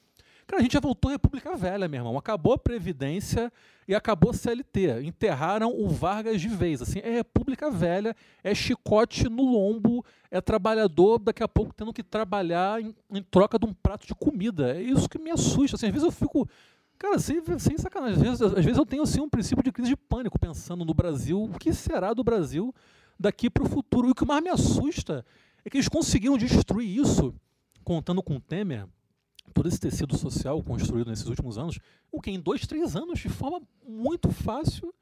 [0.48, 2.18] Cara, a gente já voltou à República Velha, meu irmão.
[2.18, 3.52] Acabou a Previdência
[3.86, 5.02] e acabou a CLT.
[5.04, 6.82] Enterraram o Vargas de vez.
[6.82, 12.02] Assim, é República Velha, é chicote no lombo, é trabalhador daqui a pouco tendo que
[12.02, 14.74] trabalhar em, em troca de um prato de comida.
[14.74, 15.76] É isso que me assusta.
[15.76, 16.48] Assim, às vezes eu fico.
[16.98, 18.16] Cara, sem, sem sacanagem.
[18.16, 20.94] Às vezes, às vezes eu tenho assim, um princípio de crise de pânico pensando no
[20.94, 21.44] Brasil.
[21.44, 22.74] O que será do Brasil
[23.20, 24.08] daqui para o futuro?
[24.08, 25.26] E o que mais me assusta
[25.66, 27.36] é que eles conseguiram destruir isso,
[27.84, 28.88] contando com o Temer,
[29.58, 31.80] todo esse tecido social construído nesses últimos anos,
[32.12, 34.94] o que em dois, três anos, de forma muito fácil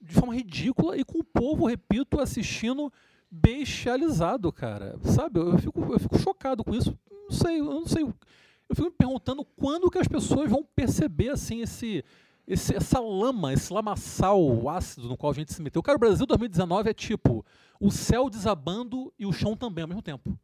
[0.00, 2.92] de forma ridícula e com o povo, repito, assistindo
[3.30, 4.98] bestializado, cara.
[5.02, 5.38] Sabe?
[5.38, 6.98] Eu fico, eu fico chocado com isso.
[7.10, 8.02] Não sei, eu não sei.
[8.02, 12.04] Eu fico me perguntando quando que as pessoas vão perceber assim esse,
[12.46, 15.82] esse essa lama, esse lamaçal ácido no qual a gente se meteu.
[15.82, 17.46] Cara, o Brasil 2019 é tipo
[17.80, 20.36] o céu desabando e o chão também ao mesmo tempo.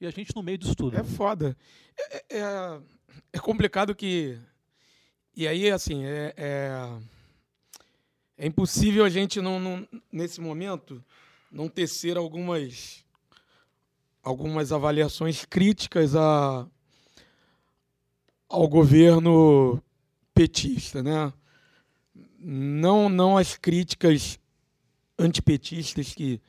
[0.00, 0.96] E a gente no meio disso tudo.
[0.96, 1.56] É foda.
[1.98, 2.80] É, é,
[3.32, 4.38] é complicado que.
[5.34, 6.98] E aí, assim, é, é,
[8.36, 11.04] é impossível a gente, não, não, nesse momento,
[11.50, 13.04] não tecer algumas,
[14.22, 16.66] algumas avaliações críticas a,
[18.48, 19.82] ao governo
[20.34, 21.32] petista, né?
[22.38, 24.38] Não, não as críticas
[25.18, 26.40] antipetistas que,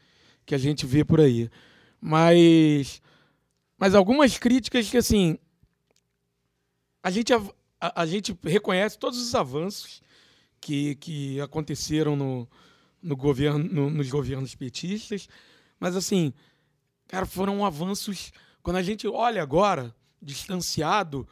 [0.45, 1.49] que a gente vê por aí,
[1.99, 3.01] mas
[3.79, 5.39] mas algumas críticas que, assim,
[7.01, 7.41] a gente, a,
[7.79, 10.01] a gente reconhece todos os avanços
[10.59, 12.47] que, que aconteceram no,
[13.01, 15.29] no governo, no, nos governos petistas,
[15.79, 16.33] mas, assim,
[17.07, 18.33] cara, foram avanços.
[18.61, 21.25] Quando a gente olha agora, distanciado,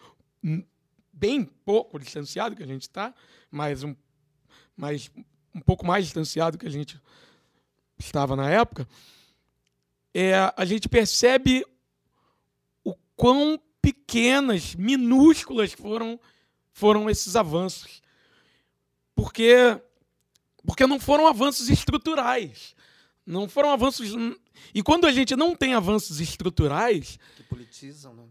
[1.12, 3.14] bem pouco distanciado que a gente está,
[3.52, 3.94] mas um,
[4.76, 5.12] mas
[5.54, 6.98] um pouco mais distanciado que a gente
[8.00, 8.88] estava na época,
[10.14, 11.66] é, a gente percebe
[13.18, 16.18] quão pequenas, minúsculas foram,
[16.72, 18.02] foram esses avanços.
[19.16, 19.82] Porque,
[20.64, 22.76] porque não foram avanços estruturais.
[23.26, 24.14] Não foram avanços.
[24.74, 27.20] E quando a gente não tem avanços estruturais.
[27.36, 28.24] Que politizam, né?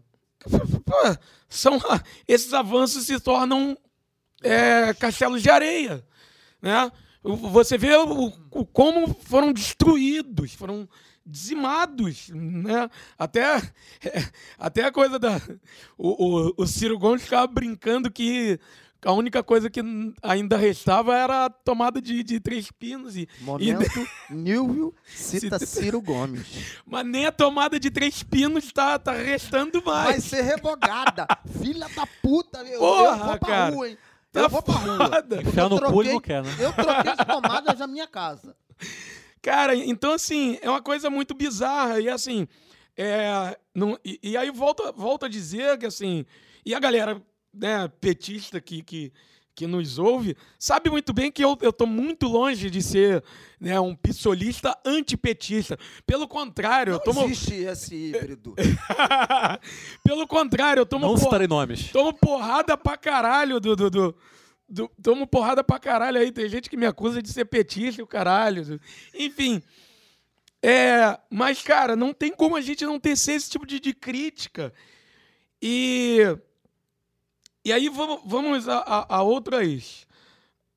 [1.49, 1.77] São,
[2.27, 3.77] esses avanços se tornam
[4.41, 6.05] é, castelos de areia.
[6.61, 6.91] Né?
[7.23, 10.87] Você vê o, o, como foram destruídos, foram
[11.27, 12.89] dizimados, né?
[13.17, 13.61] Até,
[14.57, 15.41] até a coisa da...
[15.97, 18.59] O, o, o Ciro Gomes ficava brincando que
[19.05, 19.81] a única coisa que
[20.23, 23.15] ainda restava era a tomada de, de três pinos.
[23.15, 24.33] E, Momento, e...
[24.33, 26.47] Nilvio cita Ciro Gomes.
[26.85, 30.07] Mas nem a tomada de três pinos tá, tá restando mais.
[30.07, 31.27] Vai ser revogada.
[31.61, 32.59] Filha da puta.
[32.59, 33.75] Eu, Porra, eu vou pra cara.
[33.75, 33.97] rua, hein?
[34.31, 35.25] Tá eu vou pra rua.
[35.41, 36.55] Enfiar no cu ele não quer, né?
[36.59, 38.55] Eu troquei as tomadas da minha casa.
[39.41, 41.99] Cara, então assim, é uma coisa muito bizarra.
[41.99, 42.47] E assim,
[42.97, 46.25] é, não, e, e, aí volta, volta a dizer que assim,
[46.65, 47.21] e a galera
[47.53, 49.13] né, petista que, que,
[49.55, 53.23] que nos ouve, sabe muito bem que eu, eu tô muito longe de ser
[53.59, 55.77] né, um pissolista antipetista.
[56.05, 57.23] Pelo contrário, não eu tomo.
[57.25, 58.55] existe esse híbrido.
[60.03, 61.05] Pelo contrário, eu tomo.
[61.05, 61.19] Não por...
[61.19, 61.91] citarei nomes.
[61.91, 64.15] Tomo porrada pra caralho do, do, do
[64.67, 66.31] do, tomo porrada pra caralho aí.
[66.31, 68.79] Tem gente que me acusa de ser petista o caralho.
[69.13, 69.61] Enfim.
[70.61, 74.73] É, mas, cara, não tem como a gente não tecer esse tipo de, de crítica.
[75.61, 76.19] E.
[77.63, 80.07] E aí vamos, vamos a, a, a outras.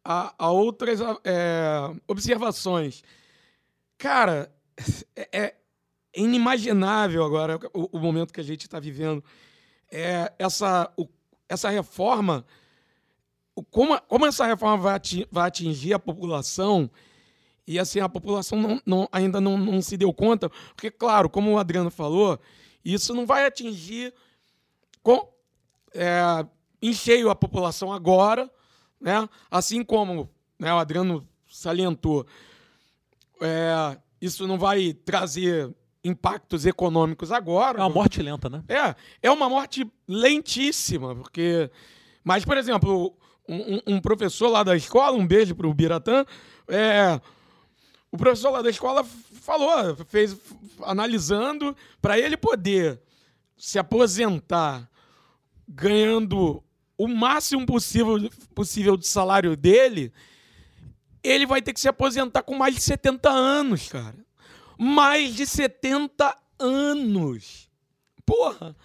[0.04, 3.02] A, a outras é, observações.
[3.98, 4.50] Cara,
[5.14, 5.54] é, é
[6.14, 9.22] inimaginável agora o, o, momento que a gente está vivendo.
[9.90, 11.06] É, essa, o,
[11.48, 12.46] essa reforma
[13.70, 16.90] como, como essa reforma vai atingir, vai atingir a população,
[17.66, 21.52] e assim, a população não, não, ainda não, não se deu conta, porque, claro, como
[21.52, 22.38] o Adriano falou,
[22.84, 24.12] isso não vai atingir
[25.02, 25.28] com,
[25.94, 26.44] é,
[26.80, 28.50] em cheio a população agora,
[29.00, 29.28] né?
[29.50, 30.28] assim como
[30.58, 32.26] né, o Adriano salientou,
[33.40, 35.74] é, isso não vai trazer
[36.04, 37.78] impactos econômicos agora.
[37.78, 38.62] É uma morte lenta, né?
[38.68, 41.70] É, é uma morte lentíssima, porque.
[42.22, 43.16] Mas, por exemplo,
[43.50, 46.24] um, um, professor lá da escola, um beijo para o Biratã,
[46.68, 47.20] é,
[48.12, 50.36] o professor lá da escola falou, fez
[50.82, 53.00] analisando para ele poder
[53.56, 54.88] se aposentar
[55.68, 56.62] ganhando
[56.96, 60.12] o máximo possível, possível de salário dele,
[61.22, 64.18] ele vai ter que se aposentar com mais de 70 anos, cara.
[64.78, 67.70] Mais de 70 anos.
[68.24, 68.76] Porra,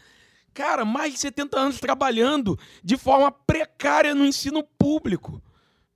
[0.56, 5.44] Cara, mais de 70 anos trabalhando de forma precária no ensino público.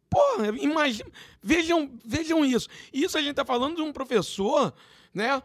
[0.10, 1.10] Porra, imagina,
[1.41, 2.68] vejam, vejam isso.
[2.91, 4.73] Isso a gente está falando de um professor,
[5.14, 5.41] né,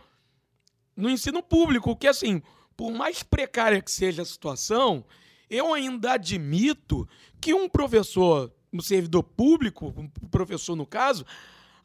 [0.97, 2.43] no ensino público, que assim,
[2.77, 5.05] por mais precária que seja a situação,
[5.49, 7.09] eu ainda admito
[7.41, 11.25] que um professor, um servidor público, um professor no caso,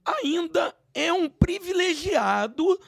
[0.04, 2.80] ainda é um privilegiado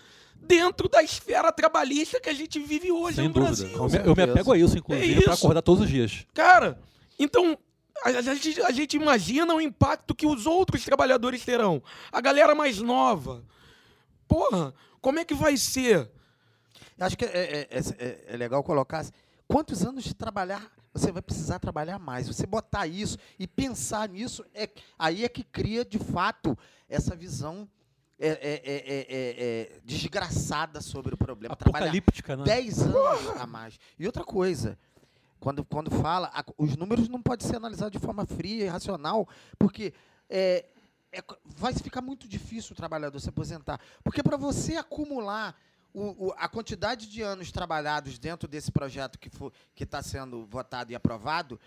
[0.41, 3.55] dentro da esfera trabalhista que a gente vive hoje Sem no dúvida.
[3.55, 3.77] Brasil.
[3.77, 6.25] Eu me, eu me apego a isso, inclusive, É para acordar todos os dias.
[6.33, 6.79] Cara,
[7.19, 7.57] então
[8.03, 11.81] a, a gente, a gente imagina o impacto que os outros trabalhadores terão.
[12.11, 13.43] A galera mais nova.
[14.27, 16.09] Porra, como é que vai ser?
[16.99, 19.11] Acho que é, é- é- é- é legal colocar assim,
[19.47, 22.27] quantos anos de trabalhar você vai precisar trabalhar mais.
[22.27, 24.69] Você botar isso e pensar nisso, é,
[24.99, 26.57] aí é que cria, de fato,
[26.89, 27.67] essa visão
[28.27, 31.53] é, é, é, é, desgraçada sobre o problema.
[31.53, 32.43] Apocalíptica, né?
[32.43, 33.79] 10 anos a mais.
[33.97, 34.77] E outra coisa,
[35.39, 39.27] quando, quando fala, a- os números não podem ser analisados de forma fria e racional,
[39.57, 39.93] porque
[40.29, 40.65] é,
[41.11, 41.23] é
[41.57, 43.79] vai ficar muito difícil o trabalhador se aposentar.
[44.03, 45.55] Porque para você acumular
[45.93, 50.95] o- o- a quantidade de anos trabalhados dentro desse projeto que está sendo votado e
[50.95, 51.59] aprovado,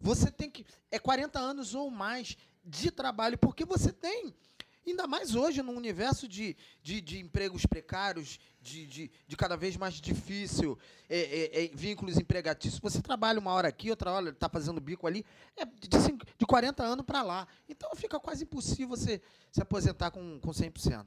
[0.00, 0.64] você tem que.
[0.90, 4.32] É 40 anos ou mais de trabalho, porque você tem.
[4.86, 9.76] Ainda mais hoje, num universo de, de, de empregos precários, de, de, de cada vez
[9.76, 10.78] mais difícil,
[11.08, 12.80] é, é, é, vínculos empregatícios.
[12.80, 15.24] Você trabalha uma hora aqui, outra hora está fazendo bico ali,
[15.56, 17.46] é de, cinco- de 40 anos para lá.
[17.68, 21.06] Então fica quase impossível você se aposentar com, com 100%.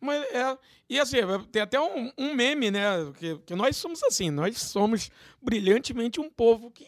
[0.00, 0.58] Mas é,
[0.88, 1.18] e assim,
[1.52, 2.80] tem até um, um meme, né?
[3.18, 5.10] Que, que nós somos assim, nós somos
[5.40, 6.86] brilhantemente um povo que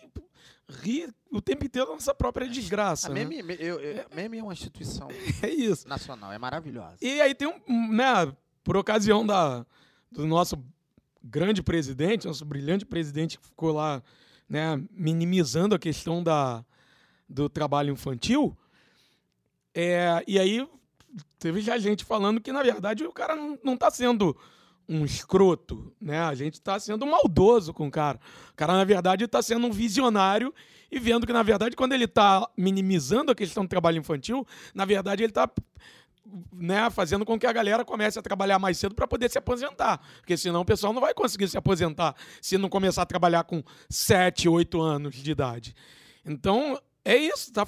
[0.68, 3.08] ri o tempo inteiro da nossa própria desgraça.
[3.08, 3.24] A né?
[3.24, 5.08] meme, me- eu- eu- meme é uma instituição
[5.42, 5.88] É isso.
[5.88, 6.96] nacional, é maravilhosa.
[7.02, 8.32] E aí tem um, né,
[8.62, 9.66] por ocasião da,
[10.10, 10.62] do nosso
[11.22, 14.02] grande presidente, nosso brilhante presidente que ficou lá,
[14.48, 16.64] né, minimizando a questão da,
[17.28, 18.56] do trabalho infantil,
[19.74, 20.66] é, e aí
[21.38, 24.36] teve já gente falando que, na verdade, o cara não, não tá sendo
[24.88, 26.20] um escroto, né?
[26.20, 28.20] A gente tá sendo maldoso com o cara.
[28.52, 30.52] O cara, na verdade, tá sendo um visionário
[30.90, 34.84] e vendo que, na verdade, quando ele tá minimizando a questão do trabalho infantil, na
[34.84, 35.50] verdade, ele tá
[36.52, 40.00] né, fazendo com que a galera comece a trabalhar mais cedo para poder se aposentar.
[40.18, 43.62] Porque senão o pessoal não vai conseguir se aposentar se não começar a trabalhar com
[43.88, 45.74] 7, 8 anos de idade.
[46.24, 47.52] Então, é isso.
[47.52, 47.66] Tá?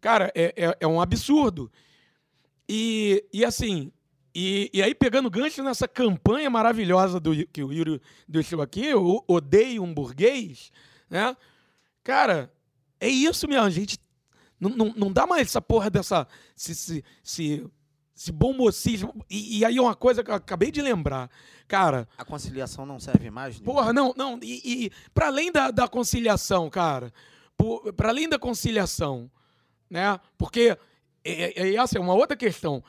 [0.00, 1.70] Cara, é, é, é um absurdo.
[2.68, 3.92] E, e assim,
[4.38, 9.24] e, e aí pegando gancho nessa campanha maravilhosa do, que o Yuri deixou aqui, o
[9.26, 10.70] Odeio um Burguês,
[11.08, 11.34] né?
[12.04, 12.52] Cara,
[13.00, 13.98] é isso mesmo, a gente
[14.60, 16.28] não, não, não dá mais essa porra dessa.
[16.54, 17.66] Se, se, se,
[18.14, 19.24] esse bom mocismo.
[19.30, 21.30] E, e aí uma coisa que eu acabei de lembrar.
[21.66, 23.58] Cara, A conciliação não serve mais?
[23.58, 24.38] Porra, não, não.
[24.42, 27.10] E, e para além da, da conciliação, cara,
[27.96, 29.30] para além da conciliação,
[29.88, 30.20] né?
[30.36, 30.76] Porque
[31.24, 32.84] é, é, é essa é uma outra questão.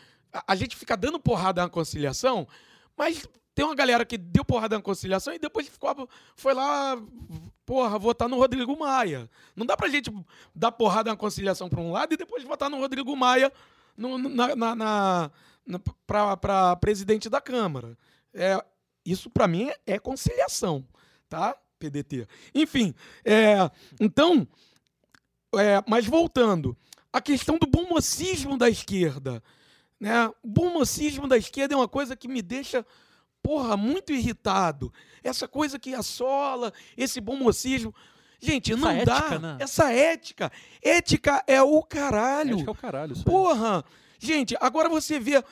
[0.48, 2.48] A, gente fica dando porrada na conciliação,
[2.96, 7.02] mas tem uma galera que deu porrada na conciliação e depois ficou, foi lá,
[7.66, 9.30] porra, votar no Rodrigo Maia.
[9.56, 10.12] Não dá pra gente
[10.54, 13.52] dar porrada na conciliação para um lado e depois votar no Rodrigo Maia
[13.98, 15.32] no, na, na, na,
[15.66, 17.98] na, pra presidente da Câmara.
[18.34, 18.64] É,
[19.04, 20.86] isso para mim é, é conciliação,
[21.28, 21.56] tá?
[21.80, 22.28] PDT.
[22.54, 22.94] Enfim,
[23.24, 24.48] é, então,
[25.56, 26.76] é, mas voltando,
[27.12, 29.42] a questão do bom mocismo da esquerda,
[30.00, 30.28] né?
[30.44, 32.86] O bom mocismo da esquerda é uma coisa que me deixa,
[33.42, 34.92] porra, muito irritado.
[35.24, 37.94] Essa coisa que assola, esse bom mocismo.
[38.40, 39.18] Gente, não Essa dá.
[39.18, 39.58] ética, né?
[39.60, 40.52] Essa ética.
[40.82, 42.58] Ética é o caralho.
[42.64, 43.14] Que é o caralho.
[43.14, 43.24] Isso.
[43.24, 43.84] Porra!
[44.20, 45.44] Gente, agora você vê,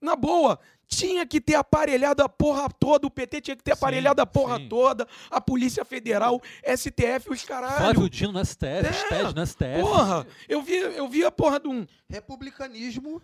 [0.00, 3.78] na boa, tinha que ter aparelhado a porra toda, o PT tinha que ter Sim,
[3.78, 4.68] aparelhado a porra sim.
[4.68, 6.40] toda, a Polícia Federal,
[6.76, 7.76] STF, os caralho.
[7.78, 8.66] Flávio Dino no STF,
[9.10, 9.80] É, no STF.
[9.80, 11.86] Porra, eu vi, eu vi a porra de um.
[12.10, 13.22] Republicanismo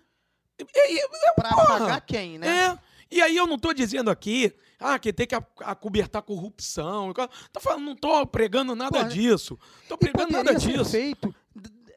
[0.75, 2.67] E- e- pra porra, pagar quem, né?
[2.77, 2.79] É.
[3.11, 7.13] E aí eu não tô dizendo aqui, ah, que tem que a- acobertar corrupção.
[7.53, 9.59] Tô falando, não tô pregando nada Porra, disso.
[9.89, 10.85] Tô pregando nada disso.
[10.91, 11.35] feito.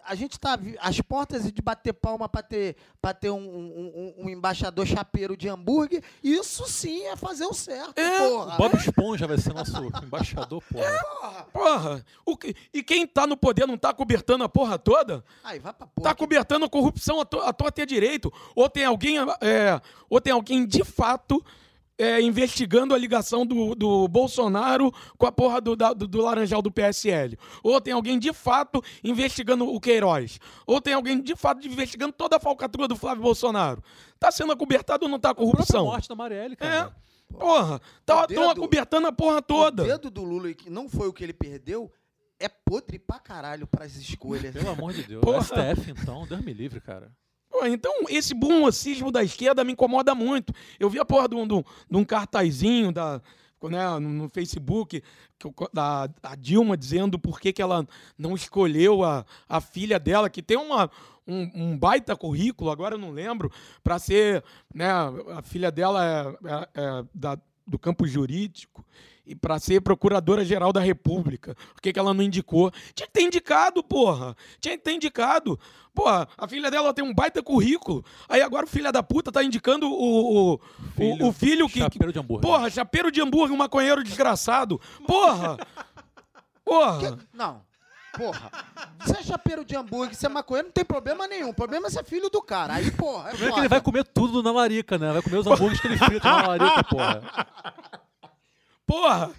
[0.05, 4.29] A gente tá às portas de bater palma para ter, pra ter um, um- um-
[4.29, 6.03] embaixador chapeiro de hambúrguer.
[6.23, 8.57] Isso sim é fazer o certo, É, porra.
[8.57, 9.71] Bob Esponja vai ser nosso
[10.03, 10.99] embaixador, porra.
[11.21, 11.47] Porra.
[11.53, 15.23] Porra, o que- e quem tá no poder não tá acobertando a porra toda?
[15.43, 16.09] Aí, vai pra porra.
[16.09, 18.31] Tá cobertando a corrupção à to- à torta e direito.
[18.55, 21.43] Ou tem alguém, é, ou tem alguém de fato
[21.97, 26.61] é, investigando a ligação do, do Bolsonaro com a porra do, da- do, do Laranjal
[26.61, 27.37] do PSL.
[27.63, 30.39] Ou tem alguém de fato investigando o Queiroz.
[30.65, 33.83] Ou tem alguém de fato investigando toda a falcatrua do Flávio Bolsonaro.
[34.19, 35.85] Tá sendo acobertado ou não tá a A corrupção?
[35.85, 36.55] morte da Marielle, É.
[36.57, 36.95] cara.
[37.31, 39.83] Porra, tá, O tão dedo- acobertando a porra O toda.
[39.83, 41.91] dedo do Lula, que não foi o que ele perdeu,
[42.39, 44.53] é podre pra caralho pras escolhas.
[44.53, 45.21] Pelo amor de Deus.
[45.23, 45.41] Porra.
[45.41, 47.11] STF, então, Deus me livre, cara.
[47.65, 50.53] Então, esse bom mocismo da esquerda me incomoda muito.
[50.79, 53.21] Eu vi a porra de um, de um- cartazinho da,
[53.63, 55.01] né, no, Facebook
[55.71, 60.57] da Dilma dizendo por que, que ela não escolheu a, a filha dela, que tem
[60.57, 60.89] uma,
[61.27, 63.51] um, um baita currículo, agora eu não lembro,
[63.83, 64.43] para ser.
[64.73, 64.89] Né,
[65.35, 68.83] a filha dela é, é- é da- do campo jurídico
[69.25, 71.55] e para ser procuradora-geral da República.
[71.73, 72.71] Por que, que ela não indicou?
[72.93, 74.35] Tinha que ter indicado, porra.
[74.59, 75.59] Tinha que ter indicado.
[75.93, 78.03] Porra, a filha dela tem um baita currículo.
[78.27, 79.93] Aí agora o filho da puta tá indicando o,
[80.53, 80.59] o,
[80.97, 81.79] o, o filho que.
[81.79, 82.49] Chapeiro de hambúrguer.
[82.49, 84.79] Porra, chapeiro de hambúrguer, um maconheiro desgraçado.
[85.05, 85.57] Porra!
[86.65, 87.19] Porra!
[87.33, 87.61] Não,
[88.17, 88.51] Porra.
[88.99, 91.49] Você é chapeiro de hambúrguer, você é maconheiro, não tem problema nenhum.
[91.49, 92.75] O problema é ser filho do cara.
[92.75, 95.11] Aí, porra, é O problema é que ele vai comer tudo na larica, né?
[95.11, 97.21] Vai comer os hambúrgueres que ele frita na larica, porra.
[98.85, 99.31] Porra!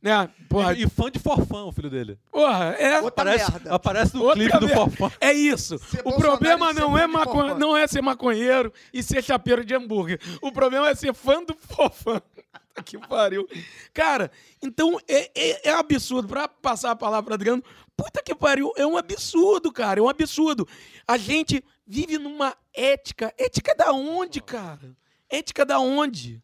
[0.00, 0.30] Né?
[0.48, 2.18] Porra, E, e fã de forfã, o filho dele.
[2.30, 3.00] porra, é.
[3.00, 3.74] Outra Aparece, merda.
[3.74, 4.80] aparece no Outra clipe do merda.
[4.90, 5.12] forfã.
[5.20, 5.78] É isso.
[5.78, 7.32] Ser o Bolsonaro problema ser não é, maco...
[7.32, 7.54] forfã.
[7.58, 10.20] não é ser maconheiro e ser chapeiro de hambúrguer.
[10.40, 12.22] O problema é ser fã do fofã.
[12.84, 13.46] que pariu.
[13.92, 14.30] Cara,
[14.62, 16.28] então é, é, é absurdo.
[16.28, 17.62] Pra passar a palavra pra Adriano,
[17.96, 20.00] puta que pariu, é um absurdo, cara.
[20.00, 20.66] É um absurdo.
[21.06, 23.34] A gente vive numa ética.
[23.36, 24.96] Ética da onde, cara?
[25.28, 26.42] Ética da onde?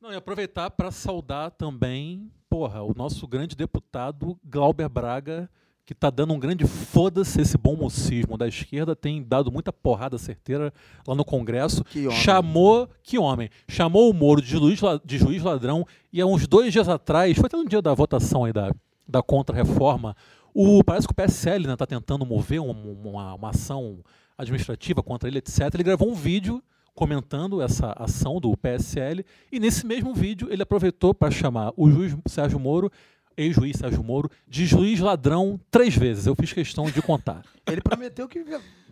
[0.00, 5.50] Não, e aproveitar para saudar também, porra, o nosso grande deputado Glauber Braga,
[5.84, 10.16] que tá dando um grande foda-se esse bom mocismo da esquerda, tem dado muita porrada
[10.16, 10.72] certeira
[11.06, 11.82] lá no Congresso.
[11.84, 12.20] Que homem.
[12.20, 16.46] Chamou, que homem, chamou o Moro de juiz, la- de juiz ladrão e há uns
[16.46, 18.70] dois dias atrás, foi até no dia da votação aí da,
[19.06, 20.14] da contra-reforma,
[20.54, 23.98] o, parece que o PSL né, tá tentando mover um- uma, uma ação
[24.36, 25.74] administrativa contra ele, etc.
[25.74, 26.62] Ele gravou um vídeo
[26.98, 32.16] comentando essa ação do PSL e nesse mesmo vídeo ele aproveitou para chamar o juiz
[32.26, 32.90] Sérgio Moro,
[33.36, 36.26] ex-juiz Sérgio Moro, de juiz ladrão três vezes.
[36.26, 37.44] Eu fiz questão de contar.
[37.70, 38.44] Ele prometeu que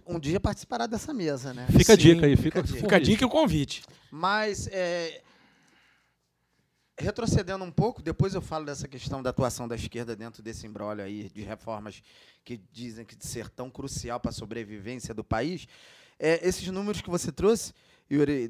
[0.07, 1.67] um dia participará dessa mesa, né?
[1.69, 2.65] Fica a Sim, dica aí, fica a.
[2.65, 3.83] Fica a dica e o convite.
[4.09, 5.21] Mas, é,
[6.97, 11.05] retrocedendo um pouco, depois eu falo dessa questão da atuação da esquerda dentro desse embrólio
[11.05, 12.01] aí de reformas
[12.45, 15.67] que dizem que de ser tão crucial para a sobrevivência do país.
[16.21, 17.75] É, esses números que você trouxe,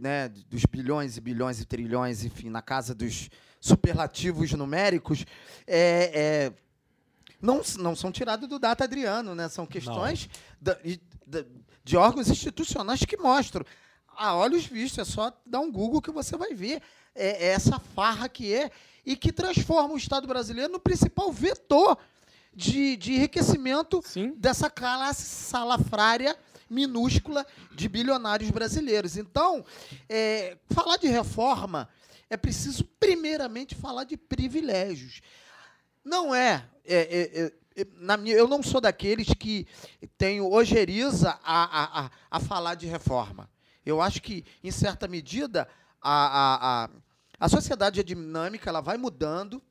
[0.00, 5.24] Né, dos bilhões e bilhões e trilhões, enfim, na casa dos superlativos numéricos,
[5.66, 6.52] é, é,
[7.40, 9.48] não, não são tirados do data Adriano, né?
[9.48, 10.28] São questões
[10.60, 11.44] da- e- da-
[11.82, 13.64] de órgãos institucionais que mostram.
[14.08, 16.82] A olhos vistos, é só dar um Google que você vai ver
[17.14, 18.70] é, é essa farra que é
[19.06, 21.96] e que transforma o Estado brasileiro no principal vetor
[22.54, 24.34] de, de enriquecimento Sim.
[24.36, 26.36] dessa classe salafrária
[26.68, 29.16] minúscula de bilionários brasileiros.
[29.16, 29.64] Então,
[30.09, 31.88] é, falar de reforma
[32.28, 35.20] é preciso, primeiramente, falar de privilégios.
[36.05, 36.64] Não é.
[36.84, 37.52] é, é, é,
[37.82, 39.66] é, na minha, eu não sou daqueles que
[40.16, 43.51] tenho ojeriza a, a, a, a falar de reforma.
[43.84, 45.68] Eu acho que, em certa medida,
[46.02, 46.90] a, a, a,
[47.38, 49.62] a sociedade é dinâmica, ela vai mudando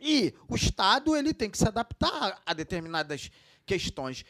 [0.00, 3.30] e o Estado ele tem que se adaptar a determinadas
[3.64, 4.24] questões.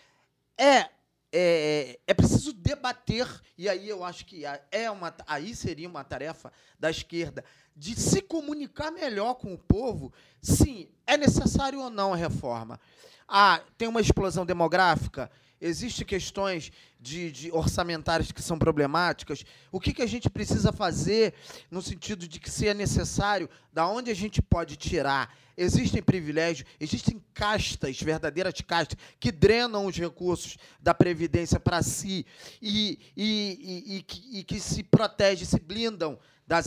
[0.57, 0.89] É,
[1.33, 3.29] é, é preciso debater,
[3.59, 7.45] e aí eu acho que é uma, aí seria uma tarefa da esquerda
[7.77, 10.13] de se comunicar melhor com o povo.
[10.41, 12.81] Sim, é necessário ou não a reforma?
[13.29, 15.31] Ah, tem uma explosão demográfica?
[15.61, 16.71] Existem questões
[17.01, 19.45] de, de orçamentárias que são problemáticas?
[19.73, 21.35] O que, que a gente precisa fazer
[21.71, 25.35] no sentido de que se é necessário, da onde a gente pode tirar?
[25.57, 32.27] Existem privilégios, existem castas, verdadeiras castas, que drenam os recursos da Previdência para si
[32.61, 36.67] e, e, e, e que, e que se protegem, se blindam das,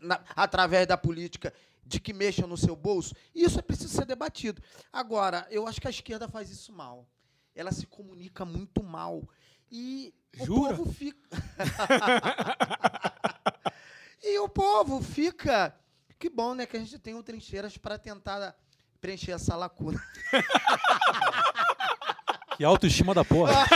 [0.00, 1.52] na- através da política
[1.84, 3.14] de que mexam no seu bolso.
[3.34, 4.60] Isso é preciso ser debatido.
[4.92, 7.08] Agora, eu acho que a esquerda faz isso mal.
[7.54, 9.26] Ela se comunica muito mal.
[9.70, 10.74] E Jura?
[10.74, 11.28] o povo fica.
[14.22, 15.74] e o povo fica.
[16.18, 16.66] Que bom, né?
[16.66, 18.54] Que a gente tem o trincheiras para tentar
[19.00, 20.02] preencher essa lacuna.
[22.56, 23.52] Que autoestima da porra.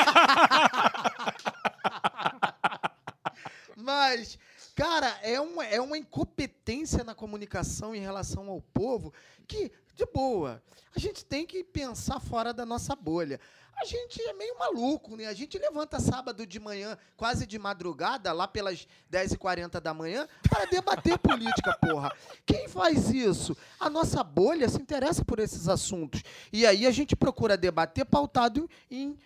[3.76, 4.38] Mas,
[4.80, 9.12] cara, é uma, é uma incompetência na comunicação em relação ao povo
[9.46, 10.62] que, de boa,
[10.96, 13.38] a gente tem que pensar fora da nossa bolha.
[13.76, 15.26] A gente é meio maluco, né?
[15.26, 20.64] A gente levanta sábado de manhã, quase de madrugada, lá pelas 10h40 da manhã, para
[20.64, 22.10] debater política, porra.
[22.46, 23.54] Quem faz isso?
[23.78, 26.22] A nossa bolha se interessa por esses assuntos.
[26.50, 29.18] E aí a gente procura debater pautado em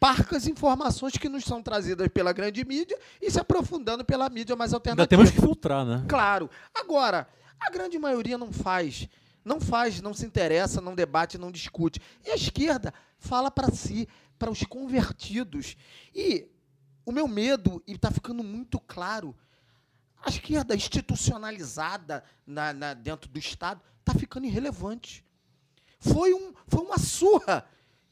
[0.00, 4.70] parcas informações que nos são trazidas pela grande mídia e se aprofundando pela mídia mais
[4.72, 5.08] Ainda alternativa.
[5.08, 6.04] temos que filtrar, né?
[6.08, 6.48] Claro.
[6.74, 7.28] Agora,
[7.60, 9.08] a grande maioria não faz.
[9.44, 12.00] Não faz, não se interessa, não debate, não discute.
[12.26, 14.06] E a esquerda fala para si,
[14.38, 15.76] para os convertidos.
[16.14, 16.46] E
[17.04, 19.34] o meu medo, e está ficando muito claro,
[20.22, 25.24] a esquerda institucionalizada na, na- dentro do Estado está ficando irrelevante.
[26.00, 27.64] Foi, um, foi uma surra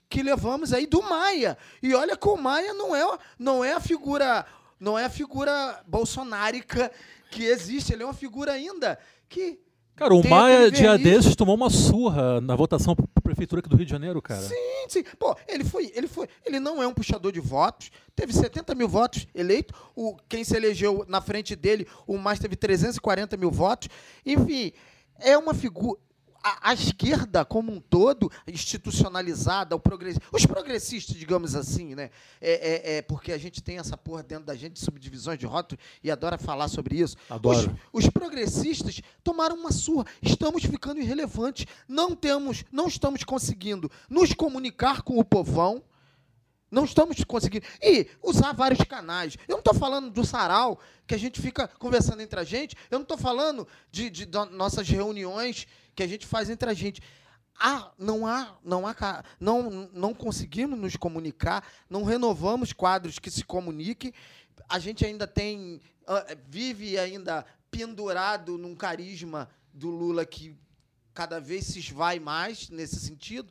[0.09, 1.57] que levamos aí do Maia.
[1.83, 4.47] E olha que o Maia não é, não é a figura,
[4.79, 6.91] não é a figura bolsonárica
[7.31, 9.59] que existe, ele é uma figura ainda que
[9.97, 13.87] Cara, o Maia, dia desses, tomou uma surra na votação pra prefeitura aqui do Rio
[13.87, 14.43] de Janeiro, cara.
[14.43, 15.03] Sim, sim.
[15.19, 17.91] Pô, ele foi, ele foi, ele não é um puxador de votos.
[18.15, 19.73] Teve 70 mil votos eleito.
[19.97, 23.89] O, quem se elegeu na frente dele, o mais teve 340 mil votos.
[24.27, 24.71] Enfim,
[25.19, 25.99] é uma figura.
[26.47, 30.19] A, a esquerda como um todo, institucionalizada, o progress...
[30.33, 32.11] os progressistas, digamos assim, né?
[32.41, 35.81] É, é, é porque a gente tem essa porra dentro da gente, subdivisões de rótulo,
[36.03, 37.17] e adora falar sobre isso.
[37.29, 37.77] Adoro.
[37.93, 40.07] Os, os progressistas tomaram uma surra.
[40.23, 41.67] Estamos ficando irrelevantes.
[41.89, 45.83] Não temos, não estamos conseguindo nos comunicar com o povão.
[46.71, 47.65] Não estamos conseguindo.
[47.81, 49.37] E usar vários canais.
[49.47, 52.77] Eu não estou falando do sarau, que a gente fica conversando entre a gente.
[52.91, 55.67] Eu não estou falando de, de do- nossas reuniões
[55.97, 57.03] que a gente faz entre a gente.
[57.59, 63.43] Ah, não há, não há, não, não conseguimos nos comunicar, não renovamos quadros que se
[63.43, 64.13] comuniquem.
[64.69, 70.55] A gente ainda tem, ah, vive ainda pendurado num carisma do Lula que
[71.15, 73.51] cada vez se esvai mais nesse sentido.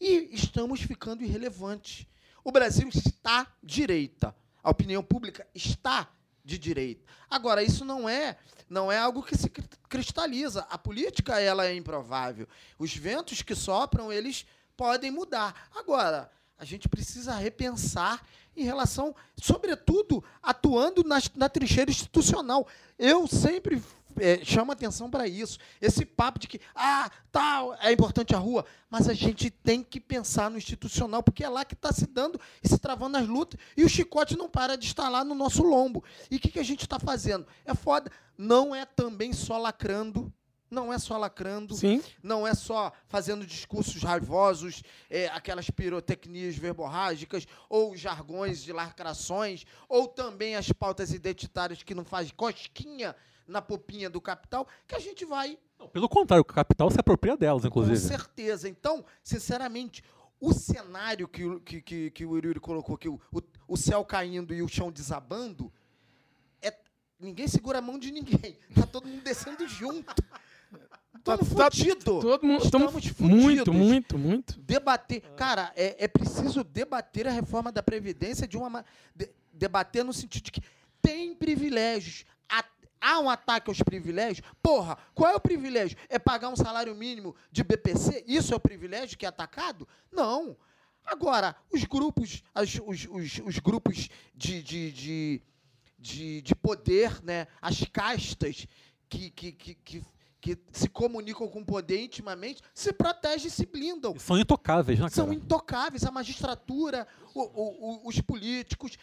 [0.00, 2.06] E estamos ficando irrelevantes.
[2.44, 4.34] O Brasil está direita.
[4.62, 6.08] A opinião pública está
[6.44, 7.04] de direita.
[7.30, 8.36] Agora, isso não é
[8.68, 10.66] não é algo que se cri- cristaliza.
[10.70, 12.48] A política ela é improvável.
[12.78, 14.46] Os ventos que sopram, eles
[14.76, 15.68] podem mudar.
[15.76, 18.24] Agora, a gente precisa repensar
[18.56, 22.66] em relação, sobretudo, atuando nas- na trincheira institucional.
[22.98, 23.82] Eu sempre
[24.18, 25.58] eh, chamo atenção para isso.
[25.80, 30.00] Esse papo de que, ah, tal, é importante a rua, mas a gente tem que
[30.00, 33.58] pensar no institucional, porque é lá que está se dando e se travando as lutas,
[33.76, 36.04] e o chicote não para de estar lá no nosso lombo.
[36.30, 37.46] E o que, que a gente está fazendo?
[37.64, 38.10] É foda.
[38.36, 40.32] Não é também só lacrando,
[40.72, 42.02] não é só lacrando, Sim.
[42.22, 50.08] não é só fazendo discursos raivosos, é, aquelas pirotecnias verborrágicas, ou jargões de lacrações, ou
[50.08, 53.14] também as pautas identitárias que não faz cosquinha
[53.46, 57.36] na popinha do capital, que a gente vai Não, pelo contrário, o capital se apropria
[57.36, 57.98] delas, com inclusive.
[57.98, 58.68] certeza.
[58.68, 60.02] Então, sinceramente,
[60.40, 64.04] o cenário que, o- que, que, que o Yuri colocou, que o, o, o céu
[64.04, 65.72] caindo e o chão desabando,
[66.60, 66.72] é,
[67.20, 68.56] ninguém segura a mão de ninguém.
[68.74, 70.14] Tá todo mundo descendo junto.
[71.14, 72.04] Estamos tá- fudidos.
[72.04, 72.64] Todo mundo.
[72.64, 73.20] Estamos Estamos fudidos.
[73.20, 74.60] muito, muito, muito.
[74.60, 75.20] Debater.
[75.36, 78.68] Cara, é, é preciso debater a reforma da Previdência de uma.
[78.70, 80.62] ma- de- debater no sentido de que
[81.00, 82.24] tem privilégios.
[83.02, 84.46] Há, um ataque aos privilégios.
[84.62, 85.98] Porra, qual é o privilégio?
[86.08, 88.24] É pagar um salário mínimo de BPC?
[88.28, 89.88] Isso é o privilégio que é atacado?
[90.12, 90.56] Não.
[91.04, 95.42] Agora, os grupos, as- os, os- os grupos de, de, de,
[95.98, 97.48] de, de poder, né?
[97.60, 98.68] as castas
[99.08, 100.02] que, que, que, que,
[100.40, 105.08] que se comunicam com o poder intimamente, se protegem e se blindam São intocáveis, né,
[105.08, 105.36] são cara?
[105.36, 106.04] intocáveis.
[106.04, 108.96] A magistratura, o- o- o- os políticos,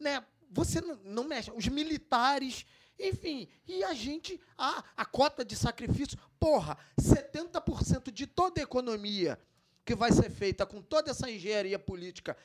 [0.00, 0.24] né?
[0.50, 1.50] Você não, não mexe.
[1.52, 2.64] Os militares,
[2.98, 3.48] enfim.
[3.66, 9.38] E a gente, a, a cota de sacrifício, porra, 70% de toda a economia
[9.84, 12.36] que vai ser feita com toda essa engenharia política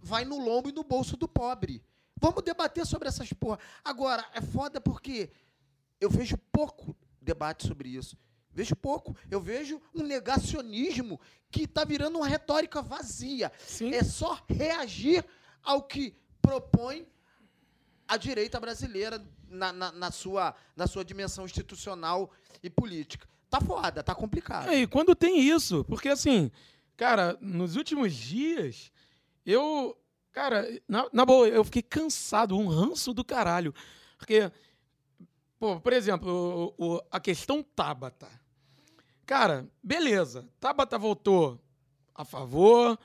[0.00, 1.82] vai no lombo e no bolso do pobre.
[2.18, 3.58] Vamos debater sobre essas porra.
[3.84, 5.30] Agora, é foda porque
[6.00, 8.16] eu vejo pouco debate sobre isso.
[8.52, 9.14] Vejo pouco.
[9.30, 11.20] Eu vejo um negacionismo
[11.50, 13.52] que está virando uma retórica vazia.
[13.66, 13.92] Sim.
[13.92, 15.24] É só reagir
[15.62, 17.06] ao que propõe
[18.08, 22.30] a direita brasileira na, na, na sua, na sua dimensão institucional
[22.62, 23.26] e política.
[23.48, 24.68] Tá foda, tá complicado.
[24.68, 26.50] É, e quando tem isso, porque assim,
[26.96, 28.90] cara, nos últimos dias,
[29.44, 29.96] eu.
[30.32, 33.72] Cara, na, na boa, eu fiquei cansado, um ranço do caralho.
[34.18, 34.52] Porque,
[35.58, 38.28] pô, por exemplo, o- o- a questão Tabata.
[39.24, 40.46] Cara, beleza.
[40.60, 41.58] Tabata votou
[42.14, 42.98] a favor,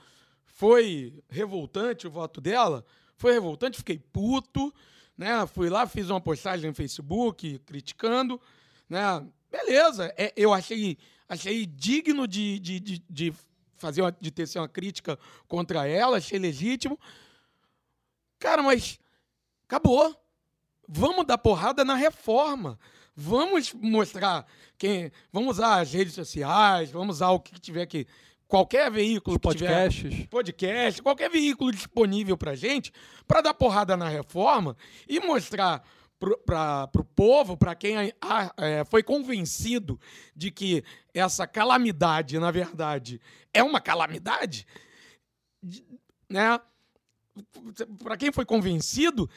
[0.46, 2.86] foi revoltante o voto dela,
[3.16, 4.74] foi revoltante, fiquei puto,
[5.22, 5.46] né?
[5.46, 8.42] Fui lá, fiz uma postagem no Facebook criticando,
[8.90, 9.24] né?
[9.52, 10.98] Beleza, é, eu achei,
[11.30, 13.34] achei digno de, de, de, de
[13.78, 17.00] fazer uma, de ter uma crítica contra ela, achei legítimo.
[18.40, 19.00] Cara, mas
[19.66, 20.20] acabou.
[20.88, 22.80] Vamos dar porrada na reforma.
[23.16, 25.12] Vamos mostrar quem.
[25.32, 28.08] Vamos usar as redes sociais, vamos usar o que tiver que.
[28.52, 30.28] Qualquer veículo tiver Podcasts.
[30.30, 32.92] podcast, qualquer veículo disponível para gente,
[33.26, 34.76] para dar porrada na reforma
[35.08, 35.82] e mostrar
[36.46, 39.98] para o povo, para quem a- a- é, foi convencido
[40.36, 40.84] de que
[41.14, 43.22] essa calamidade, na verdade,
[43.54, 44.68] é uma calamidade,
[45.64, 45.86] de-
[46.30, 46.60] né?
[48.04, 49.30] Para quem foi convencido,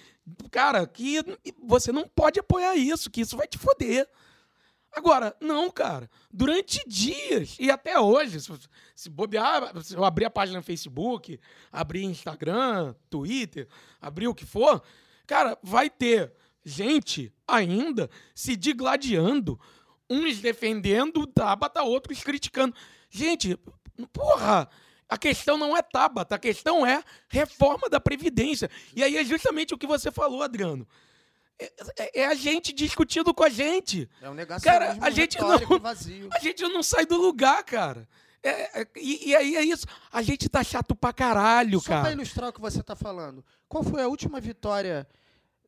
[0.51, 1.21] cara, que
[1.63, 4.09] você não pode apoiar isso, que isso vai te foder.
[4.97, 6.09] Agora, não, cara.
[6.33, 8.53] Durante dias e até hoje, se,
[8.95, 11.41] se bobear, se eu abrir a página no Facebook,
[11.73, 13.69] abrir Instagram, Twitter,
[14.01, 14.83] abrir o que for,
[15.27, 16.33] cara, vai ter
[16.65, 19.59] gente ainda se digladiando,
[20.09, 22.75] uns defendendo o Tabata, outros criticando.
[23.11, 23.59] Gente,
[24.13, 24.69] porra,
[25.09, 28.71] a questão não é Tabata, a questão é reforma da Previdência.
[28.95, 30.87] E aí é justamente o que você falou, Adriano.
[31.59, 34.09] É, é- é a gente discutindo com a gente.
[34.21, 36.29] É um negacionismo Cara, a gente não- vazio.
[36.33, 38.09] A gente não sai do lugar, cara.
[38.43, 39.87] É- é- e, e aí é isso.
[40.13, 42.13] A gente tá chato pra caralho, Só cara.
[42.13, 45.07] ilustrar o que você está falando, qual foi a última vitória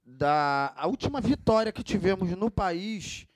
[0.04, 3.26] da a última vitória que tivemos no país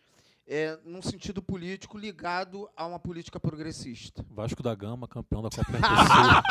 [0.47, 4.25] é, num sentido político ligado a uma política progressista?
[4.31, 6.43] Vasco da Gama, campeão da Copa Mercosul.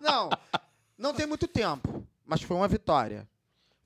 [0.00, 0.30] Não,
[0.96, 3.28] não tem muito tempo, mas foi uma vitória.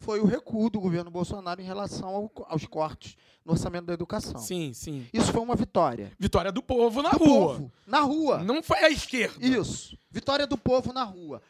[0.02, 4.38] Foi o recuo do governo Bolsonaro em relação ao- aos cortes no orçamento da educação.
[4.38, 5.06] Sim, sim.
[5.12, 6.12] Isso foi uma vitória.
[6.18, 7.28] Vitória do povo na do rua.
[7.54, 8.42] povo, na rua.
[8.42, 9.44] Não foi a esquerda.
[9.44, 9.96] Isso.
[10.10, 11.40] Vitória do povo na rua.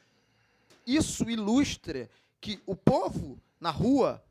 [0.87, 2.11] Isso ilustra
[2.41, 4.23] que o povo na rua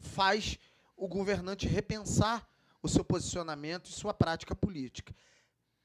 [0.00, 0.58] faz
[0.96, 2.46] o governante repensar
[2.82, 5.14] o seu posicionamento e sua prática política.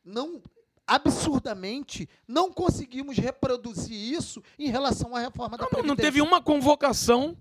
[0.04, 0.42] Não
[0.88, 6.12] absurdamente não conseguimos reproduzir isso em relação à reforma da Não, não, não Previdência.
[6.12, 7.38] teve uma convocação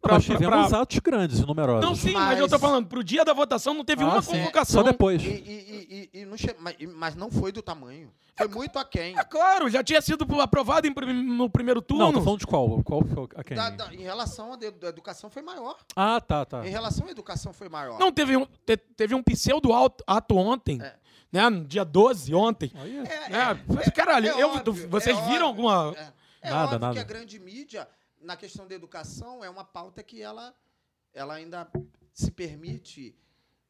[0.00, 1.84] pra, Nós pra- tivemos pra- atos grandes e numerosos.
[1.84, 2.38] Não, sim, mas...
[2.38, 4.32] eu tô Mas- falando, pro dia da votação não teve Ah, uma sim.
[4.32, 4.82] convocação.
[4.82, 5.22] Só depois.
[5.22, 8.10] E, e- e- e- e não che- mas, mas não foi do tamanho.
[8.36, 9.18] Foi muito aquém.
[9.18, 12.04] É claro, já tinha sido aprovado em no primeiro turno.
[12.06, 12.82] Não, tô falando de qual?
[12.82, 13.54] Qual foi a quem?
[13.56, 15.76] Da- da- em relação à educação foi maior.
[15.94, 16.66] Ah, tá, tá.
[16.66, 17.98] Em relação à educação foi maior.
[17.98, 20.94] Não, teve um, te- teve um pseudo ato, ato ontem, É.
[21.32, 21.48] né?
[21.48, 22.72] No dia 12, ontem.
[22.74, 25.68] É, É, mas, caralho, é eu- óbvio, vocês é viram óbvio.
[25.68, 25.94] alguma.
[25.98, 26.12] É,
[26.42, 26.94] é Nada, óbvio nada.
[26.94, 27.88] que a grande mídia,
[28.20, 30.54] na questão da educação, é uma pauta que ela,
[31.12, 31.70] ela ainda
[32.12, 33.14] se permite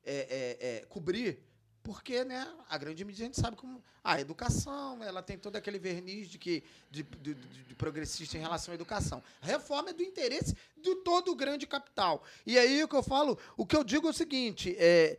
[0.05, 1.43] é, é, é, cobrir,
[1.83, 3.83] porque né, a grande mídia a gente sabe como.
[4.03, 8.41] A educação, ela tem todo aquele verniz de, que, de, de- de- de progressista em
[8.41, 9.23] relação à educação.
[9.43, 12.25] A reforma é do interesse de todo o grande capital.
[12.47, 15.19] E aí o que eu falo, o que eu digo é o seguinte: é,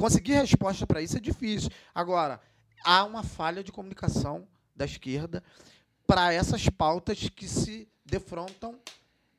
[0.00, 1.70] conseguir resposta para isso é difícil.
[1.94, 2.40] Agora,
[2.82, 5.44] há uma falha de comunicação da esquerda
[6.06, 8.80] para essas pautas que se defrontam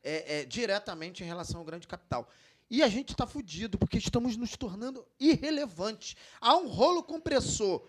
[0.04, 2.30] é, é, diretamente em relação ao grande capital.
[2.70, 6.16] E a gente está fudido, porque estamos nos tornando irrelevantes.
[6.40, 7.84] Há um rolo compressor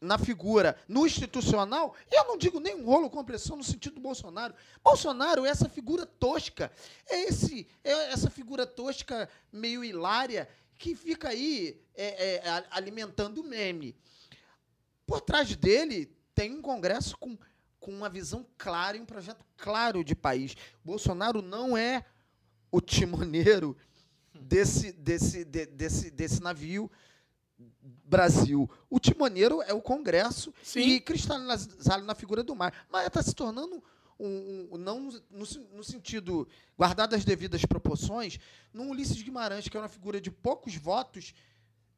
[0.00, 4.00] na figura, no institucional, e eu não digo nem um rolo compressor no sentido do
[4.00, 4.54] Bolsonaro.
[4.82, 6.72] Bolsonaro é essa figura tosca,
[7.06, 10.48] é, esse, é essa figura tosca meio hilária
[10.78, 13.96] que fica aí é, é, alimentando o meme.
[15.04, 17.36] Por trás dele tem um Congresso com,
[17.80, 20.54] com uma visão clara e um projeto claro de país.
[20.84, 22.04] Bolsonaro não é
[22.70, 23.76] o timoneiro
[24.32, 26.90] desse, desse, de- desse, desse navio
[28.04, 28.70] Brasil.
[28.88, 30.80] O timoneiro é o Congresso Sim.
[30.80, 32.86] e cristalizado na figura do mar.
[32.90, 33.82] Mas está se tornando
[34.18, 35.00] um, um- não
[35.30, 36.46] no, no sentido
[36.76, 38.38] guardado as devidas proporções,
[38.72, 41.34] num Ulisses Guimarães que é uma figura de poucos votos,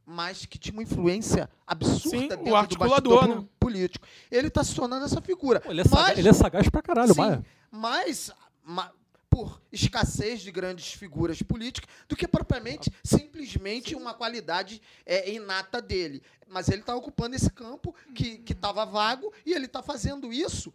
[0.05, 3.49] mas que tinha uma influência absurda Sim, o dentro do articulador, bastidor né?
[3.61, 4.07] político.
[4.31, 5.61] Ele está se tornando essa figura.
[5.61, 7.47] Pô, ele, é Mas- ele é sagaz pra caralho, Sim, Maia.
[7.71, 8.31] mas
[8.65, 8.93] ma-
[9.29, 16.21] por escassez de grandes figuras políticas, do que propriamente simplesmente uma qualidade é, inata dele.
[16.49, 20.75] Mas ele está ocupando esse campo que estava vago e ele está fazendo isso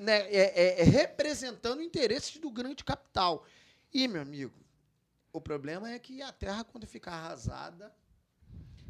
[0.00, 3.44] né, é- é- é representando interesses do grande capital.
[3.92, 4.54] E, meu amigo,
[5.32, 7.92] o problema é que a terra, quando ficar arrasada,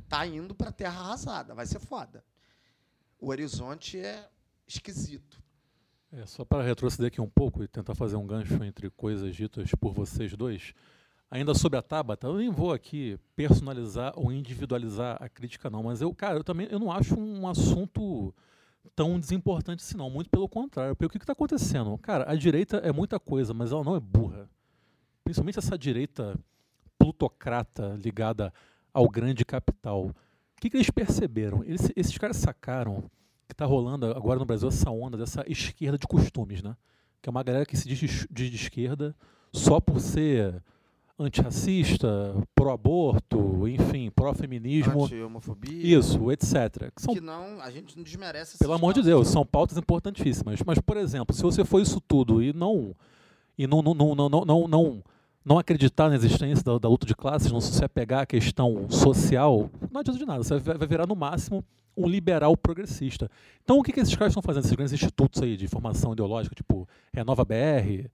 [0.09, 1.55] tá indo para terra arrasada.
[1.55, 2.25] Vai ser foda.
[3.19, 4.29] O horizonte é
[4.67, 5.43] esquisito.
[6.13, 9.71] É, só para retroceder aqui um pouco e tentar fazer um gancho entre coisas ditas
[9.81, 10.73] por vocês dois.
[11.31, 16.01] Ainda sobre a Tabata, eu nem vou aqui personalizar ou individualizar a crítica, não, mas
[16.01, 18.33] eu, cara, eu também eu não acho um assunto
[18.95, 20.11] tão desimportante assim, não.
[20.11, 20.95] Muito pelo contrário.
[20.97, 21.97] Porque o que está acontecendo?
[21.99, 24.49] Cara, a direita é muita coisa, mas ela não é burra.
[25.25, 26.39] Principalmente essa direita
[26.99, 28.53] plutocrata ligada
[28.93, 30.07] ao grande capital.
[30.07, 30.15] O
[30.61, 31.63] que, que eles perceberam?
[31.65, 33.03] Eles- esses caras sacaram
[33.47, 36.77] que está rolando agora no Brasil essa onda dessa esquerda de costumes, né?
[37.21, 37.99] Que é uma galera que se diz
[38.31, 39.15] de, de esquerda
[39.53, 40.63] só por ser
[41.19, 45.99] antirracista, pró-aborto, enfim, pró-feminismo, Anti-homofobia.
[45.99, 46.91] isso, etc.
[46.95, 49.03] Que são Que não, a gente não desmerece pelo amor de.
[49.03, 50.61] Deus, são pautas importantíssimas.
[50.67, 52.95] Mas, por exemplo, se você for isso tudo e não
[53.57, 55.05] e não, não, não, não, não, não,
[55.45, 59.71] não, acreditar na existência da, da luta de classes, não se apegar à questão social,
[59.93, 60.43] não adianta de nada.
[60.43, 61.65] Você vai, vai virar, no máximo,
[61.97, 63.31] um liberal progressista.
[63.63, 66.55] Então, o que, que esses caras estão fazendo, esses grandes institutos aí de formação ideológica,
[66.55, 68.11] tipo Renova BR,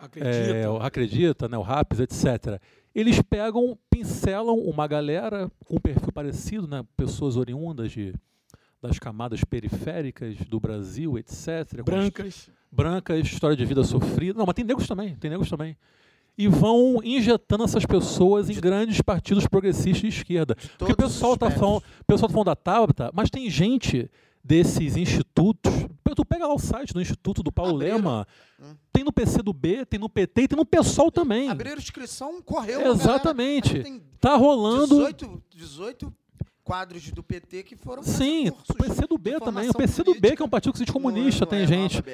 [0.00, 0.56] Acredita?
[0.56, 2.60] é, Acredita, né, o RAPS, etc.
[2.94, 8.14] Eles pegam, pincelam uma galera com um perfil parecido, né, pessoas oriundas de,
[8.82, 11.82] das camadas periféricas do Brasil, etc.
[11.84, 12.50] Brancas.
[12.72, 14.38] brancas, história de vida sofrida.
[14.38, 15.76] Não, mas tem negros também, tem negros também.
[16.38, 20.56] E vão injetando essas pessoas em grandes partidos progressistas de esquerda.
[20.78, 24.10] Porque o pessoal está falando, pessoal tá falando da Tabata, mas tem gente
[24.42, 25.72] desses institutos.
[26.14, 27.96] Tu pega lá o site do Instituto do Paulo Abriram.
[27.96, 28.26] Lema,
[28.60, 28.74] Hum.
[28.92, 31.48] tem no PC do B, tem no PT e tem no PSOL também.
[31.48, 32.92] Abriram inscrição, correu.
[32.92, 34.02] Exatamente.
[34.20, 34.96] Tá rolando.
[34.96, 36.12] 18, 18
[36.62, 39.68] quadros do PT que foram Sim, o PC do B também.
[39.70, 41.88] O PC do B, que é um partido que se diz comunista, no tem Renova
[41.88, 42.04] gente.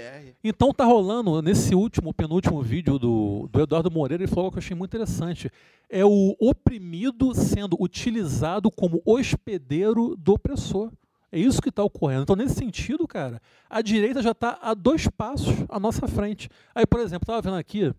[0.43, 4.59] Então tá rolando, nesse último, penúltimo vídeo do, do Eduardo Moreira, ele falou algo que
[4.59, 5.51] eu achei muito interessante.
[5.91, 10.91] É o oprimido sendo utilizado como hospedeiro do opressor.
[11.37, 12.23] É isso que está ocorrendo.
[12.23, 16.49] Então, nesse sentido, cara, a direita já está a dois passos à nossa frente.
[16.75, 17.93] Aí, por exemplo, estava vendo aqui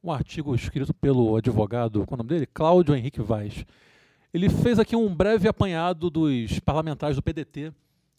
[0.00, 2.46] um artigo escrito pelo advogado, qual é o nome dele?
[2.46, 3.66] Cláudio Henrique Vaz.
[4.32, 7.72] Ele fez aqui um breve apanhado dos parlamentares do PDT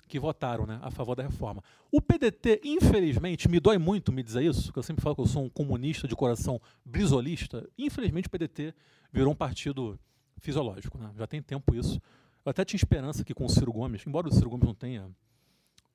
[0.09, 1.63] que votaram né, a favor da reforma.
[1.89, 5.25] O PDT, infelizmente, me dói muito me dizer isso, porque eu sempre falo que eu
[5.25, 7.65] sou um comunista de coração brisolista.
[7.77, 8.73] Infelizmente, o PDT
[9.09, 9.97] virou um partido
[10.37, 10.97] fisiológico.
[10.97, 11.11] Né?
[11.17, 12.01] Já tem tempo isso.
[12.45, 15.09] Eu até tinha esperança que com o Ciro Gomes, embora o Ciro Gomes não tenha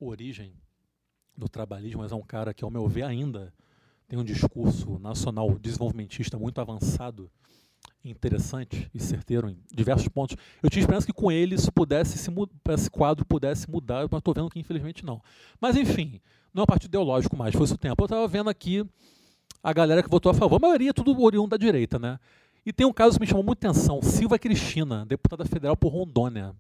[0.01, 0.53] origem
[1.37, 3.55] do trabalhismo, mas é um cara que, ao meu ver, ainda
[4.09, 7.31] tem um discurso nacional desenvolvimentista muito avançado,
[8.05, 10.37] interessante e certeiro em diversos pontos.
[10.61, 12.31] Eu tinha esperança que com ele isso pudesse se
[12.71, 15.23] esse quadro pudesse mudar, mas estou vendo que infelizmente não.
[15.61, 16.21] Mas enfim,
[16.53, 18.03] não é um partido ideológico mais, foi o tempo.
[18.03, 18.85] Eu estava vendo aqui
[19.63, 22.19] a galera que votou a favor, a maioria é tudo oriundo da direita, né?
[22.65, 26.55] E tem um caso que me chamou muita atenção, Silva Cristina, deputada federal por Rondônia.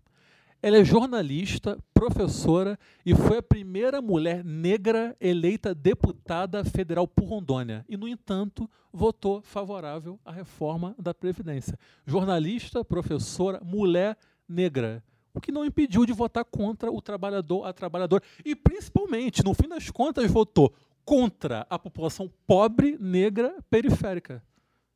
[0.62, 7.85] Ela é jornalista, professora e foi a primeira mulher negra eleita deputada federal por Rondônia.
[7.89, 11.78] E, no entanto, votou favorável à reforma da Previdência.
[12.06, 15.02] Jornalista, professora, mulher negra.
[15.32, 18.22] O que não impediu de votar contra o trabalhador, a trabalhadora.
[18.44, 20.74] E, principalmente, no fim das contas, votou
[21.06, 24.43] contra a população pobre, negra, periférica.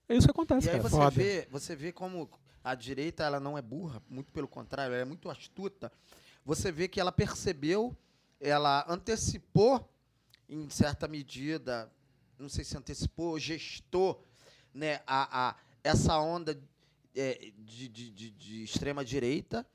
[0.08, 0.88] É isso que acontece, E aí cara.
[0.88, 1.10] você Foda.
[1.10, 2.28] vê, você vê como
[2.62, 5.90] a direita ela não é burra, muito pelo contrário, ela é muito astuta.
[6.44, 7.96] Você vê que ela percebeu,
[8.40, 9.88] ela antecipou
[10.48, 11.90] em certa medida,
[12.38, 14.22] não sei se antecipou, gestou,
[14.74, 16.60] né, a, a essa onda
[17.14, 19.66] é, de, de, de, de extrema direita,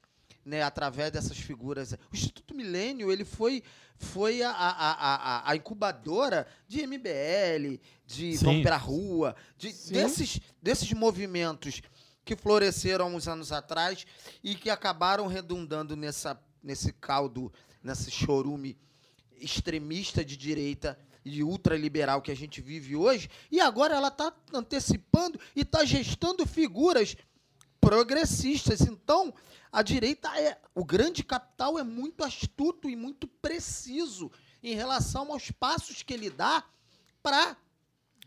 [0.50, 1.94] né, através dessas figuras.
[1.94, 3.64] O Instituto Milênio ele foi
[4.02, 8.46] foi a, a, a, a- incubadora de MBL, de Sim.
[8.46, 9.94] Vamos pra Rua, de, Sim.
[9.94, 11.82] desses, desses movimentos
[12.24, 14.06] que floresceram há uns anos atrás
[14.44, 17.52] e que acabaram redundando nessa, nesse caldo,
[17.84, 18.78] nesse chorume
[19.40, 23.30] extremista de direita e ultraliberal que a gente vive hoje.
[23.52, 27.18] E agora ela está antecipando e está gestando figuras
[27.80, 28.82] progressistas.
[28.82, 29.34] Então,
[29.72, 30.58] a direita é.
[30.74, 34.32] O grande capital é muito astuto e muito preciso
[34.64, 36.64] em relação aos passos que ele dá
[37.22, 37.56] para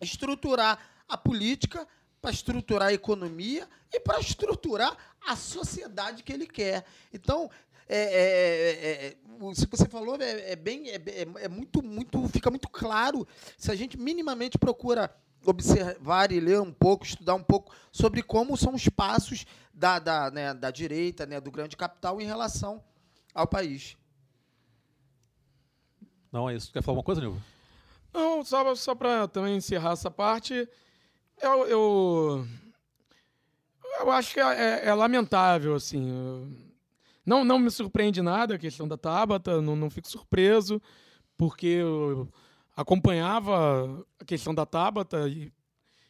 [0.01, 1.87] estruturar a política,
[2.21, 4.97] para estruturar a economia e para estruturar
[5.27, 6.85] a sociedade que ele quer.
[7.13, 7.51] Então,
[7.89, 11.83] é, é, é, é, o que você falou é, é bem, é, é- é muito,
[11.83, 13.27] muito, fica muito claro
[13.59, 15.15] se a gente minimamente procura
[15.45, 20.31] observar e ler um pouco, estudar um pouco sobre como são os passos da, da,
[20.31, 22.83] né, da direita, né, do grande capital em relação
[23.35, 23.97] ao país.
[26.31, 26.73] Não é isso.
[26.73, 27.41] Quer falar alguma coisa, Nilva?
[28.13, 30.69] Não, só, só para também encerrar essa parte,
[31.41, 32.47] eu, eu,
[34.01, 34.45] eu acho que é,
[34.85, 36.11] é- é lamentável, assim.
[36.11, 36.73] eu-
[37.25, 40.81] não, não me surpreende nada a questão da Tabata, não, não fico surpreso,
[41.37, 42.29] porque eu
[42.75, 45.53] acompanhava a questão da Tabata e,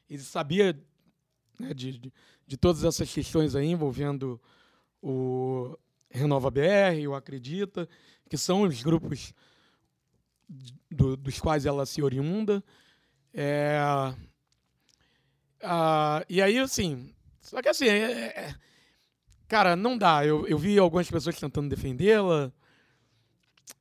[0.09, 0.79] e sabia
[1.59, 2.13] né, de, de,
[2.47, 4.41] de todas essas questões aí envolvendo
[5.03, 5.77] o
[6.11, 7.89] Renova BR, o Acredita,
[8.29, 9.35] que são os grupos
[10.91, 12.63] do- dos quais ela se oriunda.
[13.35, 13.79] É,
[15.63, 18.55] ah, e aí, assim, só que assim, é- é-
[19.49, 20.25] cara, não dá.
[20.27, 22.53] Eu, eu vi algumas pessoas tentando defendê-la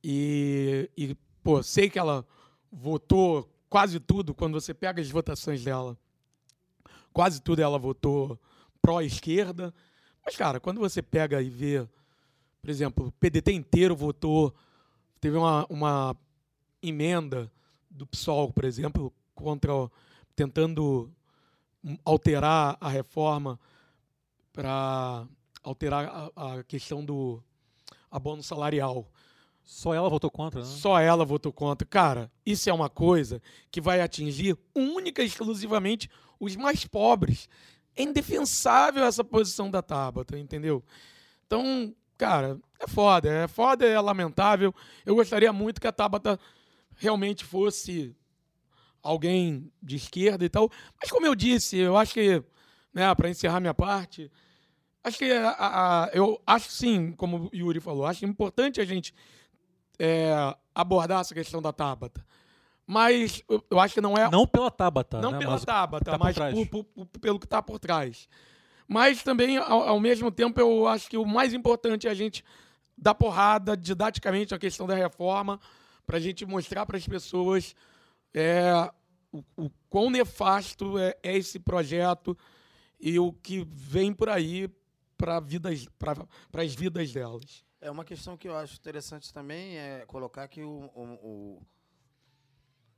[0.02, 2.26] e, e, pô, sei que ela
[2.72, 5.96] votou quase tudo quando você pega as votações dela.
[7.12, 8.38] Quase tudo ela votou
[8.80, 9.74] pró-esquerda.
[10.24, 11.86] Mas, cara, quando você pega e vê,
[12.60, 14.54] por exemplo, o PDT inteiro votou,
[15.20, 16.16] teve uma, uma
[16.82, 17.50] emenda
[17.90, 19.72] do PSOL, por exemplo, contra
[20.34, 21.12] tentando
[22.04, 23.58] alterar a reforma
[24.52, 25.26] para
[25.62, 27.42] alterar a, a questão do
[28.10, 29.06] abono salarial.
[29.64, 30.66] Só ela votou contra, né?
[30.66, 31.86] Só ela votou contra.
[31.86, 33.40] Cara, isso é uma coisa
[33.70, 37.48] que vai atingir única e exclusivamente os mais pobres.
[37.96, 40.82] É indefensável essa posição da Tabata, entendeu?
[41.46, 43.28] Então, cara, é foda.
[43.30, 44.74] É foda, é lamentável.
[45.06, 46.38] Eu gostaria muito que a Tabata
[46.96, 48.14] realmente fosse
[49.02, 50.70] alguém de esquerda e tal.
[51.00, 52.42] Mas como eu disse, eu acho que,
[52.92, 54.30] né, para encerrar minha parte,
[55.02, 59.14] acho que a- a- eu acho sim, como o Yuri falou, acho importante a gente
[59.98, 60.32] é,
[60.74, 62.24] abordar essa questão da Tabata.
[62.86, 64.28] Mas eu, acho que não é.
[64.30, 65.38] Não pela Tabata, Não né?
[65.38, 68.28] pela mas Tabata, tá mas por- por- por- pelo que está por trás.
[68.88, 72.44] Mas também, ao, ao mesmo tempo, eu acho que o mais importante é a gente
[72.98, 75.60] dar porrada didaticamente na questão da reforma,
[76.06, 77.74] para a gente mostrar para as pessoas
[78.34, 78.90] é,
[79.32, 82.36] o, o quão nefasto é, é esse projeto
[83.00, 84.68] e o que vem por aí
[85.16, 86.26] para vidas, para
[86.62, 87.64] as vidas delas.
[87.82, 91.62] É uma questão que eu acho interessante também é colocar que o, o- o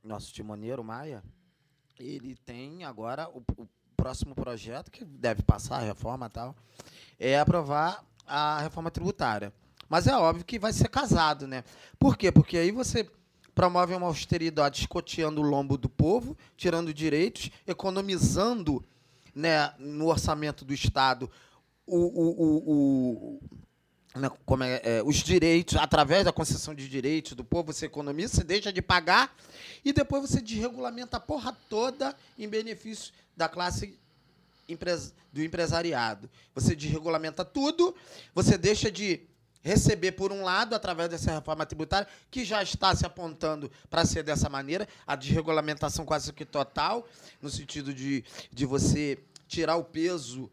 [0.03, 1.23] nosso timoneiro Maia,
[1.99, 3.67] ele tem agora o, o
[3.97, 6.55] próximo projeto que deve passar a reforma tal,
[7.19, 9.51] é aprovar a reforma tributária.
[9.89, 11.63] Mas é óbvio que vai ser casado, né?
[11.97, 12.31] Por quê?
[12.31, 13.09] Porque aí você
[13.55, 18.85] promove uma austeridade escoteando o lombo do povo, tirando direitos, economizando
[19.33, 21.29] né, no orçamento do Estado
[21.87, 22.71] o, o, o,
[23.37, 23.39] o-
[24.15, 28.35] né, como é, é, os direitos, através da concessão de direitos do povo, você economiza,
[28.35, 29.35] você deixa de pagar
[29.83, 33.99] e depois você desregulamenta a porra toda em benefício da classe
[35.31, 36.29] do empresariado.
[36.55, 37.93] Você desregulamenta tudo,
[38.33, 39.21] você deixa de
[39.61, 44.23] receber por um lado através dessa reforma tributária que já está se apontando para ser
[44.23, 47.07] dessa maneira, a desregulamentação quase que total,
[47.41, 50.49] no sentido de, de você tirar o peso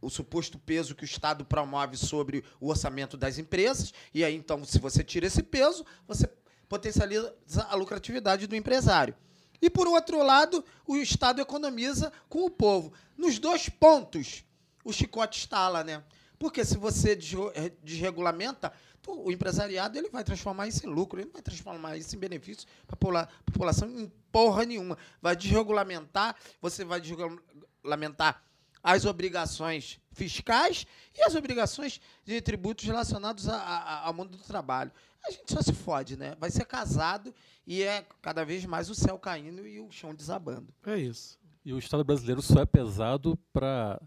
[0.00, 4.64] o suposto peso que o Estado promove sobre o orçamento das empresas, e aí então,
[4.64, 6.28] se você tira esse peso, você
[6.68, 7.34] potencializa
[7.68, 9.14] a lucratividade do empresário.
[9.60, 12.92] E por outro lado, o Estado economiza com o povo.
[13.16, 14.44] Nos dois pontos,
[14.84, 16.02] o chicote estala, né?
[16.38, 17.18] Porque se você
[17.54, 18.72] eh, desregulamenta,
[19.06, 23.22] o empresariado ele vai transformar isso em lucro, ele vai transformar isso em benefício para
[23.22, 24.96] a população em porra nenhuma.
[25.20, 28.42] Vai desregulamentar, você vai desregulamentar
[28.82, 30.86] as obrigações fiscais
[31.16, 34.90] e as obrigações de tributos relacionados a- a- ao mundo do trabalho.
[35.26, 36.34] A gente só se fode, né?
[36.40, 37.34] Vai ser casado
[37.66, 40.68] e é cada vez mais o céu caindo e o chão desabando.
[40.86, 41.38] É isso.
[41.64, 44.00] E o Estado brasileiro só é pesado para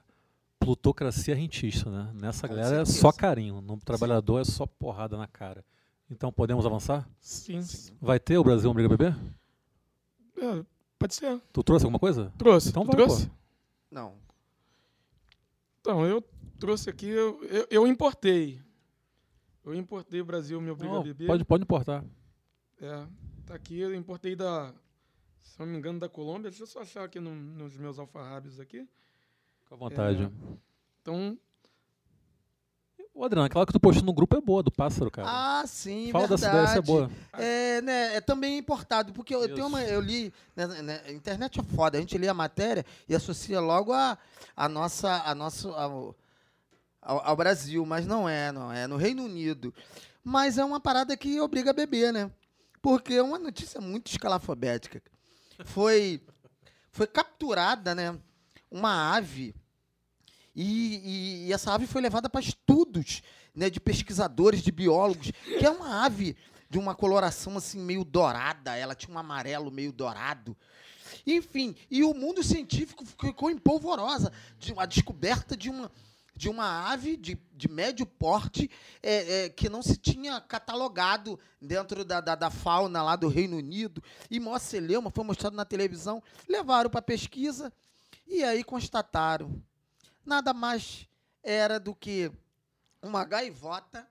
[0.60, 2.10] plutocracia rentista, né?
[2.20, 3.00] Nessa Com galera é certeza.
[3.02, 5.64] só carinho, no trabalhador é só porrada na cara.
[6.10, 7.08] Então podemos avançar?
[7.20, 7.62] Sim.
[8.02, 9.14] Vai ter o Brasil um Briga Bebê?
[10.38, 10.66] É,
[10.98, 11.40] pode ser.
[11.52, 12.32] Tu trouxe alguma coisa?
[12.38, 12.70] Trouxe.
[12.70, 13.30] Então vai, trouxe?
[13.92, 14.16] Não.
[15.86, 16.24] Então, eu
[16.58, 18.62] trouxe aqui, eu, eu, eu importei.
[19.66, 21.28] Eu importei o Brasil Me Obriga Não, a Beber.
[21.28, 22.06] pode, pode importar.
[22.80, 23.06] É,
[23.46, 24.74] tá aqui, eu importei da,
[25.42, 26.50] se não me engano, da Colômbia.
[26.50, 28.88] Deixa eu só achar aqui no- nos meus alfarrábios aqui.
[29.60, 30.32] Fica à vontade.
[31.02, 31.38] Então,
[33.16, 35.28] Ô, Adriano, aquela que tu postou no grupo é boa, do pássaro, cara.
[35.30, 36.52] Ah, sim, Fala verdade.
[36.52, 37.12] dessa ideia, é boa.
[37.34, 41.60] É, né, é também importado, porque eu, tenho uma, eu li, né, né, a internet
[41.60, 44.18] é foda, a gente lê a matéria e associa logo a,
[44.58, 46.16] a nossa, a nosso, ao,
[47.00, 49.72] ao, ao Brasil, mas não é, não é, no Reino Unido.
[50.24, 52.32] Mas é uma parada que obriga a beber, né?
[52.82, 55.04] Porque é uma notícia muito escalafobética.
[55.66, 56.20] Foi,
[56.92, 58.18] foi capturada, né,
[58.72, 59.54] uma ave
[60.56, 60.96] e,
[61.44, 63.22] e- e essa ave foi levada para estudos
[63.56, 66.36] né, de pesquisadores, de biólogos, que é uma ave
[66.70, 70.58] de uma coloração assim meio dourada, ela tinha um amarelo meio dourado.
[71.26, 75.92] Enfim, e o mundo científico ficou em polvorosa de a descoberta de uma
[76.36, 78.68] de uma ave de, de médio porte
[79.04, 83.58] é, é, que não se tinha catalogado dentro da, da, da fauna lá do Reino
[83.58, 84.04] Unido.
[84.32, 86.24] E maior celeuma, foi mostrado na televisão.
[86.50, 87.72] Levaram para pesquisa
[88.26, 89.62] e aí constataram
[90.26, 91.08] nada mais
[91.42, 92.32] era do que
[93.02, 94.08] uma gaivota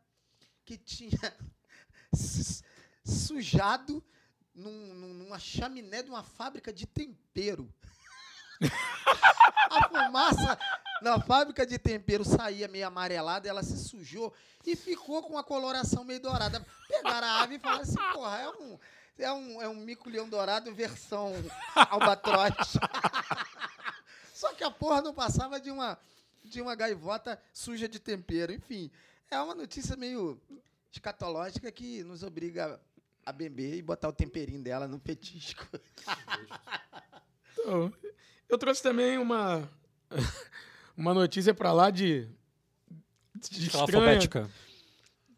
[0.65, 1.35] que tinha
[3.05, 4.03] sujado
[4.55, 7.73] num- num- numa chaminé de uma fábrica de tempero.
[9.71, 10.59] A fumaça
[11.01, 14.33] na fábrica de tempero saía meio amarelada, ela se sujou
[14.67, 16.65] e ficou com a coloração meio dourada.
[16.87, 18.79] Pegaram a ave e falaram assim, porra, é um,
[19.19, 21.33] é um, é um mico-leão dourado versão
[21.75, 22.55] albatroz.
[24.43, 25.97] Só que a porra não passava de uma,
[26.43, 28.53] de uma gaivota suja de tempero.
[28.53, 28.91] Enfim,
[29.31, 30.37] é uma notícia meio
[30.91, 32.81] escatológica que nos obriga
[33.25, 35.65] a beber e botar o temperinho dela no petisco.
[37.57, 37.93] então,
[38.49, 39.71] eu trouxe também uma,
[40.99, 42.29] uma notícia para lá de,
[43.49, 43.83] de estranha.
[43.83, 44.51] alfabética.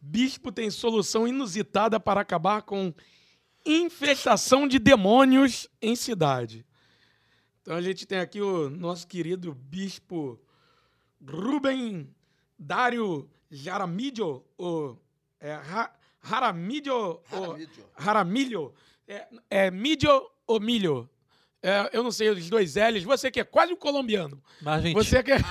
[0.01, 2.91] Bispo tem solução inusitada para acabar com
[3.67, 6.65] infestação de demônios em cidade.
[7.65, 10.39] Então a gente tem aqui o nosso querido bispo
[11.27, 12.15] Rubem
[12.59, 14.97] Dário Jaramilho, o
[15.41, 15.91] é, Ra-
[16.23, 17.57] Jaramilho, o-
[17.99, 18.75] Jaramilho,
[19.09, 20.11] é, é mídio
[20.47, 21.09] ou milho?
[21.63, 23.03] É, eu não sei os dois L's.
[23.05, 24.43] Você que é quase um colombiano.
[24.61, 25.39] Mas, gente, Você que é...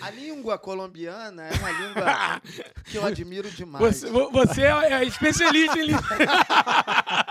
[0.00, 2.40] A língua colombiana é uma língua
[2.90, 3.84] que eu admiro demais.
[4.00, 6.02] Você, vo- você é especialista em língua.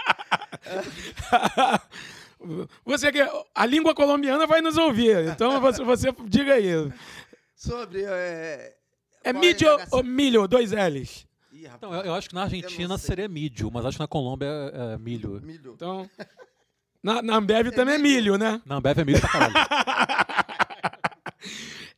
[2.83, 3.19] Você que
[3.53, 5.27] a língua colombiana vai nos ouvir.
[5.27, 6.91] Então você, você diga aí.
[7.55, 8.03] Sobre.
[8.03, 8.75] É,
[9.23, 10.47] É qual mídio ou milho?
[10.47, 11.27] Dois L's.
[11.51, 14.07] Ih, rapaz, Então, eu, eu acho que na Argentina seria mídio, mas acho que na
[14.07, 15.39] Colômbia é, é milho.
[15.43, 15.73] milho.
[15.75, 16.09] Então,
[17.03, 18.59] na, na Ambev também é milho, né?
[18.65, 19.53] Na Ambev é milho pra caralho.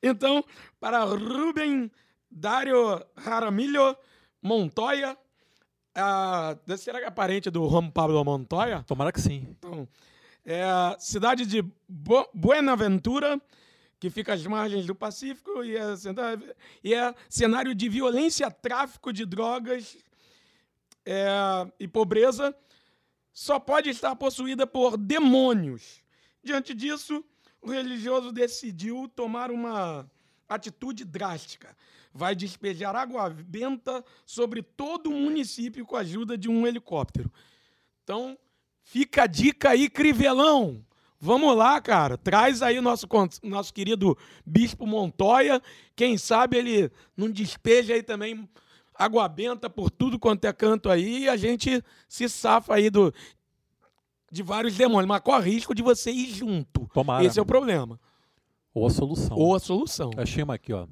[0.06, 0.44] Então,
[0.82, 1.90] para Rubem
[2.30, 3.96] Dário Jaramillo
[4.42, 5.18] Montoya,
[5.96, 8.84] ah, será que é parente do Juan Pablo Montoya?
[8.84, 9.48] Tomara que sim.
[9.58, 9.88] Então,
[10.46, 13.42] é a cidade de Bo- Buenaventura,
[14.00, 15.84] que fica às margens do Pacífico, e é,
[16.84, 19.98] e é cenário de violência, tráfico de drogas
[21.06, 21.28] é,
[21.80, 22.56] e pobreza,
[23.32, 26.02] só pode estar possuída por demônios.
[26.44, 27.24] Diante disso,
[27.62, 30.10] o religioso decidiu tomar uma
[30.50, 31.76] atitude drástica.
[32.14, 37.32] Vai despejar água benta sobre todo o município com a ajuda de um helicóptero.
[38.04, 38.38] Então,
[38.84, 40.86] fica a dica aí, Crivelão.
[41.20, 42.18] Vamos lá, cara.
[42.18, 43.08] Traz aí nosso,
[43.42, 45.62] nosso querido Bispo Montoya.
[45.96, 48.48] Quem sabe ele não despeja aí também
[48.94, 53.14] água benta por tudo quanto é canto aí e a gente se safa aí do,
[54.32, 55.08] de vários demônios.
[55.08, 56.90] Mas corre risco de você ir junto.
[56.94, 57.24] Tomara.
[57.24, 58.00] Esse é o problema.
[58.74, 59.38] Ou a solução.
[59.38, 60.12] Ou a solução.
[60.16, 60.88] Eu achei uma aqui, ó,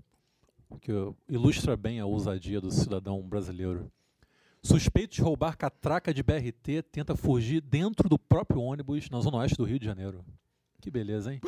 [0.79, 0.91] que
[1.27, 3.91] ilustra bem a ousadia do cidadão brasileiro.
[4.63, 9.57] Suspeito de roubar catraca de BRT tenta fugir dentro do próprio ônibus na zona oeste
[9.57, 10.23] do Rio de Janeiro.
[10.79, 11.41] Que beleza, hein?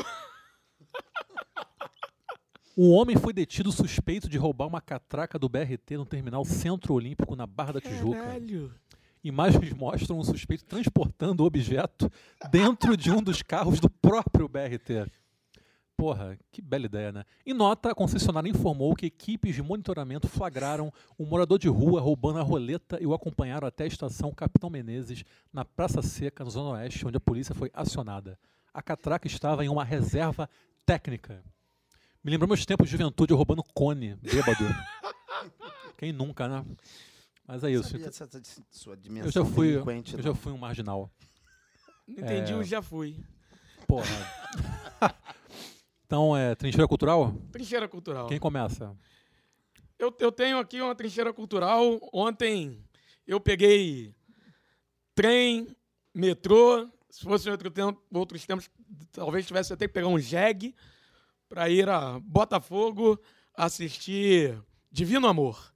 [2.75, 7.35] Um homem foi detido suspeito de roubar uma catraca do BRT no terminal Centro Olímpico
[7.35, 8.17] na Barra da Tijuca.
[8.17, 8.73] Caralho.
[9.23, 12.11] Imagens mostram um suspeito transportando o objeto
[12.51, 15.07] dentro de um dos carros do próprio BRT.
[16.03, 17.23] Porra, que bela ideia, né?
[17.45, 22.39] Em nota, a concessionária informou que equipes de monitoramento flagraram um morador de rua roubando
[22.39, 25.23] a roleta e o acompanharam até a estação Capitão Menezes,
[25.53, 28.38] na Praça Seca, na Zona Oeste, onde a polícia foi acionada.
[28.73, 30.49] A catraca estava em uma reserva
[30.85, 31.41] técnica.
[32.21, 34.65] Me lembrou meus tempos de juventude roubando cone, bêbado.
[35.97, 36.65] Quem nunca, né?
[37.47, 37.91] Mas é isso.
[37.91, 38.30] Sabia essa
[38.69, 41.09] sua dimensão Eu já fui, eu já fui um marginal.
[42.05, 42.55] Não entendi, É.
[42.55, 43.15] eu já fui.
[43.88, 44.03] Porra.
[46.14, 47.34] então, é trincheira cultural?
[47.52, 48.27] Trincheira cultural.
[48.27, 48.95] Quem começa?
[49.98, 51.99] Eu, eu tenho aqui uma trincheira cultural.
[52.14, 52.77] Ontem
[53.26, 54.14] eu peguei
[55.15, 55.76] trem,
[56.14, 56.88] metrô.
[57.10, 58.69] Se fosse outro tempo, outros tempos,
[59.11, 60.76] talvez tivesse até que pegar um jegue
[61.49, 63.19] para ir a Botafogo
[63.57, 64.56] assistir
[64.91, 65.73] Divino Amor.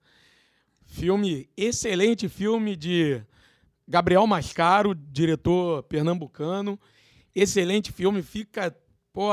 [0.85, 3.23] Filme, excelente filme de
[3.87, 6.79] Gabriel Mascaro, diretor pernambucano.
[7.33, 8.75] Excelente filme, fica,
[9.11, 9.31] pô,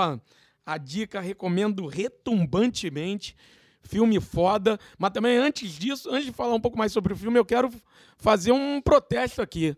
[0.64, 3.36] a dica, recomendo retumbantemente.
[3.82, 4.78] Filme foda.
[4.98, 7.70] Mas também, antes disso, antes de falar um pouco mais sobre o filme, eu quero
[8.16, 9.76] fazer um protesto aqui.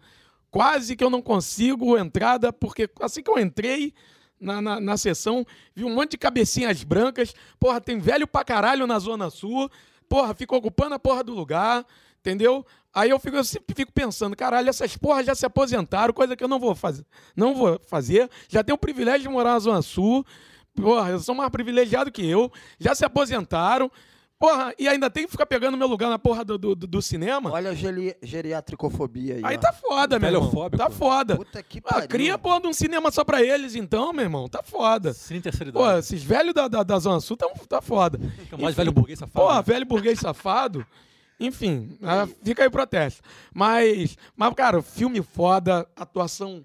[0.50, 3.92] Quase que eu não consigo entrada, porque assim que eu entrei
[4.40, 5.44] na, na, na sessão,
[5.74, 7.34] vi um monte de cabecinhas brancas.
[7.58, 9.70] Porra, tem velho pra caralho na Zona Sul.
[10.08, 11.84] Porra, fica ocupando a porra do lugar,
[12.20, 12.64] entendeu?
[12.94, 16.42] Aí eu fico, eu sempre fico pensando, caralho, essas porras já se aposentaram, coisa que
[16.42, 17.04] eu não vou fazer.
[17.36, 18.30] Não vou fazer.
[18.48, 20.24] Já tenho o privilégio de morar na Zona Sul.
[20.76, 22.50] Porra, eles são mais privilegiados que eu.
[22.78, 23.90] Já se aposentaram.
[24.38, 27.50] Porra, e ainda tem que ficar pegando meu lugar na porra do, do, do cinema?
[27.50, 29.40] Olha a geri geriatricofobia aí.
[29.42, 29.58] Aí ó.
[29.58, 30.70] tá foda, meu irmão.
[30.70, 31.36] Tá foda.
[31.36, 32.08] Puta que Ah, pariu.
[32.08, 34.46] cria porra de um cinema só pra eles, então, meu irmão.
[34.46, 35.14] Tá foda.
[35.14, 36.00] Cine terceira Pô, idade.
[36.00, 38.20] esses velhos da, da, da Zona Sul tão, tá foda.
[38.52, 39.46] O mais velho burguês safado.
[39.46, 39.62] Porra, né?
[39.62, 40.86] velho burguês safado.
[41.40, 43.22] Enfim, ah, fica aí o protesto.
[43.54, 46.62] Mas, mas, cara, filme foda, atuação,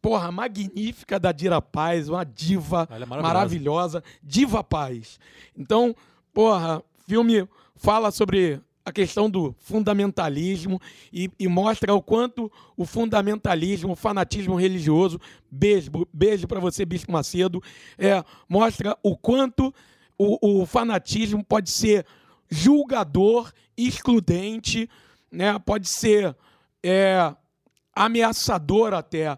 [0.00, 3.22] porra, magnífica da Dira Paz, uma diva Ela é maravilhosa.
[3.22, 4.04] maravilhosa.
[4.22, 5.18] Diva Paz.
[5.56, 5.94] Então,
[6.32, 10.80] porra, filme fala sobre a questão do fundamentalismo
[11.12, 15.20] e, e mostra o quanto o fundamentalismo, o fanatismo religioso,
[15.50, 17.62] beijo, beijo para você, Bispo Macedo,
[17.98, 19.72] é, mostra o quanto
[20.16, 22.06] o, o fanatismo pode ser
[22.48, 24.88] julgador, excludente,
[25.30, 25.58] né?
[25.58, 26.34] pode ser
[26.82, 27.34] é,
[27.94, 29.36] ameaçador até,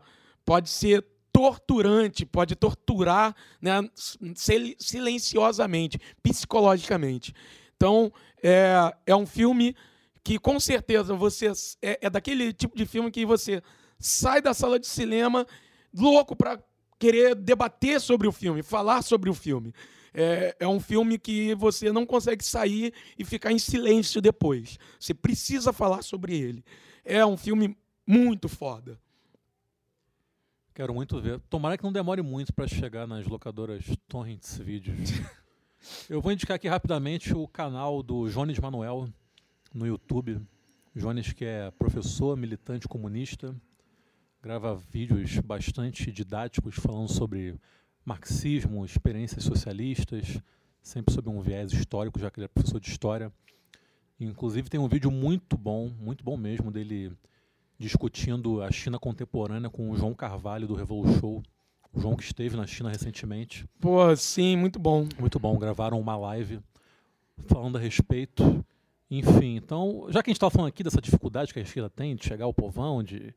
[0.51, 3.89] pode ser torturante, pode torturar né,
[4.35, 7.33] sil- silenciosamente, psicologicamente.
[7.77, 8.13] Então,
[8.43, 9.77] é, é um filme
[10.25, 13.63] que com certeza você é, é daquele tipo de filme que você
[13.97, 15.47] sai da sala de cinema
[15.97, 16.61] louco para
[16.99, 19.73] querer debater sobre o filme, falar sobre o filme.
[20.13, 24.81] É, é um filme que você não consegue sair e ficar em silêncio depois.
[24.99, 26.65] Você precisa falar sobre ele.
[27.05, 28.99] É um filme muito foda.
[30.81, 31.39] Quero muito ver.
[31.51, 35.11] Tomara que não demore muito pra chegar nas locadoras Torrents Vídeos.
[36.09, 39.07] Eu vou indicar aqui rapidamente o canal do Jones Manuel
[39.75, 40.41] no YouTube.
[40.97, 43.55] Jones, que é professor, militante comunista,
[44.43, 47.61] grava vídeos bastante didáticos falando sobre
[48.03, 50.41] marxismo, experiências socialistas,
[50.81, 53.31] sempre sob um viés histórico, já que ele é professor de história.
[54.19, 57.13] Inclusive tem um vídeo muito bom, muito bom mesmo, dele
[57.81, 61.41] discutindo a China contemporânea com o João Carvalho do Revolution.
[61.93, 63.67] O João que esteve na China recentemente.
[63.81, 65.09] Pô, sim, muito bom.
[65.19, 66.61] Muito bom, gravaram uma live
[67.47, 68.63] falando a respeito.
[69.11, 72.15] Enfim, então, já que a gente estava falando aqui dessa dificuldade que a esquerda tem
[72.15, 73.35] de chegar ao povão, de,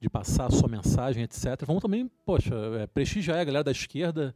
[0.00, 4.34] de passar a sua mensagem, etc., vamos também, poxa, é, prestigiar a galera da esquerda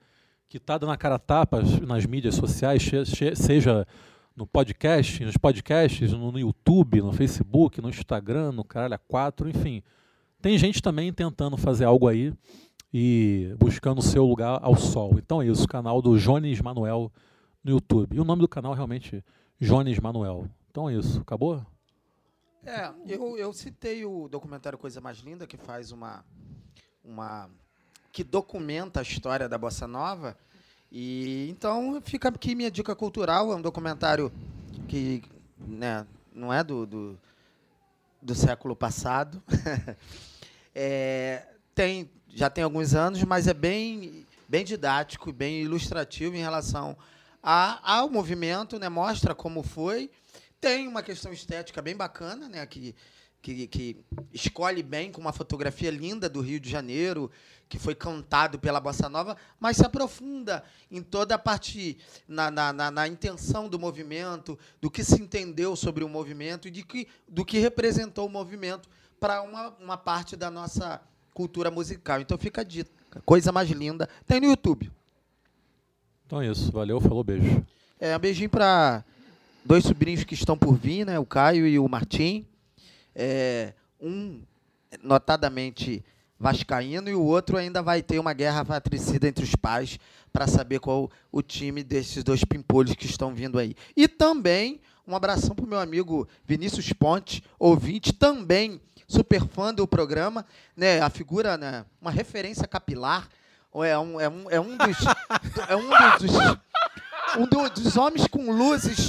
[0.49, 2.83] que está dando a cara a tapa nas mídias sociais,
[3.35, 3.87] seja
[4.41, 9.83] no podcast, nos podcasts, no, YouTube, no Facebook, no Instagram, no Caralho 4, enfim.
[10.41, 12.33] Tem gente também tentando fazer algo aí
[12.93, 15.19] e buscando o seu lugar ao sol.
[15.19, 17.13] Então é isso, canal do Jones Manuel
[17.63, 18.17] no YouTube.
[18.17, 19.23] E o nome do canal realmente
[19.61, 20.47] Jones Manuel.
[20.71, 21.63] Então é isso, acabou?
[22.65, 26.25] É, eu, eu citei o documentário Coisa Mais Linda, que faz uma.
[27.05, 27.51] uma
[28.11, 30.35] que documenta a história da Bossa Nova.
[30.91, 34.33] E então fica aqui minha dica cultural, é um documentário
[34.89, 35.23] que
[35.59, 37.19] né, não é do, do,
[38.21, 39.43] do século passado.
[40.75, 46.97] é, tem, já tem alguns anos, mas é bem, bem didático, bem ilustrativo em relação
[47.43, 50.11] a, ao movimento, né, mostra como foi
[50.61, 52.65] tem uma questão estética bem bacana, né?
[52.67, 52.95] Que,
[53.43, 53.97] que, que,
[54.33, 57.31] escolhe bem com uma fotografia linda do Rio de Janeiro,
[57.69, 61.97] que foi cantado pela Bossa Nova, mas se aprofunda em toda a parte,
[62.27, 66.71] na, na, na, na intenção do movimento, do que se entendeu sobre o movimento e
[66.71, 68.89] de que, do que representou o movimento
[69.19, 71.01] para uma, uma parte da nossa
[71.33, 72.21] cultura musical.
[72.21, 72.91] Então fica dito,
[73.25, 74.91] coisa mais linda, tem no YouTube.
[76.27, 77.65] Então é isso, valeu, falou, beijo.
[77.99, 79.05] É, um beijinho para
[79.65, 81.19] dois sobrinhos que estão por vir, né?
[81.19, 82.47] O Caio e o Martim.
[83.15, 84.43] É, um
[85.03, 86.05] notadamente
[86.39, 89.99] vascaíno e o outro ainda vai ter uma guerra patricida entre os pais
[90.33, 93.75] para saber qual o time desses dois pimpolhos que estão vindo aí.
[93.95, 99.87] E também um abração para o meu amigo Vinícius Ponte, ouvinte, também super fã do
[99.87, 100.47] programa,
[100.77, 101.01] né?
[101.01, 101.85] A figura, né?
[102.01, 103.29] Uma referência capilar.
[103.75, 104.97] É um, é um, é um dos.
[105.69, 105.89] é um
[106.19, 106.33] dos,
[107.39, 109.09] um dos homens com luzes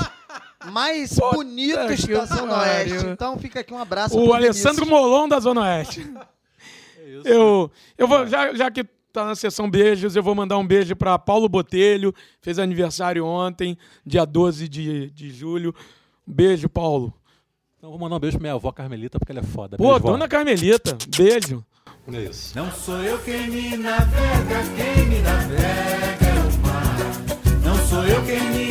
[0.66, 3.06] mais Puta bonitos da Zona Oeste.
[3.08, 4.90] Então fica aqui um abraço O Alessandro Vinícius.
[4.90, 6.06] Molon da Zona Oeste.
[7.24, 10.66] É eu, eu vou, já, já que tá na sessão beijos, eu vou mandar um
[10.66, 15.76] beijo para Paulo Botelho, fez aniversário ontem, dia 12 de, de julho.
[16.26, 17.14] beijo, Paulo.
[17.78, 19.78] Então vou mandar um beijo pra minha avó Carmelita, porque ela é foda.
[19.78, 20.28] Pô, beijo, dona vó.
[20.30, 21.64] Carmelita, beijo.
[22.14, 22.54] É isso.
[22.56, 26.98] Não sou eu quem me navega, quem me navega é o mar.
[27.64, 28.71] Não sou eu quem me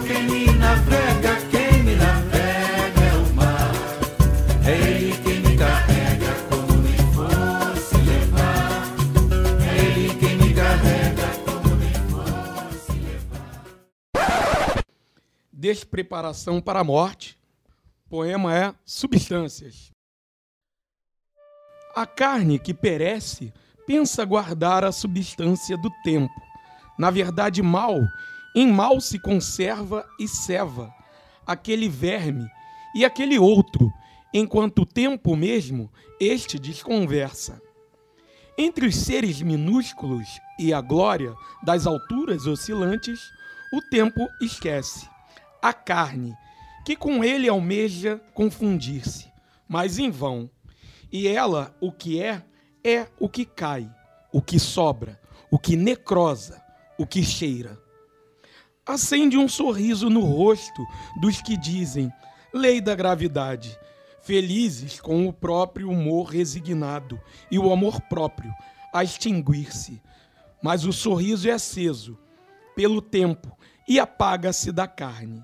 [15.61, 17.37] Despreparação para a morte.
[18.07, 19.91] O poema é Substâncias.
[21.95, 23.53] A carne que perece
[23.85, 26.33] pensa guardar a substância do tempo.
[26.97, 27.95] Na verdade, mal,
[28.55, 30.91] em mal se conserva e ceva
[31.45, 32.49] aquele verme
[32.95, 33.87] e aquele outro,
[34.33, 37.61] enquanto o tempo mesmo este desconversa.
[38.57, 40.27] Entre os seres minúsculos
[40.57, 43.19] e a glória das alturas oscilantes,
[43.71, 45.10] o tempo esquece.
[45.61, 46.35] A carne,
[46.83, 49.31] que com ele almeja confundir-se,
[49.67, 50.49] mas em vão.
[51.11, 52.43] E ela, o que é,
[52.83, 53.89] é o que cai,
[54.31, 55.19] o que sobra,
[55.51, 56.61] o que necrosa,
[56.97, 57.79] o que cheira.
[58.85, 60.83] Acende um sorriso no rosto
[61.19, 62.11] dos que dizem,
[62.53, 63.77] lei da gravidade,
[64.21, 67.19] felizes com o próprio humor resignado
[67.49, 68.51] e o amor próprio
[68.93, 70.01] a extinguir-se.
[70.63, 72.17] Mas o sorriso é aceso
[72.75, 73.57] pelo tempo
[73.87, 75.43] e apaga-se da carne.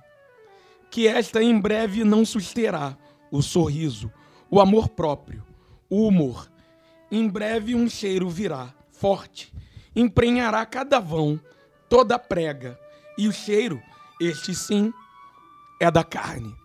[0.97, 2.97] Que esta em breve não susterá
[3.29, 4.11] o sorriso,
[4.49, 5.43] o amor próprio,
[5.87, 6.51] o humor.
[7.11, 9.53] Em breve um cheiro virá, forte,
[9.95, 11.39] emprenhará cada vão,
[11.87, 12.79] toda prega.
[13.15, 13.79] E o cheiro,
[14.19, 14.91] este sim,
[15.79, 16.55] é da carne.